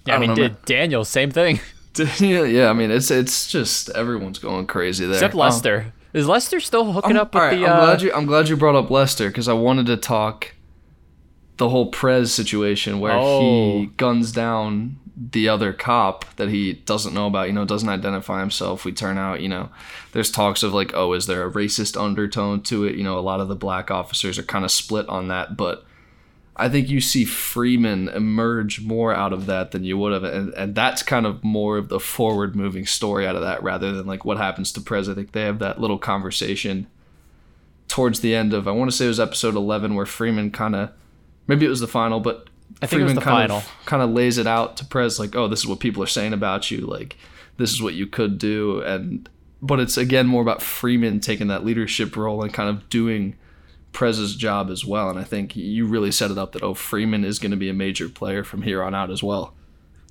Yeah, 0.10 0.14
I, 0.14 0.18
I 0.18 0.20
mean, 0.20 0.30
know, 0.30 0.36
did 0.36 0.66
Daniel 0.66 1.06
same 1.06 1.32
thing? 1.32 1.60
yeah, 2.20 2.44
yeah. 2.44 2.70
I 2.70 2.74
mean, 2.74 2.92
it's 2.92 3.12
it's 3.12 3.50
just 3.50 3.90
everyone's 3.90 4.40
going 4.40 4.68
crazy 4.68 5.06
there. 5.06 5.16
Except 5.16 5.36
Lester. 5.36 5.82
Um, 5.82 5.94
Is 6.14 6.28
Lester 6.28 6.60
still 6.60 6.92
hooking 6.92 7.12
I'm, 7.12 7.18
up 7.18 7.34
with 7.34 7.44
right, 7.44 7.58
the? 7.58 7.66
I'm 7.66 7.80
uh... 7.80 7.86
glad 7.86 8.02
you. 8.02 8.14
I'm 8.14 8.26
glad 8.26 8.50
you 8.50 8.58
brought 8.58 8.76
up 8.76 8.90
Lester 8.90 9.30
because 9.30 9.48
I 9.48 9.54
wanted 9.54 9.86
to 9.88 9.98
talk 9.98 10.54
the 11.58 11.70
whole 11.70 11.88
Prez 11.88 12.34
situation 12.34 13.00
where 13.00 13.14
oh. 13.14 13.42
he 13.42 13.86
guns 13.98 14.32
down 14.32 14.98
the 15.32 15.50
other 15.50 15.74
cop 15.74 16.24
that 16.38 16.48
he 16.48 16.74
doesn't 16.74 17.14
know 17.14 17.28
about, 17.28 17.48
you 17.48 17.54
know, 17.54 17.66
doesn't 17.66 17.90
identify 17.90 18.40
himself. 18.40 18.86
We 18.86 18.94
turn 18.94 19.18
out, 19.18 19.42
you 19.42 19.50
know, 19.50 19.70
there's 20.14 20.32
talks 20.32 20.64
of 20.64 20.74
like, 20.74 20.94
oh, 20.94 21.12
is 21.12 21.28
there 21.28 21.46
a 21.46 21.52
racist 21.52 22.02
undertone 22.02 22.62
to 22.64 22.86
it? 22.86 22.96
You 22.96 23.04
know, 23.04 23.20
a 23.20 23.22
lot 23.22 23.42
of 23.42 23.50
the 23.50 23.56
black 23.56 23.92
officers 23.92 24.40
are 24.40 24.44
kind 24.44 24.64
of 24.64 24.72
split 24.72 25.10
on 25.10 25.28
that, 25.28 25.58
but 25.58 25.84
I 26.60 26.68
think 26.68 26.90
you 26.90 27.00
see 27.00 27.24
Freamon 27.26 28.14
emerge 28.14 28.82
more 28.82 29.14
out 29.14 29.32
of 29.32 29.46
that 29.46 29.72
than 29.72 29.86
you 29.86 29.98
would 29.98 30.12
have, 30.12 30.26
and, 30.26 30.54
and 30.56 30.76
that's 30.76 31.02
kind 31.02 31.26
of 31.26 31.42
more 31.42 31.78
of 31.78 31.88
the 31.88 32.02
forward 32.02 32.54
moving 32.54 32.86
story 32.86 33.26
out 33.26 33.38
of 33.38 33.42
that 33.42 33.64
rather 33.64 33.94
than 33.94 34.06
like 34.06 34.26
what 34.26 34.38
happens 34.38 34.74
to 34.74 34.82
Prez. 34.82 35.08
I 35.08 35.14
think 35.14 35.32
they 35.32 35.44
have 35.44 35.60
that 35.60 35.80
little 35.80 35.98
conversation 35.98 36.88
towards 37.88 38.20
the 38.20 38.36
end 38.36 38.54
of 38.54 38.68
I 38.68 38.72
want 38.72 38.92
to 38.92 38.96
say 38.96 39.06
it 39.06 39.08
was 39.08 39.20
episode 39.20 39.56
eleven 39.56 39.96
where 39.96 40.06
Freamon 40.06 40.52
kind 40.52 40.76
of 40.76 40.92
maybe 41.48 41.66
it 41.66 41.70
was 41.70 41.80
the 41.80 41.88
final, 41.88 42.20
but 42.20 42.50
I 42.82 42.88
think 42.88 43.04
Freamon 43.04 43.16
kind 43.16 43.24
final. 43.24 43.58
of 43.58 43.72
kind 43.86 44.04
of 44.04 44.10
lays 44.10 44.38
it 44.38 44.46
out 44.46 44.76
to 44.78 44.86
Prez 44.86 45.18
like, 45.18 45.36
oh, 45.36 45.48
this 45.48 45.60
is 45.60 45.68
what 45.68 45.80
people 45.80 46.04
are 46.04 46.08
saying 46.08 46.34
about 46.34 46.70
you, 46.70 46.80
like 46.82 47.16
this 47.56 47.72
is 47.72 47.82
what 47.82 47.94
you 47.94 48.06
could 48.06 48.38
do, 48.38 48.82
and 48.82 49.30
but 49.62 49.80
it's 49.80 49.98
again 49.98 50.28
more 50.28 50.42
about 50.42 50.60
Freamon 50.60 51.22
taking 51.22 51.48
that 51.48 51.64
leadership 51.64 52.18
role 52.18 52.44
and 52.44 52.54
kind 52.54 52.70
of 52.70 52.90
doing 52.90 53.36
Prez's 53.92 54.36
job 54.36 54.70
as 54.70 54.86
well. 54.86 55.10
And 55.10 55.20
I 55.20 55.24
think 55.24 55.56
you 55.56 55.86
really 55.86 56.12
set 56.12 56.32
it 56.32 56.38
up 56.38 56.52
that, 56.54 56.64
oh, 56.64 56.74
Freamon 56.74 57.26
is 57.26 57.40
going 57.40 57.52
to 57.52 57.58
be 57.58 57.70
a 57.70 57.74
major 57.74 58.10
player 58.10 58.44
from 58.44 58.62
here 58.62 58.84
on 58.84 58.96
out 58.96 59.12
as 59.12 59.24
well. 59.24 59.54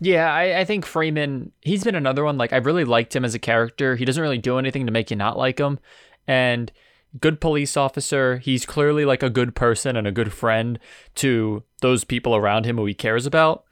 Yeah, 0.00 0.32
I, 0.32 0.60
I, 0.60 0.64
think 0.64 0.84
Freamon, 0.84 1.50
he's 1.60 1.82
been 1.82 1.96
another 1.96 2.24
one. 2.24 2.38
Like, 2.38 2.52
I 2.52 2.58
really 2.58 2.84
liked 2.84 3.14
him 3.16 3.24
as 3.24 3.34
a 3.34 3.38
character. 3.38 3.96
He 3.96 4.04
doesn't 4.04 4.22
really 4.22 4.38
do 4.38 4.58
anything 4.58 4.86
to 4.86 4.92
make 4.92 5.10
you 5.10 5.16
not 5.16 5.36
like 5.36 5.58
him. 5.58 5.80
And 6.26 6.70
good 7.18 7.40
police 7.40 7.76
officer. 7.76 8.38
He's 8.38 8.66
clearly 8.66 9.04
like 9.04 9.22
a 9.22 9.30
good 9.30 9.54
person 9.54 9.96
and 9.96 10.06
a 10.06 10.12
good 10.12 10.32
friend 10.32 10.78
to 11.16 11.64
those 11.80 12.04
people 12.04 12.36
around 12.36 12.64
him 12.64 12.76
who 12.76 12.86
he 12.86 12.94
cares 12.94 13.26
about. 13.26 13.64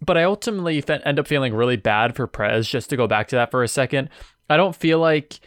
But 0.00 0.18
I 0.18 0.24
ultimately 0.24 0.84
end 0.88 1.18
up 1.18 1.26
feeling 1.26 1.54
really 1.54 1.76
bad 1.76 2.14
for 2.14 2.26
Prez, 2.26 2.68
just 2.68 2.90
to 2.90 2.96
go 2.96 3.06
back 3.06 3.28
to 3.28 3.36
that 3.36 3.50
for 3.50 3.62
a 3.62 3.68
second. 3.68 4.10
I 4.48 4.56
don't 4.56 4.76
feel 4.76 4.98
like. 4.98 5.40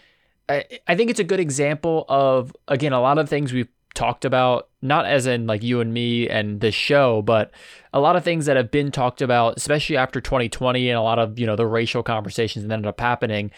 I, 0.49 0.65
I 0.87 0.95
think 0.95 1.11
it's 1.11 1.19
a 1.19 1.23
good 1.23 1.39
example 1.39 2.05
of, 2.09 2.55
again, 2.67 2.91
a 2.91 2.99
lot 2.99 3.19
of 3.19 3.29
things 3.29 3.53
we've 3.53 3.69
talked 3.93 4.25
about, 4.25 4.69
not 4.81 5.05
as 5.05 5.25
in 5.25 5.47
like 5.47 5.63
you 5.63 5.81
and 5.81 5.93
me 5.93 6.29
and 6.29 6.61
this 6.61 6.75
show, 6.75 7.21
but 7.21 7.51
a 7.93 7.99
lot 7.99 8.15
of 8.15 8.23
things 8.23 8.45
that 8.45 8.57
have 8.57 8.71
been 8.71 8.91
talked 8.91 9.21
about, 9.21 9.57
especially 9.57 9.97
after 9.97 10.21
2020 10.21 10.89
and 10.89 10.97
a 10.97 11.01
lot 11.01 11.19
of, 11.19 11.39
you 11.39 11.45
know, 11.45 11.55
the 11.55 11.65
racial 11.65 12.03
conversations 12.03 12.65
that 12.65 12.73
ended 12.73 12.87
up 12.87 12.99
happening. 12.99 13.51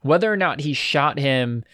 Whether 0.00 0.32
or 0.32 0.36
not 0.36 0.60
he 0.60 0.72
shot 0.72 1.18
him 1.18 1.64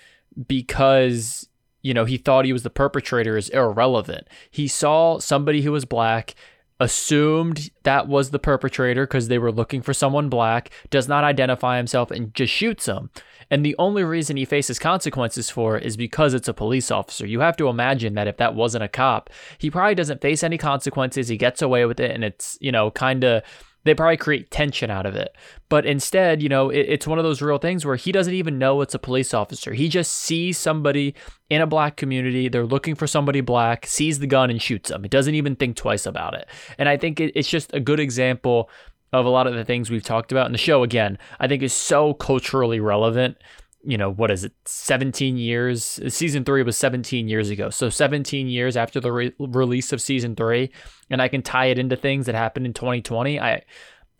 because, 0.46 1.48
you 1.82 1.94
know, 1.94 2.04
he 2.04 2.16
thought 2.16 2.44
he 2.44 2.52
was 2.52 2.62
the 2.62 2.70
perpetrator 2.70 3.36
is 3.36 3.48
irrelevant. 3.50 4.26
He 4.50 4.68
saw 4.68 5.18
somebody 5.18 5.62
who 5.62 5.72
was 5.72 5.84
black 5.84 6.34
assumed 6.80 7.70
that 7.82 8.06
was 8.06 8.30
the 8.30 8.38
perpetrator 8.38 9.06
because 9.06 9.28
they 9.28 9.38
were 9.38 9.52
looking 9.52 9.82
for 9.82 9.92
someone 9.92 10.28
black, 10.28 10.70
does 10.90 11.08
not 11.08 11.24
identify 11.24 11.76
himself, 11.76 12.10
and 12.10 12.34
just 12.34 12.52
shoots 12.52 12.86
him. 12.86 13.10
And 13.50 13.64
the 13.64 13.76
only 13.78 14.04
reason 14.04 14.36
he 14.36 14.44
faces 14.44 14.78
consequences 14.78 15.50
for 15.50 15.78
is 15.78 15.96
because 15.96 16.34
it's 16.34 16.48
a 16.48 16.54
police 16.54 16.90
officer. 16.90 17.26
You 17.26 17.40
have 17.40 17.56
to 17.58 17.68
imagine 17.68 18.14
that 18.14 18.28
if 18.28 18.36
that 18.36 18.54
wasn't 18.54 18.84
a 18.84 18.88
cop, 18.88 19.30
he 19.58 19.70
probably 19.70 19.94
doesn't 19.94 20.20
face 20.20 20.42
any 20.42 20.58
consequences. 20.58 21.28
He 21.28 21.36
gets 21.36 21.62
away 21.62 21.84
with 21.86 22.00
it, 22.00 22.10
and 22.10 22.24
it's, 22.24 22.58
you 22.60 22.72
know, 22.72 22.90
kind 22.90 23.24
of 23.24 23.42
they 23.84 23.94
probably 23.94 24.16
create 24.16 24.50
tension 24.50 24.90
out 24.90 25.06
of 25.06 25.14
it. 25.14 25.34
But 25.68 25.86
instead, 25.86 26.42
you 26.42 26.48
know, 26.48 26.68
it, 26.68 26.80
it's 26.80 27.06
one 27.06 27.18
of 27.18 27.24
those 27.24 27.40
real 27.40 27.58
things 27.58 27.86
where 27.86 27.96
he 27.96 28.12
doesn't 28.12 28.34
even 28.34 28.58
know 28.58 28.80
it's 28.80 28.94
a 28.94 28.98
police 28.98 29.32
officer. 29.32 29.72
He 29.72 29.88
just 29.88 30.12
sees 30.12 30.58
somebody 30.58 31.14
in 31.48 31.62
a 31.62 31.66
black 31.66 31.96
community, 31.96 32.48
they're 32.48 32.66
looking 32.66 32.94
for 32.94 33.06
somebody 33.06 33.40
black, 33.40 33.86
sees 33.86 34.18
the 34.18 34.26
gun 34.26 34.50
and 34.50 34.60
shoots 34.60 34.90
them. 34.90 35.02
He 35.02 35.08
doesn't 35.08 35.34
even 35.34 35.56
think 35.56 35.76
twice 35.76 36.04
about 36.04 36.34
it. 36.34 36.46
And 36.76 36.88
I 36.88 36.98
think 36.98 37.20
it, 37.20 37.32
it's 37.34 37.48
just 37.48 37.72
a 37.72 37.80
good 37.80 38.00
example 38.00 38.68
of 39.12 39.26
a 39.26 39.28
lot 39.30 39.46
of 39.46 39.54
the 39.54 39.64
things 39.64 39.90
we've 39.90 40.02
talked 40.02 40.32
about. 40.32 40.46
In 40.46 40.52
the 40.52 40.58
show 40.58 40.82
again 40.82 41.18
i 41.40 41.48
think 41.48 41.62
is 41.62 41.72
so 41.72 42.14
culturally 42.14 42.80
relevant. 42.80 43.36
You 43.84 43.96
know 43.96 44.10
what 44.10 44.30
is 44.30 44.44
it? 44.44 44.52
17 44.64 45.36
years? 45.36 46.00
Season 46.08 46.44
3 46.44 46.62
was 46.64 46.76
17 46.76 47.28
years 47.28 47.48
ago. 47.48 47.70
So 47.70 47.88
17 47.88 48.48
years 48.48 48.76
after 48.76 49.00
the 49.00 49.12
re- 49.12 49.34
release 49.38 49.92
of 49.92 50.00
season 50.00 50.34
3 50.36 50.70
and 51.10 51.22
i 51.22 51.28
can 51.28 51.42
tie 51.42 51.66
it 51.66 51.78
into 51.78 51.96
things 51.96 52.26
that 52.26 52.34
happened 52.34 52.66
in 52.66 52.72
2020 52.72 53.40
i 53.40 53.62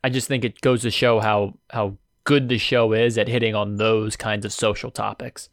i 0.05 0.09
just 0.09 0.29
think 0.29 0.45
it 0.45 0.61
goes 0.61 0.83
to 0.83 0.91
show 0.91 1.21
how 1.21 1.55
how 1.71 1.97
good 2.25 2.49
the 2.51 2.59
show 2.59 2.93
is 2.93 3.17
at 3.17 3.27
hitting 3.27 3.55
on 3.55 3.77
those 3.77 4.15
kinds 4.15 4.45
of 4.45 4.53
social 4.53 4.91
topics. 4.91 5.49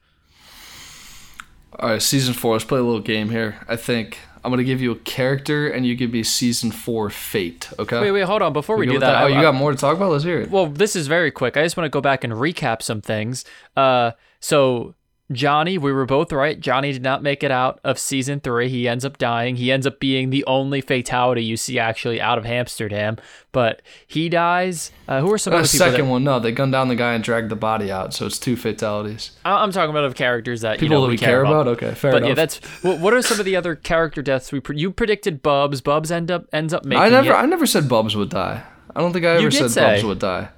All 1.79 1.89
right 1.89 2.01
season 2.01 2.33
4 2.33 2.53
let's 2.53 2.65
play 2.65 2.79
a 2.79 2.83
little 2.83 3.01
game 3.01 3.29
here. 3.29 3.59
I 3.67 3.75
think 3.75 4.19
I'm 4.45 4.51
gonna 4.51 4.63
give 4.63 4.81
you 4.81 4.91
a 4.91 4.95
character, 4.97 5.67
and 5.67 5.85
you 5.85 5.95
give 5.95 6.11
me 6.11 6.23
season 6.23 6.71
four 6.71 7.09
fate. 7.09 7.69
Okay. 7.79 7.99
Wait, 7.99 8.11
wait, 8.11 8.21
hold 8.21 8.41
on. 8.41 8.53
Before 8.53 8.77
we, 8.77 8.85
we 8.85 8.93
do 8.93 8.99
that, 8.99 9.11
that? 9.11 9.23
oh, 9.23 9.25
I, 9.25 9.29
you 9.29 9.41
got 9.41 9.55
more 9.55 9.71
to 9.71 9.77
talk 9.77 9.97
about? 9.97 10.11
Let's 10.11 10.23
hear 10.23 10.39
it. 10.41 10.49
Well, 10.49 10.67
this 10.67 10.95
is 10.95 11.07
very 11.07 11.31
quick. 11.31 11.57
I 11.57 11.63
just 11.63 11.75
want 11.75 11.85
to 11.85 11.89
go 11.89 12.01
back 12.01 12.23
and 12.23 12.31
recap 12.31 12.81
some 12.81 13.01
things. 13.01 13.43
Uh, 13.75 14.11
so 14.39 14.94
Johnny, 15.31 15.79
we 15.79 15.91
were 15.91 16.05
both 16.05 16.31
right. 16.31 16.59
Johnny 16.59 16.91
did 16.91 17.01
not 17.01 17.23
make 17.23 17.41
it 17.43 17.49
out 17.49 17.79
of 17.83 17.97
season 17.97 18.39
three. 18.39 18.69
He 18.69 18.87
ends 18.87 19.03
up 19.03 19.17
dying. 19.17 19.55
He 19.55 19.71
ends 19.71 19.87
up 19.87 19.99
being 19.99 20.29
the 20.29 20.45
only 20.45 20.81
fatality 20.81 21.43
you 21.43 21.57
see 21.57 21.79
actually 21.79 22.21
out 22.21 22.37
of 22.37 22.43
Hamsterdam. 22.43 23.17
But 23.51 23.81
he 24.05 24.29
dies. 24.29 24.91
Uh, 25.07 25.21
who 25.21 25.33
are 25.33 25.39
some 25.39 25.53
uh, 25.53 25.57
other 25.57 25.67
people? 25.67 25.79
Second 25.79 26.05
that, 26.05 26.11
one, 26.11 26.23
no, 26.23 26.39
they 26.39 26.51
gun 26.51 26.69
down 26.69 26.89
the 26.89 26.95
guy 26.95 27.15
and 27.15 27.23
drag 27.23 27.49
the 27.49 27.55
body 27.55 27.91
out, 27.91 28.13
so 28.13 28.27
it's 28.27 28.37
two 28.37 28.55
fatalities. 28.55 29.31
I'm 29.43 29.71
talking 29.71 29.89
about 29.89 30.03
of 30.03 30.13
characters 30.13 30.61
that 30.61 30.79
people 30.79 30.83
you 30.83 30.89
know, 30.89 31.01
that 31.01 31.11
we, 31.11 31.17
care, 31.17 31.41
about. 31.41 31.67
about. 31.67 31.67
Okay, 31.83 31.95
fair 31.95 32.11
but 32.11 32.17
enough. 32.17 32.29
yeah, 32.29 32.35
that's 32.35 32.57
what 32.83 33.13
are 33.13 33.21
some 33.23 33.39
of 33.39 33.45
the 33.45 33.55
other 33.55 33.75
character 33.75 34.21
deaths 34.21 34.51
we 34.51 34.59
pre- 34.59 34.77
you 34.77 34.91
predicted? 34.91 35.41
Bubs. 35.41 35.81
Bubs 35.81 36.11
end 36.11 36.29
up 36.29 36.45
ends 36.53 36.71
up 36.71 36.85
making. 36.85 37.01
I 37.01 37.09
never, 37.09 37.31
it. 37.31 37.35
I 37.35 37.45
never 37.47 37.65
said 37.65 37.89
Bubs 37.89 38.15
would 38.15 38.29
die. 38.29 38.63
I 38.95 39.01
don't 39.01 39.11
think 39.11 39.25
I 39.25 39.37
ever 39.37 39.49
said 39.49 39.71
say. 39.71 39.95
Bubs 39.95 40.03
would 40.03 40.19
die. 40.19 40.49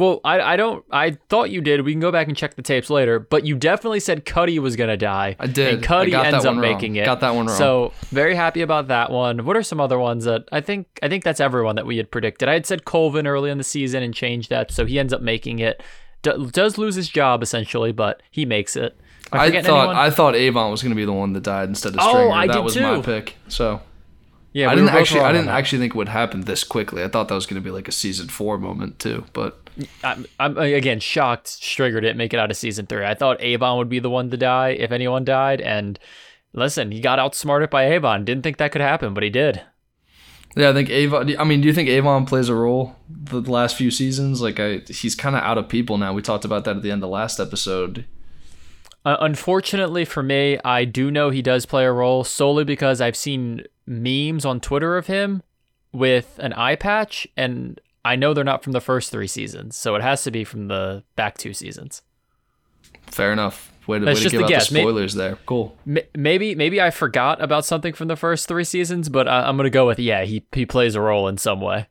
Well, 0.00 0.22
I, 0.24 0.40
I 0.40 0.56
don't. 0.56 0.82
I 0.90 1.10
thought 1.28 1.50
you 1.50 1.60
did. 1.60 1.82
We 1.82 1.92
can 1.92 2.00
go 2.00 2.10
back 2.10 2.26
and 2.26 2.34
check 2.34 2.54
the 2.54 2.62
tapes 2.62 2.88
later. 2.88 3.20
But 3.20 3.44
you 3.44 3.54
definitely 3.54 4.00
said 4.00 4.24
Cutty 4.24 4.58
was 4.58 4.74
gonna 4.74 4.96
die. 4.96 5.36
I 5.38 5.46
did. 5.46 5.74
And 5.74 5.82
Cutty 5.82 6.14
ends 6.14 6.46
up 6.46 6.56
making 6.56 6.96
it. 6.96 7.04
Got 7.04 7.20
that 7.20 7.34
one 7.34 7.48
wrong. 7.48 7.56
So 7.58 7.92
very 8.08 8.34
happy 8.34 8.62
about 8.62 8.88
that 8.88 9.10
one. 9.10 9.44
What 9.44 9.58
are 9.58 9.62
some 9.62 9.78
other 9.78 9.98
ones 9.98 10.24
that 10.24 10.48
I 10.50 10.62
think? 10.62 10.86
I 11.02 11.10
think 11.10 11.22
that's 11.22 11.38
everyone 11.38 11.76
that 11.76 11.84
we 11.84 11.98
had 11.98 12.10
predicted. 12.10 12.48
I 12.48 12.54
had 12.54 12.64
said 12.64 12.86
Colvin 12.86 13.26
early 13.26 13.50
in 13.50 13.58
the 13.58 13.64
season 13.64 14.02
and 14.02 14.14
changed 14.14 14.48
that, 14.48 14.70
so 14.70 14.86
he 14.86 14.98
ends 14.98 15.12
up 15.12 15.20
making 15.20 15.58
it. 15.58 15.82
D- 16.22 16.46
does 16.50 16.78
lose 16.78 16.94
his 16.94 17.10
job 17.10 17.42
essentially, 17.42 17.92
but 17.92 18.22
he 18.30 18.46
makes 18.46 18.76
it. 18.76 18.98
I, 19.30 19.48
I 19.48 19.50
thought 19.50 19.80
anyone? 19.80 19.96
I 19.96 20.08
thought 20.08 20.34
Avon 20.34 20.70
was 20.70 20.82
gonna 20.82 20.94
be 20.94 21.04
the 21.04 21.12
one 21.12 21.34
that 21.34 21.42
died 21.42 21.68
instead 21.68 21.92
of 21.92 21.98
oh, 22.00 22.08
Stringer. 22.08 22.28
Oh, 22.28 22.32
I 22.32 22.46
that 22.46 22.54
did 22.54 22.64
was 22.64 22.72
too. 22.72 22.80
my 22.80 23.02
pick. 23.02 23.36
So. 23.48 23.82
Yeah, 24.52 24.68
I 24.68 24.74
didn't 24.74 24.90
actually. 24.90 25.20
I 25.20 25.30
didn't 25.30 25.50
actually 25.50 25.78
think 25.78 25.94
it 25.94 25.96
would 25.96 26.08
happen 26.08 26.40
this 26.40 26.64
quickly. 26.64 27.04
I 27.04 27.08
thought 27.08 27.28
that 27.28 27.34
was 27.36 27.46
going 27.46 27.62
to 27.62 27.64
be 27.64 27.70
like 27.70 27.86
a 27.86 27.92
season 27.92 28.26
four 28.26 28.58
moment 28.58 28.98
too, 28.98 29.24
but 29.32 29.60
I'm, 30.02 30.26
I'm 30.38 30.56
again 30.58 31.00
shocked 31.00 31.48
Stringer 31.48 32.00
didn't 32.00 32.16
make 32.16 32.34
it 32.34 32.40
out 32.40 32.50
of 32.50 32.56
season 32.56 32.86
three. 32.86 33.04
I 33.04 33.14
thought 33.14 33.40
Avon 33.40 33.78
would 33.78 33.88
be 33.88 33.98
the 33.98 34.10
one 34.10 34.30
to 34.30 34.36
die 34.36 34.70
if 34.70 34.92
anyone 34.92 35.24
died, 35.24 35.60
and 35.60 35.98
listen, 36.52 36.90
he 36.92 37.00
got 37.00 37.18
outsmarted 37.18 37.70
by 37.70 37.86
Avon. 37.92 38.24
Didn't 38.24 38.42
think 38.42 38.56
that 38.58 38.72
could 38.72 38.80
happen, 38.80 39.14
but 39.14 39.22
he 39.22 39.30
did. 39.30 39.62
Yeah, 40.56 40.70
I 40.70 40.72
think 40.72 40.90
Avon. 40.90 41.36
I 41.38 41.44
mean, 41.44 41.60
do 41.60 41.68
you 41.68 41.74
think 41.74 41.88
Avon 41.88 42.26
plays 42.26 42.48
a 42.48 42.54
role 42.54 42.96
the 43.08 43.40
last 43.40 43.76
few 43.76 43.90
seasons? 43.90 44.40
Like, 44.40 44.58
I 44.58 44.82
he's 44.88 45.14
kind 45.14 45.36
of 45.36 45.42
out 45.42 45.58
of 45.58 45.68
people 45.68 45.96
now. 45.98 46.12
We 46.12 46.22
talked 46.22 46.44
about 46.44 46.64
that 46.64 46.76
at 46.76 46.82
the 46.82 46.90
end 46.90 47.04
of 47.04 47.10
last 47.10 47.38
episode. 47.38 48.04
Uh, 49.04 49.16
unfortunately 49.20 50.04
for 50.04 50.22
me, 50.22 50.58
I 50.62 50.84
do 50.84 51.10
know 51.10 51.30
he 51.30 51.40
does 51.40 51.64
play 51.64 51.84
a 51.86 51.92
role 51.92 52.22
solely 52.22 52.64
because 52.64 53.00
I've 53.00 53.16
seen 53.16 53.64
memes 53.86 54.44
on 54.44 54.60
Twitter 54.60 54.96
of 54.98 55.06
him 55.06 55.42
with 55.92 56.38
an 56.38 56.52
eye 56.52 56.76
patch, 56.76 57.26
and 57.36 57.80
I 58.04 58.16
know 58.16 58.32
they're 58.34 58.44
not 58.44 58.62
from 58.62 58.72
the 58.72 58.80
first 58.80 59.10
three 59.10 59.26
seasons, 59.26 59.76
so 59.76 59.94
it 59.94 60.02
has 60.02 60.22
to 60.24 60.30
be 60.30 60.44
from 60.44 60.68
the 60.68 61.04
back 61.16 61.36
two 61.38 61.52
seasons. 61.52 62.02
Fair 63.06 63.32
enough. 63.32 63.72
Way 63.86 63.98
to, 63.98 64.04
way 64.04 64.10
That's 64.10 64.20
to 64.20 64.22
just 64.24 64.32
give 64.32 64.40
a 64.42 64.44
out 64.44 64.48
guess. 64.50 64.68
the 64.68 64.80
spoilers 64.80 65.14
there. 65.14 65.36
Cool. 65.46 65.76
Maybe 66.14 66.54
maybe 66.54 66.80
I 66.80 66.90
forgot 66.90 67.42
about 67.42 67.64
something 67.64 67.92
from 67.92 68.08
the 68.08 68.16
first 68.16 68.46
three 68.46 68.64
seasons, 68.64 69.08
but 69.08 69.26
I- 69.26 69.48
I'm 69.48 69.56
gonna 69.56 69.70
go 69.70 69.86
with 69.86 69.98
yeah. 69.98 70.24
He 70.24 70.46
he 70.52 70.64
plays 70.64 70.94
a 70.94 71.00
role 71.00 71.26
in 71.28 71.36
some 71.38 71.60
way. 71.60 71.88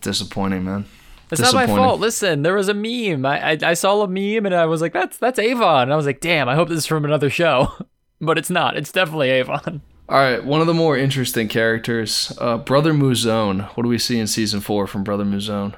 Disappointing, 0.00 0.64
man. 0.64 0.86
It's 1.30 1.40
not 1.40 1.54
my 1.54 1.66
fault. 1.66 2.00
Listen, 2.00 2.42
there 2.42 2.54
was 2.54 2.68
a 2.68 2.74
meme. 2.74 3.24
I, 3.24 3.52
I 3.52 3.58
I 3.62 3.74
saw 3.74 4.02
a 4.02 4.08
meme 4.08 4.46
and 4.46 4.54
I 4.54 4.66
was 4.66 4.80
like, 4.80 4.92
that's 4.92 5.16
that's 5.18 5.38
Avon. 5.38 5.82
And 5.84 5.92
I 5.92 5.96
was 5.96 6.06
like, 6.06 6.20
damn. 6.20 6.48
I 6.48 6.56
hope 6.56 6.68
this 6.68 6.78
is 6.78 6.86
from 6.86 7.04
another 7.04 7.30
show, 7.30 7.72
but 8.20 8.36
it's 8.36 8.50
not. 8.50 8.76
It's 8.76 8.90
definitely 8.90 9.30
Avon. 9.30 9.82
All 10.10 10.18
right, 10.18 10.44
one 10.44 10.60
of 10.60 10.66
the 10.66 10.74
more 10.74 10.96
interesting 10.96 11.46
characters, 11.46 12.36
uh, 12.40 12.58
Brother 12.58 12.92
Mouzone. 12.92 13.68
What 13.76 13.84
do 13.84 13.88
we 13.88 13.96
see 13.96 14.18
in 14.18 14.26
season 14.26 14.58
four 14.60 14.88
from 14.88 15.04
Brother 15.04 15.24
Mouzone? 15.24 15.76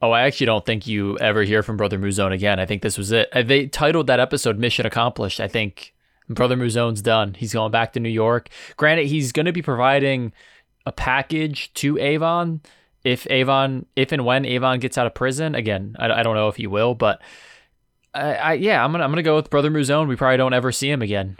Oh, 0.00 0.10
I 0.10 0.22
actually 0.22 0.46
don't 0.46 0.64
think 0.64 0.86
you 0.86 1.18
ever 1.18 1.42
hear 1.42 1.62
from 1.62 1.76
Brother 1.76 1.98
Mouzone 1.98 2.32
again. 2.32 2.58
I 2.58 2.64
think 2.64 2.80
this 2.80 2.96
was 2.96 3.12
it. 3.12 3.28
Uh, 3.34 3.42
They 3.42 3.66
titled 3.66 4.06
that 4.06 4.20
episode 4.20 4.58
"Mission 4.58 4.86
Accomplished." 4.86 5.38
I 5.38 5.48
think 5.48 5.92
Brother 6.30 6.56
Mouzone's 6.56 7.02
done. 7.02 7.34
He's 7.34 7.52
going 7.52 7.70
back 7.70 7.92
to 7.92 8.00
New 8.00 8.08
York. 8.08 8.48
Granted, 8.78 9.08
he's 9.08 9.32
going 9.32 9.46
to 9.46 9.52
be 9.52 9.60
providing 9.60 10.32
a 10.86 10.92
package 10.92 11.74
to 11.74 11.98
Avon 11.98 12.62
if 13.04 13.26
Avon, 13.30 13.84
if 13.96 14.12
and 14.12 14.24
when 14.24 14.46
Avon 14.46 14.78
gets 14.80 14.96
out 14.96 15.06
of 15.06 15.12
prison. 15.12 15.54
Again, 15.54 15.94
I, 15.98 16.10
I 16.10 16.22
don't 16.22 16.36
know 16.36 16.48
if 16.48 16.56
he 16.56 16.66
will, 16.66 16.94
but 16.94 17.20
I, 18.14 18.34
I 18.34 18.52
yeah, 18.54 18.82
I'm 18.82 18.92
gonna 18.92 19.04
I'm 19.04 19.10
gonna 19.10 19.22
go 19.22 19.36
with 19.36 19.50
Brother 19.50 19.70
Mouzone. 19.70 20.08
We 20.08 20.16
probably 20.16 20.38
don't 20.38 20.54
ever 20.54 20.72
see 20.72 20.90
him 20.90 21.02
again. 21.02 21.36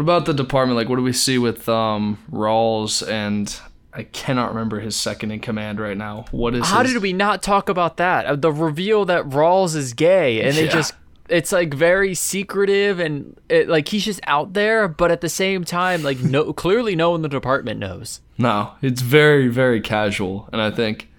What 0.00 0.04
about 0.16 0.24
the 0.24 0.32
department? 0.32 0.78
Like, 0.78 0.88
what 0.88 0.96
do 0.96 1.02
we 1.02 1.12
see 1.12 1.36
with 1.36 1.68
um, 1.68 2.16
Rawls 2.32 3.06
and 3.06 3.54
I 3.92 4.04
cannot 4.04 4.48
remember 4.48 4.80
his 4.80 4.96
second 4.96 5.30
in 5.30 5.40
command 5.40 5.78
right 5.78 5.96
now. 5.96 6.24
What 6.30 6.54
is 6.54 6.64
How 6.66 6.82
his- 6.82 6.94
did 6.94 7.02
we 7.02 7.12
not 7.12 7.42
talk 7.42 7.68
about 7.68 7.98
that? 7.98 8.24
Uh, 8.24 8.34
The 8.36 8.50
reveal 8.50 9.04
that 9.04 9.28
Rawls 9.28 9.76
is 9.76 9.92
gay, 9.92 10.40
and 10.40 10.56
they 10.56 10.64
Yeah. 10.64 10.70
just. 10.72 10.94
It's 11.28 11.52
like 11.52 11.74
very 11.74 12.14
secretive 12.14 12.98
and 12.98 13.36
it, 13.50 13.68
like 13.68 13.88
he's 13.88 14.06
just 14.06 14.20
out 14.26 14.54
there, 14.54 14.88
but 14.88 15.10
at 15.10 15.20
the 15.20 15.28
same 15.28 15.64
time, 15.64 16.02
like 16.02 16.20
no, 16.20 16.52
clearly 16.54 16.96
no 16.96 17.10
one 17.10 17.18
in 17.18 17.22
the 17.22 17.28
department 17.28 17.78
knows. 17.78 18.22
No, 18.38 18.70
it's 18.80 19.02
very 19.02 19.48
very 19.48 19.82
casual, 19.82 20.48
and 20.50 20.62
I 20.62 20.70
think 20.70 21.09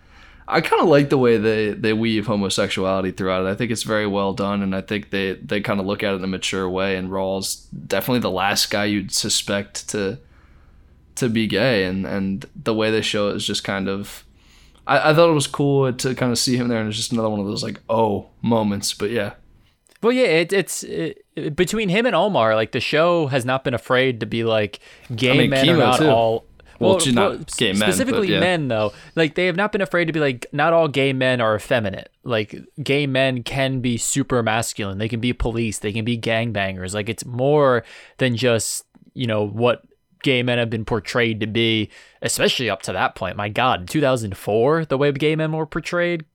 I 0.51 0.59
kind 0.59 0.81
of 0.81 0.89
like 0.89 1.09
the 1.09 1.17
way 1.17 1.37
they 1.37 1.71
they 1.71 1.93
weave 1.93 2.27
homosexuality 2.27 3.11
throughout 3.11 3.45
it. 3.45 3.49
I 3.49 3.55
think 3.55 3.71
it's 3.71 3.83
very 3.83 4.05
well 4.05 4.33
done, 4.33 4.61
and 4.61 4.75
I 4.75 4.81
think 4.81 5.09
they 5.09 5.33
they 5.33 5.61
kind 5.61 5.79
of 5.79 5.85
look 5.85 6.03
at 6.03 6.13
it 6.13 6.17
in 6.17 6.23
a 6.25 6.27
mature 6.27 6.69
way. 6.69 6.97
And 6.97 7.09
Rawls 7.09 7.65
definitely 7.87 8.19
the 8.19 8.31
last 8.31 8.69
guy 8.69 8.85
you'd 8.85 9.13
suspect 9.13 9.87
to 9.89 10.19
to 11.15 11.29
be 11.29 11.47
gay, 11.47 11.85
and 11.85 12.05
and 12.05 12.45
the 12.53 12.73
way 12.73 12.91
they 12.91 13.01
show 13.01 13.29
it 13.29 13.37
is 13.37 13.47
just 13.47 13.63
kind 13.63 13.87
of. 13.87 14.25
I, 14.85 15.11
I 15.11 15.13
thought 15.13 15.29
it 15.29 15.33
was 15.33 15.47
cool 15.47 15.93
to 15.93 16.15
kind 16.15 16.33
of 16.33 16.37
see 16.37 16.57
him 16.57 16.67
there, 16.67 16.79
and 16.79 16.89
it's 16.89 16.97
just 16.97 17.13
another 17.13 17.29
one 17.29 17.39
of 17.39 17.45
those 17.45 17.63
like 17.63 17.79
oh 17.89 18.27
moments. 18.41 18.93
But 18.93 19.11
yeah, 19.11 19.33
Well, 20.01 20.11
yeah, 20.11 20.25
it, 20.25 20.51
it's 20.51 20.83
it, 20.83 21.23
between 21.55 21.87
him 21.87 22.05
and 22.05 22.15
Omar. 22.15 22.55
Like 22.55 22.71
the 22.71 22.79
show 22.79 23.27
has 23.27 23.45
not 23.45 23.63
been 23.63 23.73
afraid 23.73 24.19
to 24.19 24.25
be 24.25 24.43
like 24.43 24.79
gay 25.15 25.37
mean, 25.37 25.51
men 25.51 25.69
are 25.69 25.77
not 25.77 25.99
too. 25.99 26.09
all. 26.09 26.45
Well, 26.81 26.99
she's 26.99 27.13
not 27.13 27.55
gay 27.57 27.71
men, 27.71 27.79
but 27.79 27.85
specifically 27.87 28.33
yeah. 28.33 28.39
men 28.39 28.67
though. 28.67 28.93
Like 29.15 29.35
they 29.35 29.45
have 29.45 29.55
not 29.55 29.71
been 29.71 29.81
afraid 29.81 30.05
to 30.05 30.13
be 30.13 30.19
like 30.19 30.45
not 30.51 30.73
all 30.73 30.87
gay 30.87 31.13
men 31.13 31.41
are 31.41 31.55
effeminate. 31.55 32.09
Like 32.23 32.55
gay 32.81 33.07
men 33.07 33.43
can 33.43 33.79
be 33.81 33.97
super 33.97 34.41
masculine. 34.43 34.97
They 34.97 35.09
can 35.09 35.19
be 35.19 35.33
police. 35.33 35.79
They 35.79 35.93
can 35.93 36.05
be 36.05 36.17
gangbangers. 36.17 36.93
Like 36.93 37.09
it's 37.09 37.25
more 37.25 37.83
than 38.17 38.35
just 38.35 38.85
you 39.13 39.27
know 39.27 39.45
what 39.45 39.83
gay 40.23 40.43
men 40.43 40.57
have 40.57 40.69
been 40.69 40.85
portrayed 40.85 41.39
to 41.39 41.47
be, 41.47 41.89
especially 42.21 42.69
up 42.69 42.81
to 42.83 42.93
that 42.93 43.15
point. 43.15 43.35
My 43.35 43.49
God, 43.49 43.89
2004, 43.89 44.85
the 44.85 44.97
way 44.97 45.11
gay 45.11 45.35
men 45.35 45.51
were 45.51 45.65
portrayed 45.65 46.25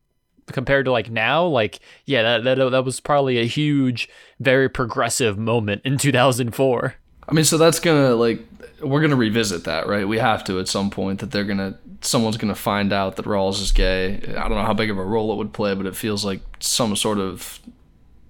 compared 0.49 0.85
to 0.85 0.93
like 0.93 1.11
now, 1.11 1.45
like 1.45 1.81
yeah, 2.05 2.23
that 2.23 2.45
that, 2.45 2.71
that 2.71 2.85
was 2.85 3.01
probably 3.01 3.39
a 3.39 3.47
huge, 3.47 4.09
very 4.41 4.69
progressive 4.69 5.39
moment 5.39 5.83
in 5.85 5.99
2004. 5.99 6.95
I 7.29 7.33
mean, 7.33 7.45
so 7.45 7.59
that's 7.59 7.81
gonna 7.81 8.15
like 8.15 8.41
we're 8.81 9.01
gonna 9.01 9.17
revisit 9.17 9.65
that, 9.65 9.87
right? 9.87 10.07
We 10.07 10.19
have 10.19 10.45
to 10.45 10.59
at 10.59 10.69
some 10.69 10.91
point 10.91 11.21
that 11.21 11.31
they're 11.31 11.45
gonna 11.45 11.79
someone's 12.01 12.37
gonna 12.37 12.55
find 12.55 12.93
out 12.93 13.17
that 13.17 13.27
Rawls 13.27 13.61
is 13.61 13.73
gay. 13.73 14.17
I 14.37 14.49
don't 14.49 14.55
know 14.55 14.65
how 14.65 14.75
big 14.75 14.91
of 14.91 14.99
a 14.99 15.05
role 15.05 15.33
it 15.33 15.37
would 15.37 15.53
play, 15.53 15.75
but 15.75 15.87
it 15.87 15.97
feels 15.97 16.25
like 16.25 16.41
some 16.61 16.97
sort 16.97 17.19
of 17.19 17.61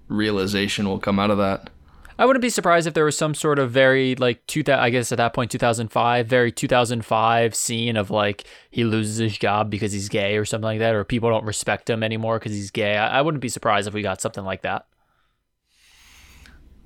realization 0.07 0.87
will 0.87 0.99
come 0.99 1.19
out 1.19 1.31
of 1.31 1.37
that. 1.37 1.69
I 2.19 2.25
wouldn't 2.25 2.41
be 2.41 2.49
surprised 2.49 2.87
if 2.87 2.95
there 2.95 3.05
was 3.05 3.17
some 3.17 3.35
sort 3.35 3.59
of 3.59 3.69
very 3.69 4.15
like 4.15 4.45
two 4.47 4.63
I 4.67 4.89
guess 4.89 5.11
at 5.11 5.17
that 5.17 5.33
point 5.33 5.51
2005, 5.51 6.25
very 6.25 6.51
2005 6.51 7.55
scene 7.55 7.95
of 7.95 8.09
like 8.09 8.45
he 8.71 8.83
loses 8.83 9.17
his 9.17 9.37
job 9.37 9.69
because 9.69 9.91
he's 9.91 10.09
gay 10.09 10.37
or 10.37 10.45
something 10.45 10.65
like 10.65 10.79
that, 10.79 10.95
or 10.95 11.03
people 11.03 11.29
don't 11.29 11.45
respect 11.45 11.89
him 11.89 12.03
anymore 12.03 12.39
because 12.39 12.53
he's 12.53 12.71
gay. 12.71 12.95
I, 12.97 13.19
I 13.19 13.21
wouldn't 13.21 13.41
be 13.41 13.49
surprised 13.49 13.87
if 13.87 13.93
we 13.93 14.01
got 14.01 14.21
something 14.21 14.43
like 14.43 14.63
that. 14.63 14.87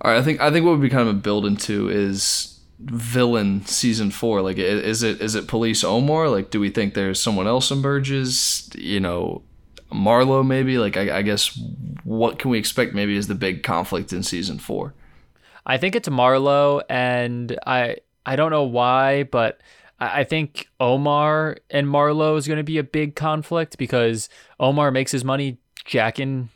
All 0.01 0.11
right, 0.11 0.19
I 0.19 0.23
think 0.23 0.41
I 0.41 0.51
think 0.51 0.65
what 0.65 0.71
would 0.71 0.81
be 0.81 0.89
kind 0.89 1.07
of 1.07 1.15
a 1.15 1.19
build 1.19 1.45
into 1.45 1.87
is 1.87 2.50
villain 2.83 3.65
season 3.65 4.11
four. 4.11 4.41
Like, 4.41 4.57
is 4.57 5.03
it 5.03 5.21
is 5.21 5.35
it 5.35 5.47
Police 5.47 5.83
Omar? 5.83 6.29
Like, 6.29 6.49
do 6.49 6.59
we 6.59 6.69
think 6.69 6.93
there's 6.93 7.21
someone 7.21 7.47
else 7.47 7.71
emerges? 7.71 8.69
You 8.75 8.99
know, 8.99 9.43
Marlo 9.91 10.45
maybe. 10.45 10.77
Like, 10.77 10.97
I, 10.97 11.19
I 11.19 11.21
guess 11.21 11.59
what 12.03 12.39
can 12.39 12.51
we 12.51 12.59
expect? 12.59 12.93
Maybe 12.93 13.15
is 13.15 13.27
the 13.27 13.35
big 13.35 13.63
conflict 13.63 14.13
in 14.13 14.23
season 14.23 14.59
four. 14.59 14.93
I 15.65 15.77
think 15.77 15.95
it's 15.95 16.09
Marlo, 16.09 16.81
and 16.89 17.57
I 17.65 17.97
I 18.25 18.35
don't 18.35 18.51
know 18.51 18.63
why, 18.63 19.23
but 19.23 19.61
I 19.99 20.21
I 20.21 20.23
think 20.23 20.67
Omar 20.79 21.57
and 21.69 21.87
Marlo 21.87 22.37
is 22.37 22.47
going 22.47 22.57
to 22.57 22.63
be 22.63 22.77
a 22.77 22.83
big 22.83 23.15
conflict 23.15 23.77
because 23.77 24.29
Omar 24.59 24.91
makes 24.91 25.11
his 25.11 25.23
money 25.23 25.59
jacking 25.85 26.49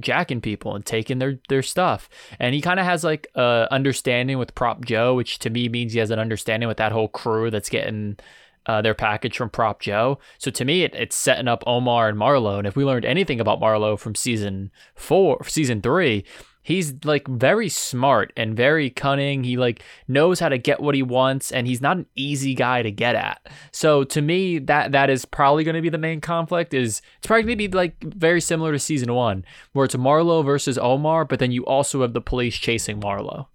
jacking 0.00 0.40
people 0.40 0.74
and 0.74 0.84
taking 0.84 1.18
their 1.18 1.38
their 1.48 1.62
stuff, 1.62 2.08
and 2.38 2.54
he 2.54 2.60
kind 2.60 2.80
of 2.80 2.86
has 2.86 3.04
like 3.04 3.26
a 3.34 3.68
understanding 3.70 4.38
with 4.38 4.54
Prop 4.54 4.84
Joe, 4.84 5.14
which 5.14 5.38
to 5.40 5.50
me 5.50 5.68
means 5.68 5.92
he 5.92 5.98
has 5.98 6.10
an 6.10 6.18
understanding 6.18 6.68
with 6.68 6.78
that 6.78 6.92
whole 6.92 7.08
crew 7.08 7.50
that's 7.50 7.68
getting. 7.68 8.18
Uh, 8.66 8.82
their 8.82 8.92
package 8.92 9.34
from 9.34 9.48
Prop 9.48 9.80
Joe. 9.80 10.18
So 10.36 10.50
to 10.50 10.62
me, 10.62 10.82
it, 10.82 10.94
it's 10.94 11.16
setting 11.16 11.48
up 11.48 11.64
Omar 11.66 12.06
and 12.10 12.18
Marlo. 12.18 12.58
And 12.58 12.66
if 12.66 12.76
we 12.76 12.84
learned 12.84 13.06
anything 13.06 13.40
about 13.40 13.62
Marlo 13.62 13.98
from 13.98 14.14
season 14.14 14.70
four, 14.94 15.42
season 15.44 15.80
three, 15.80 16.22
he's 16.68 16.92
like 17.02 17.26
very 17.26 17.70
smart 17.70 18.30
and 18.36 18.54
very 18.54 18.90
cunning. 18.90 19.42
He 19.42 19.56
like 19.56 19.82
knows 20.06 20.38
how 20.38 20.50
to 20.50 20.58
get 20.58 20.80
what 20.80 20.94
he 20.94 21.02
wants 21.02 21.50
and 21.50 21.66
he's 21.66 21.80
not 21.80 21.96
an 21.96 22.06
easy 22.14 22.54
guy 22.54 22.82
to 22.82 22.90
get 22.90 23.16
at. 23.16 23.40
So 23.72 24.04
to 24.04 24.20
me 24.20 24.58
that 24.58 24.92
that 24.92 25.08
is 25.08 25.24
probably 25.24 25.64
going 25.64 25.76
to 25.76 25.80
be 25.80 25.88
the 25.88 25.96
main 25.96 26.20
conflict 26.20 26.74
is 26.74 27.00
it's 27.16 27.26
probably 27.26 27.44
going 27.44 27.58
to 27.58 27.68
be 27.68 27.74
like 27.74 28.04
very 28.04 28.42
similar 28.42 28.72
to 28.72 28.78
season 28.78 29.14
1 29.14 29.46
where 29.72 29.86
it's 29.86 29.96
Marlo 29.96 30.44
versus 30.44 30.76
Omar 30.76 31.24
but 31.24 31.38
then 31.38 31.52
you 31.52 31.64
also 31.64 32.02
have 32.02 32.12
the 32.12 32.20
police 32.20 32.58
chasing 32.58 33.00
Marlo. 33.00 33.46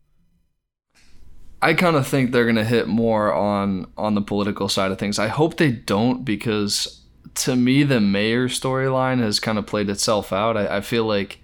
I 1.62 1.76
kind 1.76 1.96
of 1.96 2.08
think 2.08 2.32
they're 2.32 2.48
gonna 2.48 2.66
hit 2.66 2.88
more 2.88 3.32
on 3.32 3.86
on 3.96 4.16
the 4.16 4.22
political 4.22 4.68
side 4.68 4.92
of 4.92 4.98
things. 4.98 5.18
I 5.20 5.28
hope 5.28 5.58
they 5.58 5.72
don't 5.72 6.26
because 6.26 7.06
to 7.36 7.56
me 7.56 7.84
the 7.84 8.02
mayor 8.02 8.50
storyline 8.50 9.20
has 9.20 9.40
kind 9.40 9.60
of 9.60 9.68
played 9.68 9.90
itself 9.90 10.34
out. 10.34 10.58
I, 10.58 10.78
I 10.78 10.82
feel 10.82 11.06
like 11.06 11.43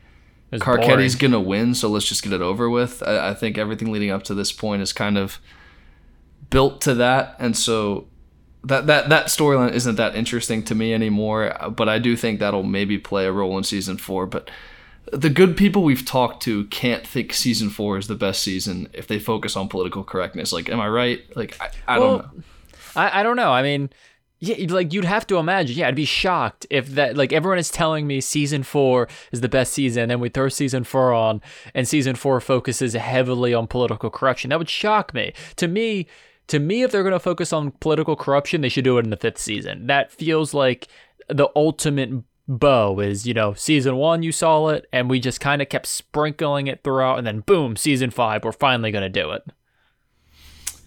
It's 0.51 0.63
Carcetti's 0.63 1.15
boring. 1.15 1.31
gonna 1.31 1.41
win, 1.43 1.75
so 1.75 1.89
let's 1.89 2.07
just 2.07 2.23
get 2.23 2.33
it 2.33 2.41
over 2.41 2.69
with. 2.69 3.03
I, 3.03 3.29
I 3.29 3.33
think 3.33 3.57
everything 3.57 3.91
leading 3.91 4.09
up 4.11 4.23
to 4.23 4.33
this 4.33 4.51
point 4.51 4.81
is 4.81 4.93
kind 4.93 5.17
of 5.17 5.39
built 6.49 6.81
to 6.81 6.95
that, 6.95 7.35
and 7.39 7.55
so 7.55 8.07
that 8.63 8.87
that 8.87 9.09
that 9.09 9.27
storyline 9.27 9.71
isn't 9.73 9.95
that 9.95 10.15
interesting 10.15 10.63
to 10.63 10.75
me 10.75 10.93
anymore. 10.93 11.55
But 11.75 11.87
I 11.87 11.99
do 11.99 12.15
think 12.15 12.39
that'll 12.39 12.63
maybe 12.63 12.97
play 12.97 13.25
a 13.25 13.31
role 13.31 13.57
in 13.57 13.63
season 13.63 13.97
four. 13.97 14.25
But 14.25 14.49
the 15.11 15.29
good 15.29 15.55
people 15.57 15.83
we've 15.83 16.05
talked 16.05 16.43
to 16.43 16.65
can't 16.65 17.05
think 17.05 17.33
season 17.33 17.69
four 17.69 17.97
is 17.97 18.07
the 18.07 18.15
best 18.15 18.41
season 18.43 18.89
if 18.93 19.07
they 19.07 19.19
focus 19.19 19.55
on 19.55 19.67
political 19.69 20.03
correctness. 20.03 20.51
Like, 20.51 20.69
am 20.69 20.79
I 20.79 20.87
right? 20.87 21.35
Like, 21.35 21.59
I, 21.61 21.69
I 21.87 21.99
Well, 21.99 22.17
don't 22.19 22.37
know. 22.37 22.43
I, 22.95 23.19
I 23.19 23.23
don't 23.23 23.35
know. 23.35 23.51
I 23.51 23.61
mean, 23.63 23.89
yeah, 24.39 24.73
like 24.73 24.93
you'd 24.93 25.05
have 25.05 25.27
to 25.27 25.37
imagine. 25.37 25.77
Yeah, 25.77 25.87
I'd 25.87 25.95
be 25.95 26.05
shocked 26.05 26.65
if 26.69 26.87
that 26.89 27.17
like 27.17 27.33
everyone 27.33 27.59
is 27.59 27.69
telling 27.69 28.07
me 28.07 28.21
season 28.21 28.63
four 28.63 29.07
is 29.31 29.41
the 29.41 29.49
best 29.49 29.73
season, 29.73 30.03
and 30.03 30.11
then 30.11 30.19
we 30.19 30.29
throw 30.29 30.47
season 30.47 30.83
four 30.83 31.13
on, 31.13 31.41
and 31.73 31.87
season 31.87 32.15
four 32.15 32.39
focuses 32.39 32.93
heavily 32.93 33.53
on 33.53 33.67
political 33.67 34.09
corruption. 34.09 34.49
That 34.49 34.59
would 34.59 34.69
shock 34.69 35.13
me. 35.13 35.33
To 35.57 35.67
me, 35.67 36.07
to 36.47 36.59
me, 36.59 36.83
if 36.83 36.91
they're 36.91 37.03
going 37.03 37.13
to 37.13 37.19
focus 37.19 37.51
on 37.51 37.71
political 37.79 38.15
corruption, 38.15 38.61
they 38.61 38.69
should 38.69 38.85
do 38.85 38.97
it 38.97 39.03
in 39.03 39.09
the 39.09 39.17
fifth 39.17 39.39
season. 39.39 39.87
That 39.87 40.11
feels 40.11 40.53
like 40.53 40.87
the 41.27 41.49
ultimate 41.55 42.23
bow 42.47 42.99
is 42.99 43.27
you 43.27 43.33
know 43.33 43.53
season 43.53 43.95
one 43.95 44.23
you 44.23 44.31
saw 44.31 44.69
it 44.69 44.87
and 44.91 45.07
we 45.07 45.19
just 45.19 45.39
kind 45.39 45.61
of 45.61 45.69
kept 45.69 45.85
sprinkling 45.85 46.65
it 46.65 46.83
throughout 46.83 47.19
and 47.19 47.27
then 47.27 47.41
boom 47.41 47.75
season 47.75 48.09
five 48.09 48.43
we're 48.43 48.51
finally 48.51 48.89
going 48.89 49.03
to 49.03 49.07
do 49.07 49.29
it 49.29 49.43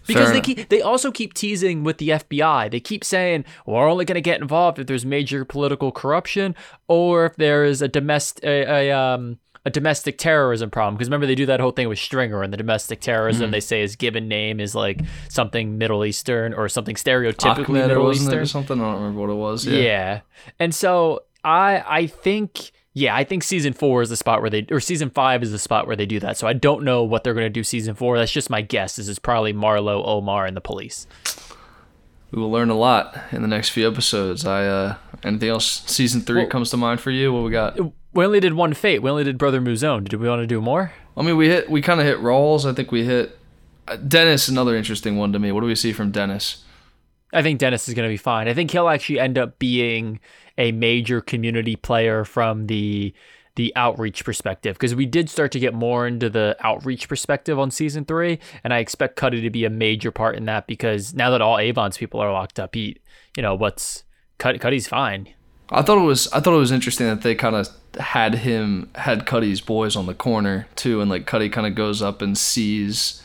because 0.06 0.26
Fair 0.26 0.34
they 0.34 0.40
keep 0.40 0.68
they 0.68 0.80
also 0.80 1.10
keep 1.10 1.34
teasing 1.34 1.84
with 1.84 1.98
the 1.98 2.10
FBI. 2.10 2.70
They 2.70 2.80
keep 2.80 3.04
saying 3.04 3.44
we're 3.66 3.88
only 3.88 4.04
going 4.04 4.16
to 4.16 4.20
get 4.20 4.40
involved 4.40 4.78
if 4.78 4.86
there's 4.86 5.06
major 5.06 5.44
political 5.44 5.92
corruption 5.92 6.54
or 6.88 7.26
if 7.26 7.36
there 7.36 7.64
is 7.64 7.82
a 7.82 7.88
domestic 7.88 8.44
a, 8.44 8.90
a 8.90 8.96
um 8.96 9.38
a 9.64 9.70
domestic 9.70 10.18
terrorism 10.18 10.70
problem. 10.70 10.94
Because 10.94 11.08
remember 11.08 11.26
they 11.26 11.34
do 11.34 11.46
that 11.46 11.60
whole 11.60 11.70
thing 11.70 11.88
with 11.88 11.98
Stringer 11.98 12.42
and 12.42 12.52
the 12.52 12.56
domestic 12.56 13.00
terrorism. 13.00 13.44
Mm-hmm. 13.44 13.52
They 13.52 13.60
say 13.60 13.80
his 13.80 13.96
given 13.96 14.26
name 14.28 14.58
is 14.58 14.74
like 14.74 15.00
something 15.28 15.78
Middle 15.78 16.04
Eastern 16.04 16.52
or 16.52 16.68
something 16.68 16.96
stereotypically 16.96 17.68
Ahmed, 17.68 17.88
Middle 17.88 18.12
Eastern. 18.12 18.38
or 18.38 18.46
something? 18.46 18.80
I 18.80 18.84
don't 18.84 18.94
remember 18.94 19.20
what 19.20 19.30
it 19.30 19.34
was. 19.34 19.66
Yeah. 19.66 20.20
And 20.58 20.74
so 20.74 21.20
I 21.44 21.84
I 21.86 22.06
think 22.06 22.72
yeah, 22.94 23.14
I 23.16 23.24
think 23.24 23.42
season 23.42 23.72
four 23.72 24.02
is 24.02 24.10
the 24.10 24.16
spot 24.16 24.40
where 24.42 24.50
they, 24.50 24.66
or 24.70 24.80
season 24.80 25.10
five 25.10 25.42
is 25.42 25.50
the 25.50 25.58
spot 25.58 25.86
where 25.86 25.96
they 25.96 26.06
do 26.06 26.20
that. 26.20 26.36
So 26.36 26.46
I 26.46 26.52
don't 26.52 26.84
know 26.84 27.02
what 27.02 27.24
they're 27.24 27.34
going 27.34 27.46
to 27.46 27.50
do 27.50 27.64
season 27.64 27.94
four. 27.94 28.18
That's 28.18 28.32
just 28.32 28.50
my 28.50 28.60
guess. 28.60 28.96
This 28.96 29.08
is 29.08 29.18
probably 29.18 29.52
Marlo, 29.52 30.02
Omar, 30.06 30.46
and 30.46 30.56
the 30.56 30.60
police. 30.60 31.06
We 32.30 32.40
will 32.40 32.50
learn 32.50 32.70
a 32.70 32.74
lot 32.74 33.16
in 33.30 33.42
the 33.42 33.48
next 33.48 33.70
few 33.70 33.86
episodes. 33.86 34.46
I 34.46 34.66
uh 34.66 34.94
anything 35.22 35.50
else 35.50 35.82
season 35.86 36.22
three 36.22 36.42
Well- 36.42 36.50
comes 36.50 36.70
to 36.70 36.76
mind 36.76 37.00
for 37.00 37.10
you? 37.10 37.32
What 37.32 37.44
we 37.44 37.50
got? 37.50 37.78
We 38.14 38.24
only 38.26 38.40
did 38.40 38.54
one 38.54 38.74
fate. 38.74 39.00
We 39.02 39.10
only 39.10 39.24
did 39.24 39.38
Brother 39.38 39.60
Mouzone. 39.60 40.06
Did 40.08 40.20
we 40.20 40.28
want 40.28 40.40
to 40.42 40.46
do 40.46 40.60
more? 40.60 40.92
I 41.16 41.22
mean, 41.22 41.36
we 41.36 41.48
hit 41.48 41.70
we 41.70 41.80
kind 41.82 42.00
of 42.00 42.06
hit 42.06 42.18
Rawls. 42.18 42.70
I 42.70 42.74
think 42.74 42.90
we 42.92 43.04
hit 43.04 43.38
uh, 43.88 43.96
Dennis. 43.96 44.48
Another 44.48 44.76
interesting 44.76 45.16
one 45.18 45.32
to 45.32 45.38
me. 45.38 45.52
What 45.52 45.60
do 45.60 45.66
we 45.66 45.74
see 45.74 45.92
from 45.92 46.10
Dennis? 46.10 46.64
I 47.32 47.42
think 47.42 47.58
Dennis 47.58 47.88
is 47.88 47.94
going 47.94 48.08
to 48.08 48.12
be 48.12 48.18
fine. 48.18 48.48
I 48.48 48.54
think 48.54 48.70
he'll 48.70 48.88
actually 48.88 49.20
end 49.20 49.38
up 49.38 49.58
being 49.58 50.20
a 50.58 50.72
major 50.72 51.20
community 51.20 51.76
player 51.76 52.24
from 52.24 52.66
the 52.66 53.14
the 53.54 53.72
outreach 53.76 54.24
perspective 54.24 54.76
because 54.76 54.94
we 54.94 55.04
did 55.04 55.28
start 55.28 55.52
to 55.52 55.60
get 55.60 55.74
more 55.74 56.06
into 56.06 56.30
the 56.30 56.56
outreach 56.60 57.06
perspective 57.06 57.58
on 57.58 57.70
season 57.70 58.04
three, 58.04 58.38
and 58.64 58.72
I 58.72 58.78
expect 58.78 59.16
Cutty 59.16 59.42
to 59.42 59.50
be 59.50 59.64
a 59.64 59.70
major 59.70 60.10
part 60.10 60.36
in 60.36 60.46
that 60.46 60.66
because 60.66 61.14
now 61.14 61.30
that 61.30 61.42
all 61.42 61.58
Avon's 61.58 61.98
people 61.98 62.20
are 62.20 62.32
locked 62.32 62.58
up, 62.58 62.74
he, 62.74 62.96
you 63.36 63.42
know, 63.42 63.54
what's 63.54 64.04
Cud- 64.38 64.60
Cutty's 64.60 64.88
fine. 64.88 65.28
I 65.70 65.82
thought 65.82 65.98
it 65.98 66.06
was 66.06 66.28
I 66.32 66.40
thought 66.40 66.54
it 66.54 66.58
was 66.58 66.72
interesting 66.72 67.06
that 67.06 67.22
they 67.22 67.34
kind 67.34 67.56
of 67.56 67.68
had 67.98 68.36
him 68.36 68.90
had 68.94 69.26
Cutty's 69.26 69.60
boys 69.60 69.96
on 69.96 70.06
the 70.06 70.14
corner 70.14 70.66
too, 70.74 71.00
and 71.00 71.10
like 71.10 71.26
Cutty 71.26 71.48
kind 71.48 71.66
of 71.66 71.74
goes 71.74 72.00
up 72.02 72.22
and 72.22 72.36
sees 72.36 73.22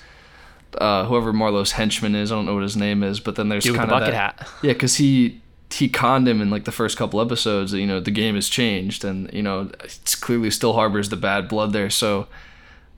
uh, 0.75 1.05
whoever 1.05 1.33
Marlo's 1.33 1.73
henchman 1.73 2.15
is. 2.15 2.31
I 2.31 2.35
don't 2.35 2.45
know 2.45 2.53
what 2.53 2.63
his 2.63 2.77
name 2.77 3.03
is, 3.03 3.19
but 3.19 3.35
then 3.35 3.49
there's 3.49 3.65
kind 3.65 3.77
the 3.77 3.83
of 3.83 3.89
bucket 3.89 4.13
that, 4.13 4.39
hat. 4.39 4.49
Yeah, 4.63 4.73
because 4.73 4.95
he 4.95 5.41
he 5.71 5.89
conned 5.89 6.27
him 6.27 6.41
in 6.41 6.49
like 6.49 6.65
the 6.65 6.71
first 6.71 6.97
couple 6.97 7.19
episodes. 7.21 7.71
that, 7.71 7.79
You 7.79 7.87
know, 7.87 7.99
the 7.99 8.11
game 8.11 8.35
has 8.35 8.47
changed, 8.49 9.03
and 9.03 9.31
you 9.33 9.41
know, 9.41 9.69
it's 9.83 10.15
clearly 10.15 10.51
still 10.51 10.73
harbors 10.73 11.09
the 11.09 11.15
bad 11.17 11.47
blood 11.47 11.73
there. 11.73 11.89
So 11.89 12.27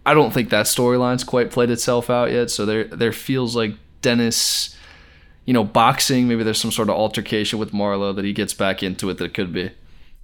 I 0.05 0.13
don't 0.13 0.33
think 0.33 0.49
that 0.49 0.65
storyline's 0.65 1.23
quite 1.23 1.51
played 1.51 1.69
itself 1.69 2.09
out 2.09 2.31
yet. 2.31 2.49
So 2.51 2.65
there 2.65 2.85
there 2.85 3.11
feels 3.11 3.55
like 3.55 3.73
Dennis, 4.01 4.75
you 5.45 5.53
know, 5.53 5.63
boxing. 5.63 6.27
Maybe 6.27 6.43
there's 6.43 6.59
some 6.61 6.71
sort 6.71 6.89
of 6.89 6.95
altercation 6.95 7.59
with 7.59 7.71
Marlo 7.71 8.15
that 8.15 8.25
he 8.25 8.33
gets 8.33 8.53
back 8.53 8.83
into 8.83 9.09
it. 9.09 9.17
That 9.17 9.33
could 9.33 9.53
be. 9.53 9.71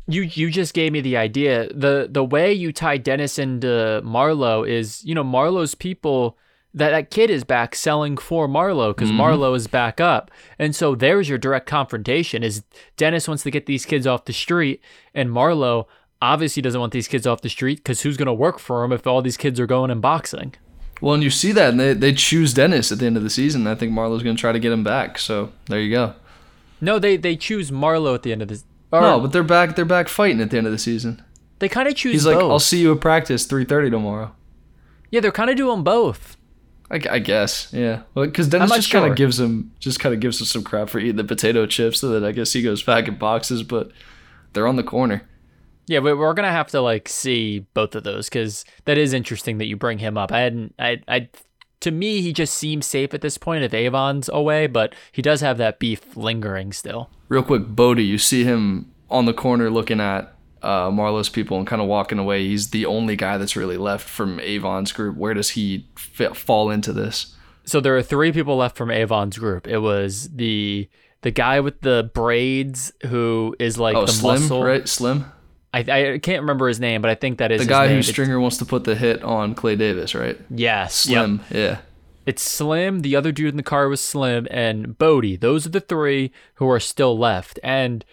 You 0.08 0.22
you 0.22 0.52
just 0.52 0.74
gave 0.74 0.92
me 0.92 1.02
the 1.02 1.18
idea. 1.18 1.68
The 1.74 2.08
the 2.10 2.24
way 2.24 2.54
you 2.54 2.72
tie 2.72 2.98
Dennis 2.98 3.40
into 3.40 4.02
Marlo 4.06 4.68
is, 4.68 5.04
you 5.04 5.16
know, 5.16 5.24
Marlo's 5.24 5.74
people 5.74 6.38
that 6.76 6.92
that 6.92 7.10
kid 7.10 7.30
is 7.30 7.44
back 7.44 7.74
selling 7.74 8.18
for 8.18 8.48
Marlo 8.48 8.94
because 8.94 9.10
mm-hmm. 9.10 9.22
Marlo 9.22 9.56
is 9.56 9.66
back 9.66 10.02
up. 10.02 10.30
And 10.60 10.76
so 10.76 10.94
there's 10.94 11.30
your 11.30 11.38
direct 11.38 11.68
confrontation 11.68 12.44
is 12.44 12.64
Dennis 12.98 13.28
wants 13.28 13.44
to 13.44 13.52
get 13.52 13.66
these 13.66 13.86
kids 13.86 14.06
off 14.06 14.26
the 14.26 14.34
street 14.34 14.82
and 15.14 15.30
Marlo 15.30 15.86
obviously 16.22 16.62
doesn't 16.62 16.80
want 16.80 16.92
these 16.92 17.08
kids 17.08 17.26
off 17.26 17.42
the 17.42 17.50
street 17.50 17.78
because 17.78 18.02
who's 18.02 18.18
going 18.18 18.28
to 18.28 18.34
work 18.34 18.60
for 18.60 18.84
him 18.84 18.92
if 18.92 19.08
all 19.08 19.22
these 19.22 19.38
kids 19.38 19.60
are 19.60 19.66
going 19.66 19.90
and 19.90 20.02
boxing? 20.02 20.54
Well, 21.02 21.14
and 21.14 21.24
you 21.24 21.30
see 21.30 21.52
that, 21.52 21.72
and 21.72 21.80
they, 21.80 21.94
they 21.94 22.14
choose 22.14 22.54
Dennis 22.54 22.92
at 22.92 23.00
the 23.00 23.06
end 23.06 23.18
of 23.18 23.24
the 23.24 23.30
season. 23.30 23.68
I 23.68 23.76
think 23.76 23.92
Marlo's 23.92 24.24
going 24.24 24.36
to 24.36 24.40
try 24.40 24.54
to 24.54 24.60
get 24.60 24.72
him 24.72 24.84
back. 24.84 25.18
So 25.18 25.52
there 25.68 25.80
you 25.80 25.92
go. 25.92 26.14
No, 26.80 27.00
they 27.00 27.18
they 27.18 27.36
choose 27.36 27.72
Marlo 27.72 28.16
at 28.16 28.24
the 28.24 28.32
end 28.32 28.42
of 28.42 28.48
this. 28.48 28.64
Or 28.92 29.02
no, 29.02 29.20
but 29.20 29.34
they're 29.34 29.44
back. 29.44 29.76
They're 29.76 29.86
back 29.86 30.08
fighting 30.08 30.42
at 30.42 30.52
the 30.52 30.58
end 30.58 30.68
of 30.68 30.74
the 30.74 30.80
season. 30.80 31.24
they 31.60 31.68
kind 31.68 31.88
of 31.88 31.96
choose 31.96 32.14
He's 32.14 32.24
both. 32.24 32.36
like, 32.36 32.44
"I'll 32.44 32.60
see 32.60 32.80
you 32.80 32.94
at 32.94 33.02
practice 33.02 33.46
3:30 33.46 33.92
tomorrow." 33.92 34.36
yeah, 35.12 35.22
they're 35.22 35.32
kind 35.32 35.50
of 35.50 35.58
doing 35.58 35.84
both. 35.84 36.38
I, 36.92 37.02
I 37.10 37.20
guess, 37.20 37.74
yeah. 37.74 38.04
Well, 38.14 38.26
because 38.26 38.48
Dennis 38.48 38.70
not 38.70 38.76
just 38.76 38.92
kind 38.92 39.10
of 39.10 39.16
gives 39.16 39.40
him 39.40 39.72
just 39.80 40.00
kind 40.00 40.14
of 40.14 40.22
gives 40.22 40.40
him 40.40 40.46
some 40.46 40.64
crap 40.64 40.90
for 40.90 41.00
eating 41.00 41.16
the 41.16 41.24
potato 41.24 41.66
chips, 41.66 42.00
so 42.00 42.10
that 42.10 42.24
I 42.24 42.32
guess 42.32 42.54
he 42.54 42.62
goes 42.62 42.84
back 42.84 43.08
and 43.08 43.18
boxes. 43.18 43.64
But 43.64 43.92
they're 44.54 44.68
on 44.68 44.76
the 44.76 44.84
corner. 44.84 45.24
Yeah, 45.88 46.00
but 46.00 46.18
we're 46.18 46.34
gonna 46.34 46.52
have 46.52 46.68
to 46.70 46.82
like 46.82 47.08
see 47.10 47.66
both 47.74 47.96
of 47.96 48.04
those 48.04 48.28
because 48.30 48.66
that 48.86 48.98
is 48.98 49.14
interesting 49.14 49.58
that 49.60 49.66
you 49.66 49.76
bring 49.76 50.00
him 50.00 50.18
up. 50.18 50.32
I 50.32 50.40
hadn't, 50.40 50.76
I, 50.80 51.02
I, 51.08 51.30
to 51.82 51.92
me, 51.92 52.22
he 52.22 52.34
just 52.34 52.56
seems 52.56 52.86
safe 52.86 53.14
at 53.14 53.22
this 53.22 53.38
point 53.38 53.64
if 53.64 53.74
Avon's 53.74 54.30
away, 54.30 54.68
but 54.68 54.96
he 55.12 55.22
does 55.22 55.42
have 55.42 55.58
that 55.60 55.80
beef 55.80 56.16
lingering 56.18 56.74
still. 56.74 57.10
Real 57.30 57.44
quick, 57.44 57.68
Bodie, 57.68 58.04
you 58.04 58.18
see 58.18 58.44
him 58.44 58.92
on 59.10 59.26
the 59.26 59.34
corner 59.34 59.70
looking 59.70 60.00
at 60.00 60.35
uh, 60.62 60.90
Marlo's 60.92 61.30
people 61.30 61.58
and 61.58 61.68
kind 61.68 61.82
of 61.82 61.88
walking 61.88 62.20
away. 62.20 62.48
He's 62.48 62.70
the 62.72 62.86
only 62.86 63.16
guy 63.16 63.38
that's 63.38 63.56
really 63.56 63.78
left 63.78 64.08
from 64.10 64.40
Avon's 64.40 64.92
group. 64.92 65.16
Where 65.18 65.34
does 65.34 65.52
he 65.52 65.88
fall 66.34 66.70
into 66.72 66.92
this? 66.94 67.36
So 67.66 67.80
there 67.80 67.96
are 67.98 68.04
three 68.04 68.32
people 68.32 68.58
left 68.58 68.76
from 68.78 68.92
Avon's 68.92 69.38
group. 69.38 69.68
It 69.68 69.80
was 69.80 70.30
the 70.30 70.88
the 71.22 71.32
guy 71.32 71.60
with 71.60 71.82
the 71.82 72.12
braids 72.14 72.92
who 73.08 73.56
is 73.60 73.80
like 73.80 73.96
Oh, 73.96 74.06
the 74.06 74.12
Slim, 74.12 74.42
muscle. 74.42 74.64
right? 74.64 74.88
Slim, 74.88 75.26
I, 75.74 75.80
I 75.80 76.20
can't 76.20 76.42
remember 76.42 76.68
his 76.68 76.80
name, 76.80 77.02
but 77.02 77.10
I 77.10 77.16
think 77.16 77.40
that 77.40 77.52
is 77.52 77.62
the 77.62 77.68
guy 77.68 77.88
who 77.88 77.94
It's- 77.96 78.08
Stringer 78.08 78.40
wants 78.40 78.58
to 78.58 78.66
put 78.66 78.84
the 78.84 78.96
hit 78.96 79.24
on 79.24 79.56
Clay 79.56 79.76
Davis, 79.76 80.14
right? 80.14 80.40
Yes, 80.52 81.08
yep. 81.08 81.26
Slim, 81.26 81.42
yeah. 81.52 81.78
It's 82.28 82.42
Slim, 82.44 83.02
the 83.02 83.16
other 83.16 83.32
dude 83.32 83.50
in 83.50 83.58
the 83.58 83.64
car 83.64 83.88
was 83.90 84.02
Slim, 84.02 84.48
and 84.52 84.98
Bodie. 84.98 85.36
Those 85.36 85.66
are 85.66 85.70
the 85.70 85.80
three 85.80 86.32
who 86.56 86.68
are 86.70 86.80
still 86.80 87.18
left. 87.18 87.60
And 87.64 88.06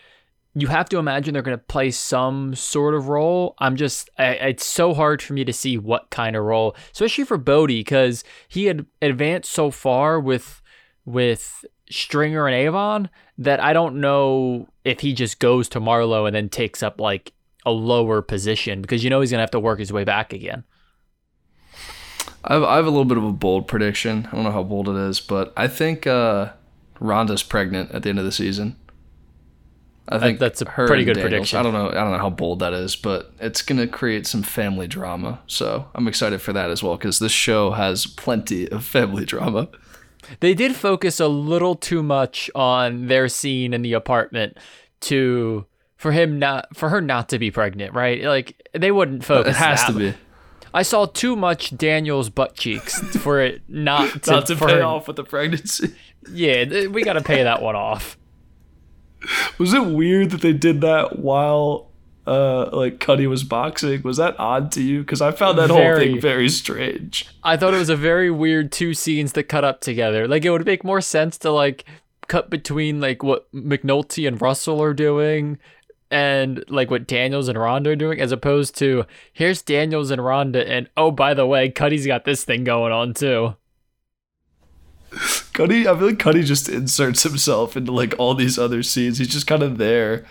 you 0.54 0.66
have 0.66 0.88
to 0.90 0.98
imagine 0.98 1.32
they're 1.32 1.42
going 1.42 1.56
to 1.56 1.64
play 1.64 1.90
some 1.90 2.54
sort 2.54 2.94
of 2.94 3.08
role. 3.08 3.54
I'm 3.58 3.76
just, 3.76 4.10
I, 4.18 4.32
it's 4.32 4.66
so 4.66 4.92
hard 4.92 5.22
for 5.22 5.32
me 5.32 5.44
to 5.44 5.52
see 5.52 5.78
what 5.78 6.10
kind 6.10 6.36
of 6.36 6.44
role, 6.44 6.76
especially 6.92 7.24
for 7.24 7.38
Bodie, 7.38 7.80
because 7.80 8.22
he 8.48 8.66
had 8.66 8.84
advanced 9.00 9.50
so 9.50 9.70
far 9.70 10.20
with, 10.20 10.60
with 11.06 11.64
Stringer 11.90 12.46
and 12.46 12.54
Avon 12.54 13.08
that 13.38 13.60
I 13.60 13.72
don't 13.72 14.00
know 14.00 14.68
if 14.84 15.00
he 15.00 15.14
just 15.14 15.38
goes 15.38 15.68
to 15.70 15.80
Marlo 15.80 16.26
and 16.26 16.36
then 16.36 16.48
takes 16.48 16.82
up 16.82 17.00
like 17.00 17.32
a 17.64 17.70
lower 17.70 18.20
position 18.20 18.82
because 18.82 19.02
you 19.04 19.10
know 19.10 19.20
he's 19.20 19.30
going 19.30 19.38
to 19.38 19.42
have 19.42 19.50
to 19.52 19.60
work 19.60 19.78
his 19.78 19.92
way 19.92 20.04
back 20.04 20.32
again. 20.32 20.64
I 22.44 22.54
have, 22.54 22.62
I 22.64 22.76
have 22.76 22.86
a 22.86 22.90
little 22.90 23.04
bit 23.04 23.18
of 23.18 23.24
a 23.24 23.32
bold 23.32 23.68
prediction. 23.68 24.28
I 24.30 24.34
don't 24.34 24.44
know 24.44 24.50
how 24.50 24.64
bold 24.64 24.88
it 24.88 24.96
is, 24.96 25.20
but 25.20 25.52
I 25.56 25.68
think 25.68 26.06
uh, 26.06 26.52
Rhonda's 27.00 27.42
pregnant 27.42 27.92
at 27.92 28.02
the 28.02 28.10
end 28.10 28.18
of 28.18 28.24
the 28.24 28.32
season. 28.32 28.76
I 30.16 30.18
think 30.18 30.38
that's 30.38 30.60
a 30.60 30.64
pretty 30.64 31.04
good 31.04 31.14
Daniels- 31.14 31.30
prediction. 31.30 31.58
I 31.58 31.62
don't 31.62 31.72
know. 31.72 31.88
I 31.88 31.94
don't 31.94 32.12
know 32.12 32.18
how 32.18 32.30
bold 32.30 32.60
that 32.60 32.72
is, 32.72 32.96
but 32.96 33.32
it's 33.40 33.62
gonna 33.62 33.86
create 33.86 34.26
some 34.26 34.42
family 34.42 34.86
drama. 34.86 35.40
So 35.46 35.86
I'm 35.94 36.08
excited 36.08 36.40
for 36.40 36.52
that 36.52 36.70
as 36.70 36.82
well 36.82 36.96
because 36.96 37.18
this 37.18 37.32
show 37.32 37.72
has 37.72 38.06
plenty 38.06 38.68
of 38.68 38.84
family 38.84 39.24
drama. 39.24 39.68
They 40.40 40.54
did 40.54 40.76
focus 40.76 41.18
a 41.20 41.28
little 41.28 41.74
too 41.74 42.02
much 42.02 42.50
on 42.54 43.06
their 43.08 43.28
scene 43.28 43.74
in 43.74 43.82
the 43.82 43.92
apartment 43.92 44.56
to 45.02 45.66
for 45.96 46.12
him 46.12 46.38
not 46.38 46.76
for 46.76 46.88
her 46.88 47.00
not 47.00 47.28
to 47.30 47.38
be 47.38 47.50
pregnant, 47.50 47.94
right? 47.94 48.22
Like 48.22 48.60
they 48.72 48.90
wouldn't 48.90 49.24
focus. 49.24 49.56
It 49.56 49.58
has 49.58 49.84
to 49.84 49.92
be 49.92 50.14
I 50.74 50.82
saw 50.82 51.06
too 51.06 51.36
much 51.36 51.76
Daniel's 51.76 52.30
butt 52.30 52.54
cheeks 52.54 52.98
for 53.18 53.40
it 53.40 53.62
not 53.68 54.22
to, 54.24 54.30
not 54.32 54.46
to 54.46 54.56
pay 54.56 54.74
her- 54.76 54.82
off 54.82 55.06
with 55.06 55.16
the 55.16 55.24
pregnancy. 55.24 55.94
Yeah, 56.30 56.86
we 56.86 57.02
got 57.02 57.14
to 57.14 57.20
pay 57.20 57.42
that 57.42 57.60
one 57.60 57.74
off. 57.76 58.16
Was 59.58 59.72
it 59.74 59.84
weird 59.86 60.30
that 60.30 60.40
they 60.40 60.52
did 60.52 60.80
that 60.80 61.18
while 61.18 61.88
uh 62.26 62.70
like 62.72 63.00
Cutty 63.00 63.26
was 63.26 63.44
boxing? 63.44 64.02
Was 64.02 64.16
that 64.16 64.38
odd 64.38 64.72
to 64.72 64.82
you? 64.82 65.00
Because 65.00 65.20
I 65.20 65.32
found 65.32 65.58
that 65.58 65.70
whole 65.70 65.96
thing 65.96 66.20
very 66.20 66.48
strange. 66.48 67.26
I 67.42 67.56
thought 67.56 67.74
it 67.74 67.78
was 67.78 67.88
a 67.88 67.96
very 67.96 68.30
weird 68.30 68.72
two 68.72 68.94
scenes 68.94 69.32
that 69.32 69.44
cut 69.44 69.64
up 69.64 69.80
together. 69.80 70.28
Like 70.28 70.44
it 70.44 70.50
would 70.50 70.66
make 70.66 70.84
more 70.84 71.00
sense 71.00 71.38
to 71.38 71.50
like 71.50 71.84
cut 72.28 72.50
between 72.50 73.00
like 73.00 73.22
what 73.22 73.52
McNulty 73.52 74.26
and 74.26 74.40
Russell 74.40 74.82
are 74.82 74.94
doing 74.94 75.58
and 76.12 76.62
like 76.68 76.90
what 76.90 77.06
Daniels 77.06 77.48
and 77.48 77.58
Rhonda 77.58 77.88
are 77.88 77.96
doing, 77.96 78.20
as 78.20 78.32
opposed 78.32 78.76
to 78.78 79.06
here's 79.32 79.62
Daniels 79.62 80.10
and 80.10 80.20
Rhonda, 80.20 80.64
and 80.68 80.88
oh 80.96 81.10
by 81.10 81.32
the 81.34 81.46
way, 81.46 81.70
Cutty's 81.70 82.06
got 82.06 82.24
this 82.24 82.44
thing 82.44 82.64
going 82.64 82.92
on 82.92 83.14
too. 83.14 83.56
Cutty, 85.52 85.86
I 85.86 85.96
feel 85.96 86.06
like 86.08 86.18
Cutty 86.18 86.42
just 86.42 86.68
inserts 86.68 87.22
himself 87.22 87.76
into 87.76 87.92
like 87.92 88.14
all 88.18 88.34
these 88.34 88.58
other 88.58 88.82
scenes. 88.82 89.18
He's 89.18 89.28
just 89.28 89.46
kind 89.46 89.62
of 89.62 89.78
there. 89.78 90.24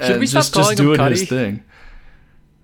Should 0.00 0.10
and 0.12 0.20
we 0.20 0.26
stop 0.26 0.40
just, 0.40 0.52
calling 0.54 0.68
just 0.70 0.80
him 0.80 0.86
doing 0.86 0.96
Cutty? 0.98 1.18
his 1.18 1.28
thing? 1.28 1.64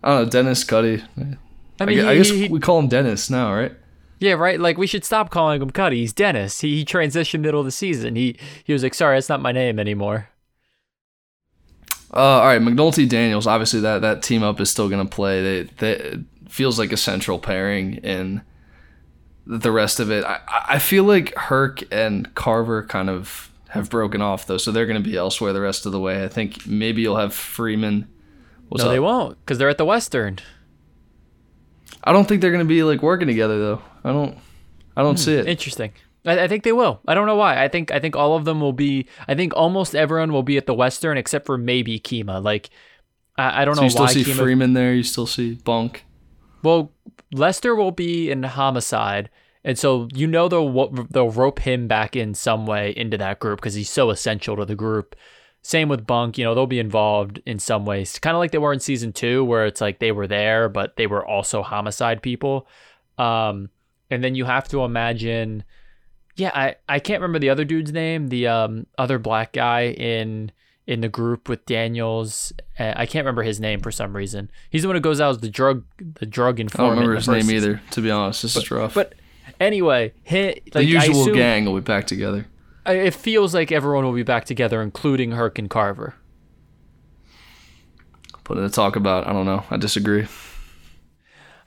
I 0.03 0.09
don't 0.09 0.25
know, 0.25 0.31
Dennis 0.31 0.65
Cutty. 0.65 1.03
I 1.19 1.37
I, 1.81 1.85
mean, 1.87 2.01
I 2.05 2.13
he- 2.13 2.19
guess 2.19 2.29
he- 2.31 2.49
we 2.49 2.61
call 2.61 2.79
him 2.79 2.89
Dennis 2.89 3.29
now, 3.31 3.55
right? 3.55 3.73
yeah, 4.21 4.33
right. 4.35 4.59
Like 4.61 4.79
we 4.79 4.87
should 4.87 5.05
stop 5.05 5.31
calling 5.31 5.61
him 5.61 5.71
Cutty. 5.71 5.99
He's 5.99 6.13
Dennis. 6.13 6.61
He, 6.61 6.77
he 6.77 6.85
transitioned 6.85 7.41
middle 7.41 7.61
of 7.61 7.67
the 7.67 7.73
season. 7.73 8.15
He 8.17 8.37
he 8.65 8.73
was 8.73 8.83
like, 8.83 8.95
sorry, 8.95 9.17
that's 9.17 9.29
not 9.29 9.41
my 9.43 9.53
name 9.53 9.79
anymore. 9.79 10.29
Uh, 12.15 12.19
all 12.19 12.47
right, 12.47 12.61
McNulty 12.61 13.09
Daniels. 13.09 13.47
Obviously, 13.47 13.81
that 13.81 14.03
that 14.03 14.23
team 14.23 14.43
up 14.43 14.61
is 14.61 14.71
still 14.71 14.89
gonna 14.89 15.07
play. 15.07 15.43
They 15.43 15.63
they 15.79 15.93
it 15.93 16.21
feels 16.49 16.79
like 16.79 16.93
a 16.93 16.97
central 16.97 17.39
pairing 17.39 17.95
in 17.97 18.43
the 19.47 19.73
rest 19.73 20.01
of 20.01 20.11
it. 20.11 20.25
I 20.25 20.41
I- 20.69 20.79
feel 20.79 21.05
like 21.05 21.35
Herc 21.35 21.83
and 21.91 22.33
Carver 22.35 22.85
kind 22.85 23.11
of 23.11 23.51
have 23.69 23.91
broken 23.91 24.21
off 24.21 24.47
though, 24.47 24.59
so 24.59 24.71
they're 24.71 24.87
gonna 24.87 25.01
be 25.01 25.17
elsewhere 25.17 25.53
the 25.53 25.61
rest 25.61 25.87
of 25.87 25.93
the 25.93 26.01
way. 26.01 26.25
I 26.25 26.29
think 26.29 26.67
maybe 26.67 27.03
you'll 27.03 27.17
have 27.17 27.33
Freamon. 27.33 28.07
What's 28.69 28.85
no, 28.85 28.91
up? 28.91 28.95
they 28.95 29.01
won't 29.01 29.39
because 29.41 29.59
they're 29.59 29.69
at 29.69 29.79
the 29.79 29.85
Western. 29.85 30.39
I 32.05 32.13
don't 32.13 32.27
think 32.27 32.41
they're 32.41 32.53
gonna 32.53 32.65
be 32.65 32.83
like 32.83 33.03
working 33.03 33.29
together 33.29 33.59
though. 33.59 33.83
I 34.05 34.13
don't. 34.13 34.39
I 34.97 35.03
don't 35.03 35.15
hmm, 35.15 35.25
see 35.25 35.35
it. 35.35 35.47
Interesting. 35.47 35.93
I, 36.25 36.45
I 36.45 36.49
think 36.49 36.65
they 36.65 36.73
will. 36.73 37.01
I 37.07 37.15
don't 37.15 37.27
know 37.27 37.37
why. 37.37 37.63
I 37.63 37.69
think 37.69 37.91
I 37.91 37.99
think 37.99 38.17
all 38.17 38.37
of 38.37 38.45
them 38.45 38.61
will 38.61 38.73
be. 38.73 39.07
I 39.27 39.35
think 39.35 39.55
almost 39.57 39.95
everyone 39.95 40.33
will 40.33 40.43
be 40.43 40.57
at 40.57 40.67
the 40.67 40.75
Western 40.75 41.17
except 41.17 41.47
for 41.47 41.59
maybe 41.59 41.99
Kima. 41.99 42.43
Like 42.43 42.71
I, 43.37 43.63
I 43.63 43.65
don't 43.65 43.75
So 43.75 43.81
know 43.81 43.85
you 43.85 43.91
still 43.91 44.05
why 44.05 44.13
see 44.13 44.25
Kima 44.25 44.37
Freamon 44.37 44.75
there. 44.75 44.95
You 44.95 45.03
still 45.03 45.27
see 45.27 45.55
Bunk. 45.55 46.05
Well, 46.63 46.93
Lester 47.33 47.75
will 47.75 47.91
be 47.91 48.31
in 48.31 48.43
homicide, 48.43 49.31
and 49.65 49.79
so 49.79 50.09
you 50.15 50.27
know 50.27 50.49
they'll 50.49 50.89
they'll 51.11 51.31
rope 51.31 51.61
him 51.61 51.89
back 51.89 52.17
in 52.17 52.35
some 52.35 52.67
way 52.67 52.93
into 52.97 53.19
that 53.19 53.41
group 53.41 53.61
because 53.61 53.75
he's 53.75 53.91
so 53.91 54.11
essential 54.11 54.57
to 54.57 54.65
the 54.65 54.75
group. 54.75 55.17
Same 55.63 55.89
with 55.89 56.07
Bunk, 56.07 56.39
you 56.39 56.45
know 56.45 56.55
they'll 56.55 56.67
be 56.67 56.81
involved 56.81 57.41
in 57.47 57.59
some 57.59 57.85
ways, 57.85 58.19
kind 58.19 58.35
of 58.37 58.41
like 58.41 58.51
they 58.51 58.59
were 58.59 58.73
in 58.73 58.81
season 58.81 59.13
two, 59.13 59.45
where 59.45 59.67
it's 59.67 59.81
like 59.81 59.99
they 59.99 60.13
were 60.13 60.27
there, 60.27 60.69
but 60.69 60.97
they 60.97 61.07
were 61.07 61.25
also 61.25 61.63
homicide 61.63 62.23
people. 62.23 62.67
Um, 63.19 63.71
and 64.11 64.23
then 64.23 64.35
you 64.35 64.45
have 64.45 64.69
to 64.69 64.85
imagine, 64.85 65.65
yeah, 66.37 66.51
I 66.55 66.77
I 66.89 66.99
can't 66.99 67.21
remember 67.21 67.39
the 67.39 67.51
other 67.51 67.65
dude's 67.65 67.93
name, 67.93 68.29
the 68.29 68.49
um 68.49 68.87
other 68.99 69.19
black 69.19 69.53
guy 69.53 69.89
in 69.89 70.51
in 70.93 71.01
the 71.01 71.09
group 71.09 71.49
with 71.49 71.65
Daniels. 71.67 72.53
Uh, 72.79 72.93
I 72.95 73.07
can't 73.07 73.25
remember 73.25 73.43
his 73.43 73.59
name 73.59 73.81
for 73.81 73.91
some 73.91 74.15
reason. 74.15 74.51
He's 74.71 74.83
the 74.83 74.89
one 74.89 74.95
who 74.97 75.01
goes 75.01 75.21
out 75.21 75.31
as 75.31 75.39
the 75.39 75.49
drug 75.51 75.85
the 76.21 76.27
drug 76.27 76.61
informant. 76.61 76.93
I 76.93 76.95
don't 76.95 77.09
remember 77.09 77.17
his 77.17 77.29
name 77.49 77.57
either. 77.57 77.81
To 77.93 78.01
be 78.01 78.11
honest, 78.11 78.43
this 78.43 78.57
is 78.57 78.71
rough. 78.71 78.95
But 78.95 79.15
anyway, 79.59 80.13
he, 80.25 80.45
like, 80.47 80.73
the 80.73 80.85
usual 80.85 81.23
assume- 81.23 81.35
gang 81.35 81.65
will 81.65 81.75
be 81.75 81.81
back 81.81 82.07
together. 82.07 82.47
I- 82.85 82.95
It 82.95 83.15
feels 83.15 83.55
like 83.55 83.73
everyone 83.73 84.05
will 84.05 84.13
be 84.13 84.23
back 84.23 84.45
together, 84.45 84.83
including 84.83 85.33
Herc 85.33 85.59
and 85.59 85.71
Carver. 85.71 86.15
But 88.45 88.55
to 88.57 88.69
talk 88.69 88.97
about, 88.97 89.27
I 89.27 89.33
don't 89.33 89.47
know. 89.47 89.65
I 89.71 89.77
disagree. 89.77 90.27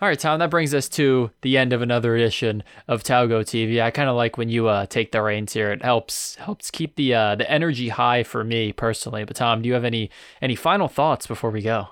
All 0.02 0.10
right, 0.10 0.20
Tom, 0.20 0.40
that 0.40 0.50
brings 0.50 0.74
us 0.74 0.90
to 0.90 1.32
the 1.42 1.58
end 1.58 1.72
of 1.72 1.82
another 1.82 2.16
edition 2.16 2.64
of 2.88 3.02
Talgo 3.02 3.42
TV. 3.42 3.82
I 3.82 3.92
kind 3.92 4.10
of 4.10 4.16
like 4.18 4.38
when 4.38 4.50
you 4.50 4.68
uh, 4.68 4.86
take 4.88 5.14
the 5.14 5.22
reins 5.22 5.54
here. 5.54 5.72
It 5.72 5.84
helps 5.84 6.36
helps 6.36 6.70
keep 6.70 6.96
the 6.96 7.14
uh, 7.14 7.36
the 7.36 7.50
energy 7.50 7.90
high 7.90 8.24
for 8.24 8.44
me 8.44 8.74
personally. 8.74 9.24
But 9.24 9.38
Tom, 9.38 9.62
do 9.62 9.68
you 9.68 9.74
have 9.74 9.86
any 9.86 10.10
any 10.42 10.56
final 10.56 10.90
thoughts 10.90 11.28
before 11.28 11.50
we 11.50 11.62
go? 11.62 11.88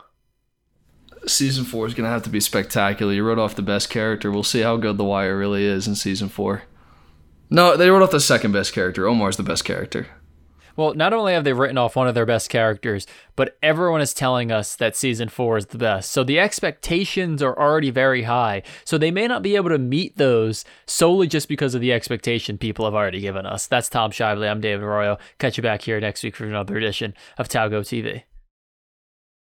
Season 1.25 1.63
four 1.63 1.87
is 1.87 1.93
gonna 1.93 2.09
have 2.09 2.23
to 2.23 2.29
be 2.29 2.41
spectacular. 2.41 3.13
You 3.13 3.23
wrote 3.23 3.39
off 3.39 3.55
the 3.55 3.61
best 3.61 3.89
character. 3.89 4.29
We'll 4.29 4.43
see 4.43 4.61
how 4.61 4.75
good 4.75 4.97
the 4.97 5.05
Wire 5.05 5.37
really 5.37 5.63
is 5.63 5.87
in 5.87 5.95
season 5.95 6.27
four. 6.27 6.63
No, 7.49 7.77
they 7.77 7.89
wrote 7.89 8.01
off 8.01 8.11
the 8.11 8.19
second 8.19 8.51
best 8.51 8.73
character. 8.73 9.07
Omar's 9.07 9.37
the 9.37 9.43
best 9.43 9.63
character. 9.63 10.07
Well, 10.75 10.95
not 10.95 11.13
only 11.13 11.33
have 11.33 11.43
they 11.43 11.53
written 11.53 11.77
off 11.77 11.95
one 11.95 12.07
of 12.07 12.15
their 12.15 12.25
best 12.25 12.49
characters, 12.49 13.05
but 13.35 13.57
everyone 13.61 14.01
is 14.01 14.13
telling 14.13 14.51
us 14.51 14.75
that 14.75 14.95
season 14.95 15.29
four 15.29 15.57
is 15.57 15.67
the 15.67 15.77
best. 15.77 16.09
So 16.09 16.23
the 16.23 16.39
expectations 16.39 17.43
are 17.43 17.57
already 17.57 17.91
very 17.91 18.23
high. 18.23 18.63
So 18.83 18.97
they 18.97 19.11
may 19.11 19.27
not 19.27 19.43
be 19.43 19.55
able 19.55 19.69
to 19.69 19.77
meet 19.77 20.17
those 20.17 20.65
solely 20.87 21.27
just 21.27 21.47
because 21.47 21.75
of 21.75 21.81
the 21.81 21.93
expectation 21.93 22.57
people 22.57 22.85
have 22.85 22.95
already 22.95 23.21
given 23.21 23.45
us. 23.45 23.67
That's 23.67 23.89
Tom 23.89 24.11
Shively. 24.11 24.49
I'm 24.49 24.61
David 24.61 24.83
Arroyo. 24.83 25.19
Catch 25.37 25.57
you 25.57 25.63
back 25.63 25.83
here 25.83 25.99
next 25.99 26.23
week 26.23 26.35
for 26.35 26.45
another 26.45 26.75
edition 26.75 27.13
of 27.37 27.47
Talgo 27.47 27.81
TV. 27.81 28.23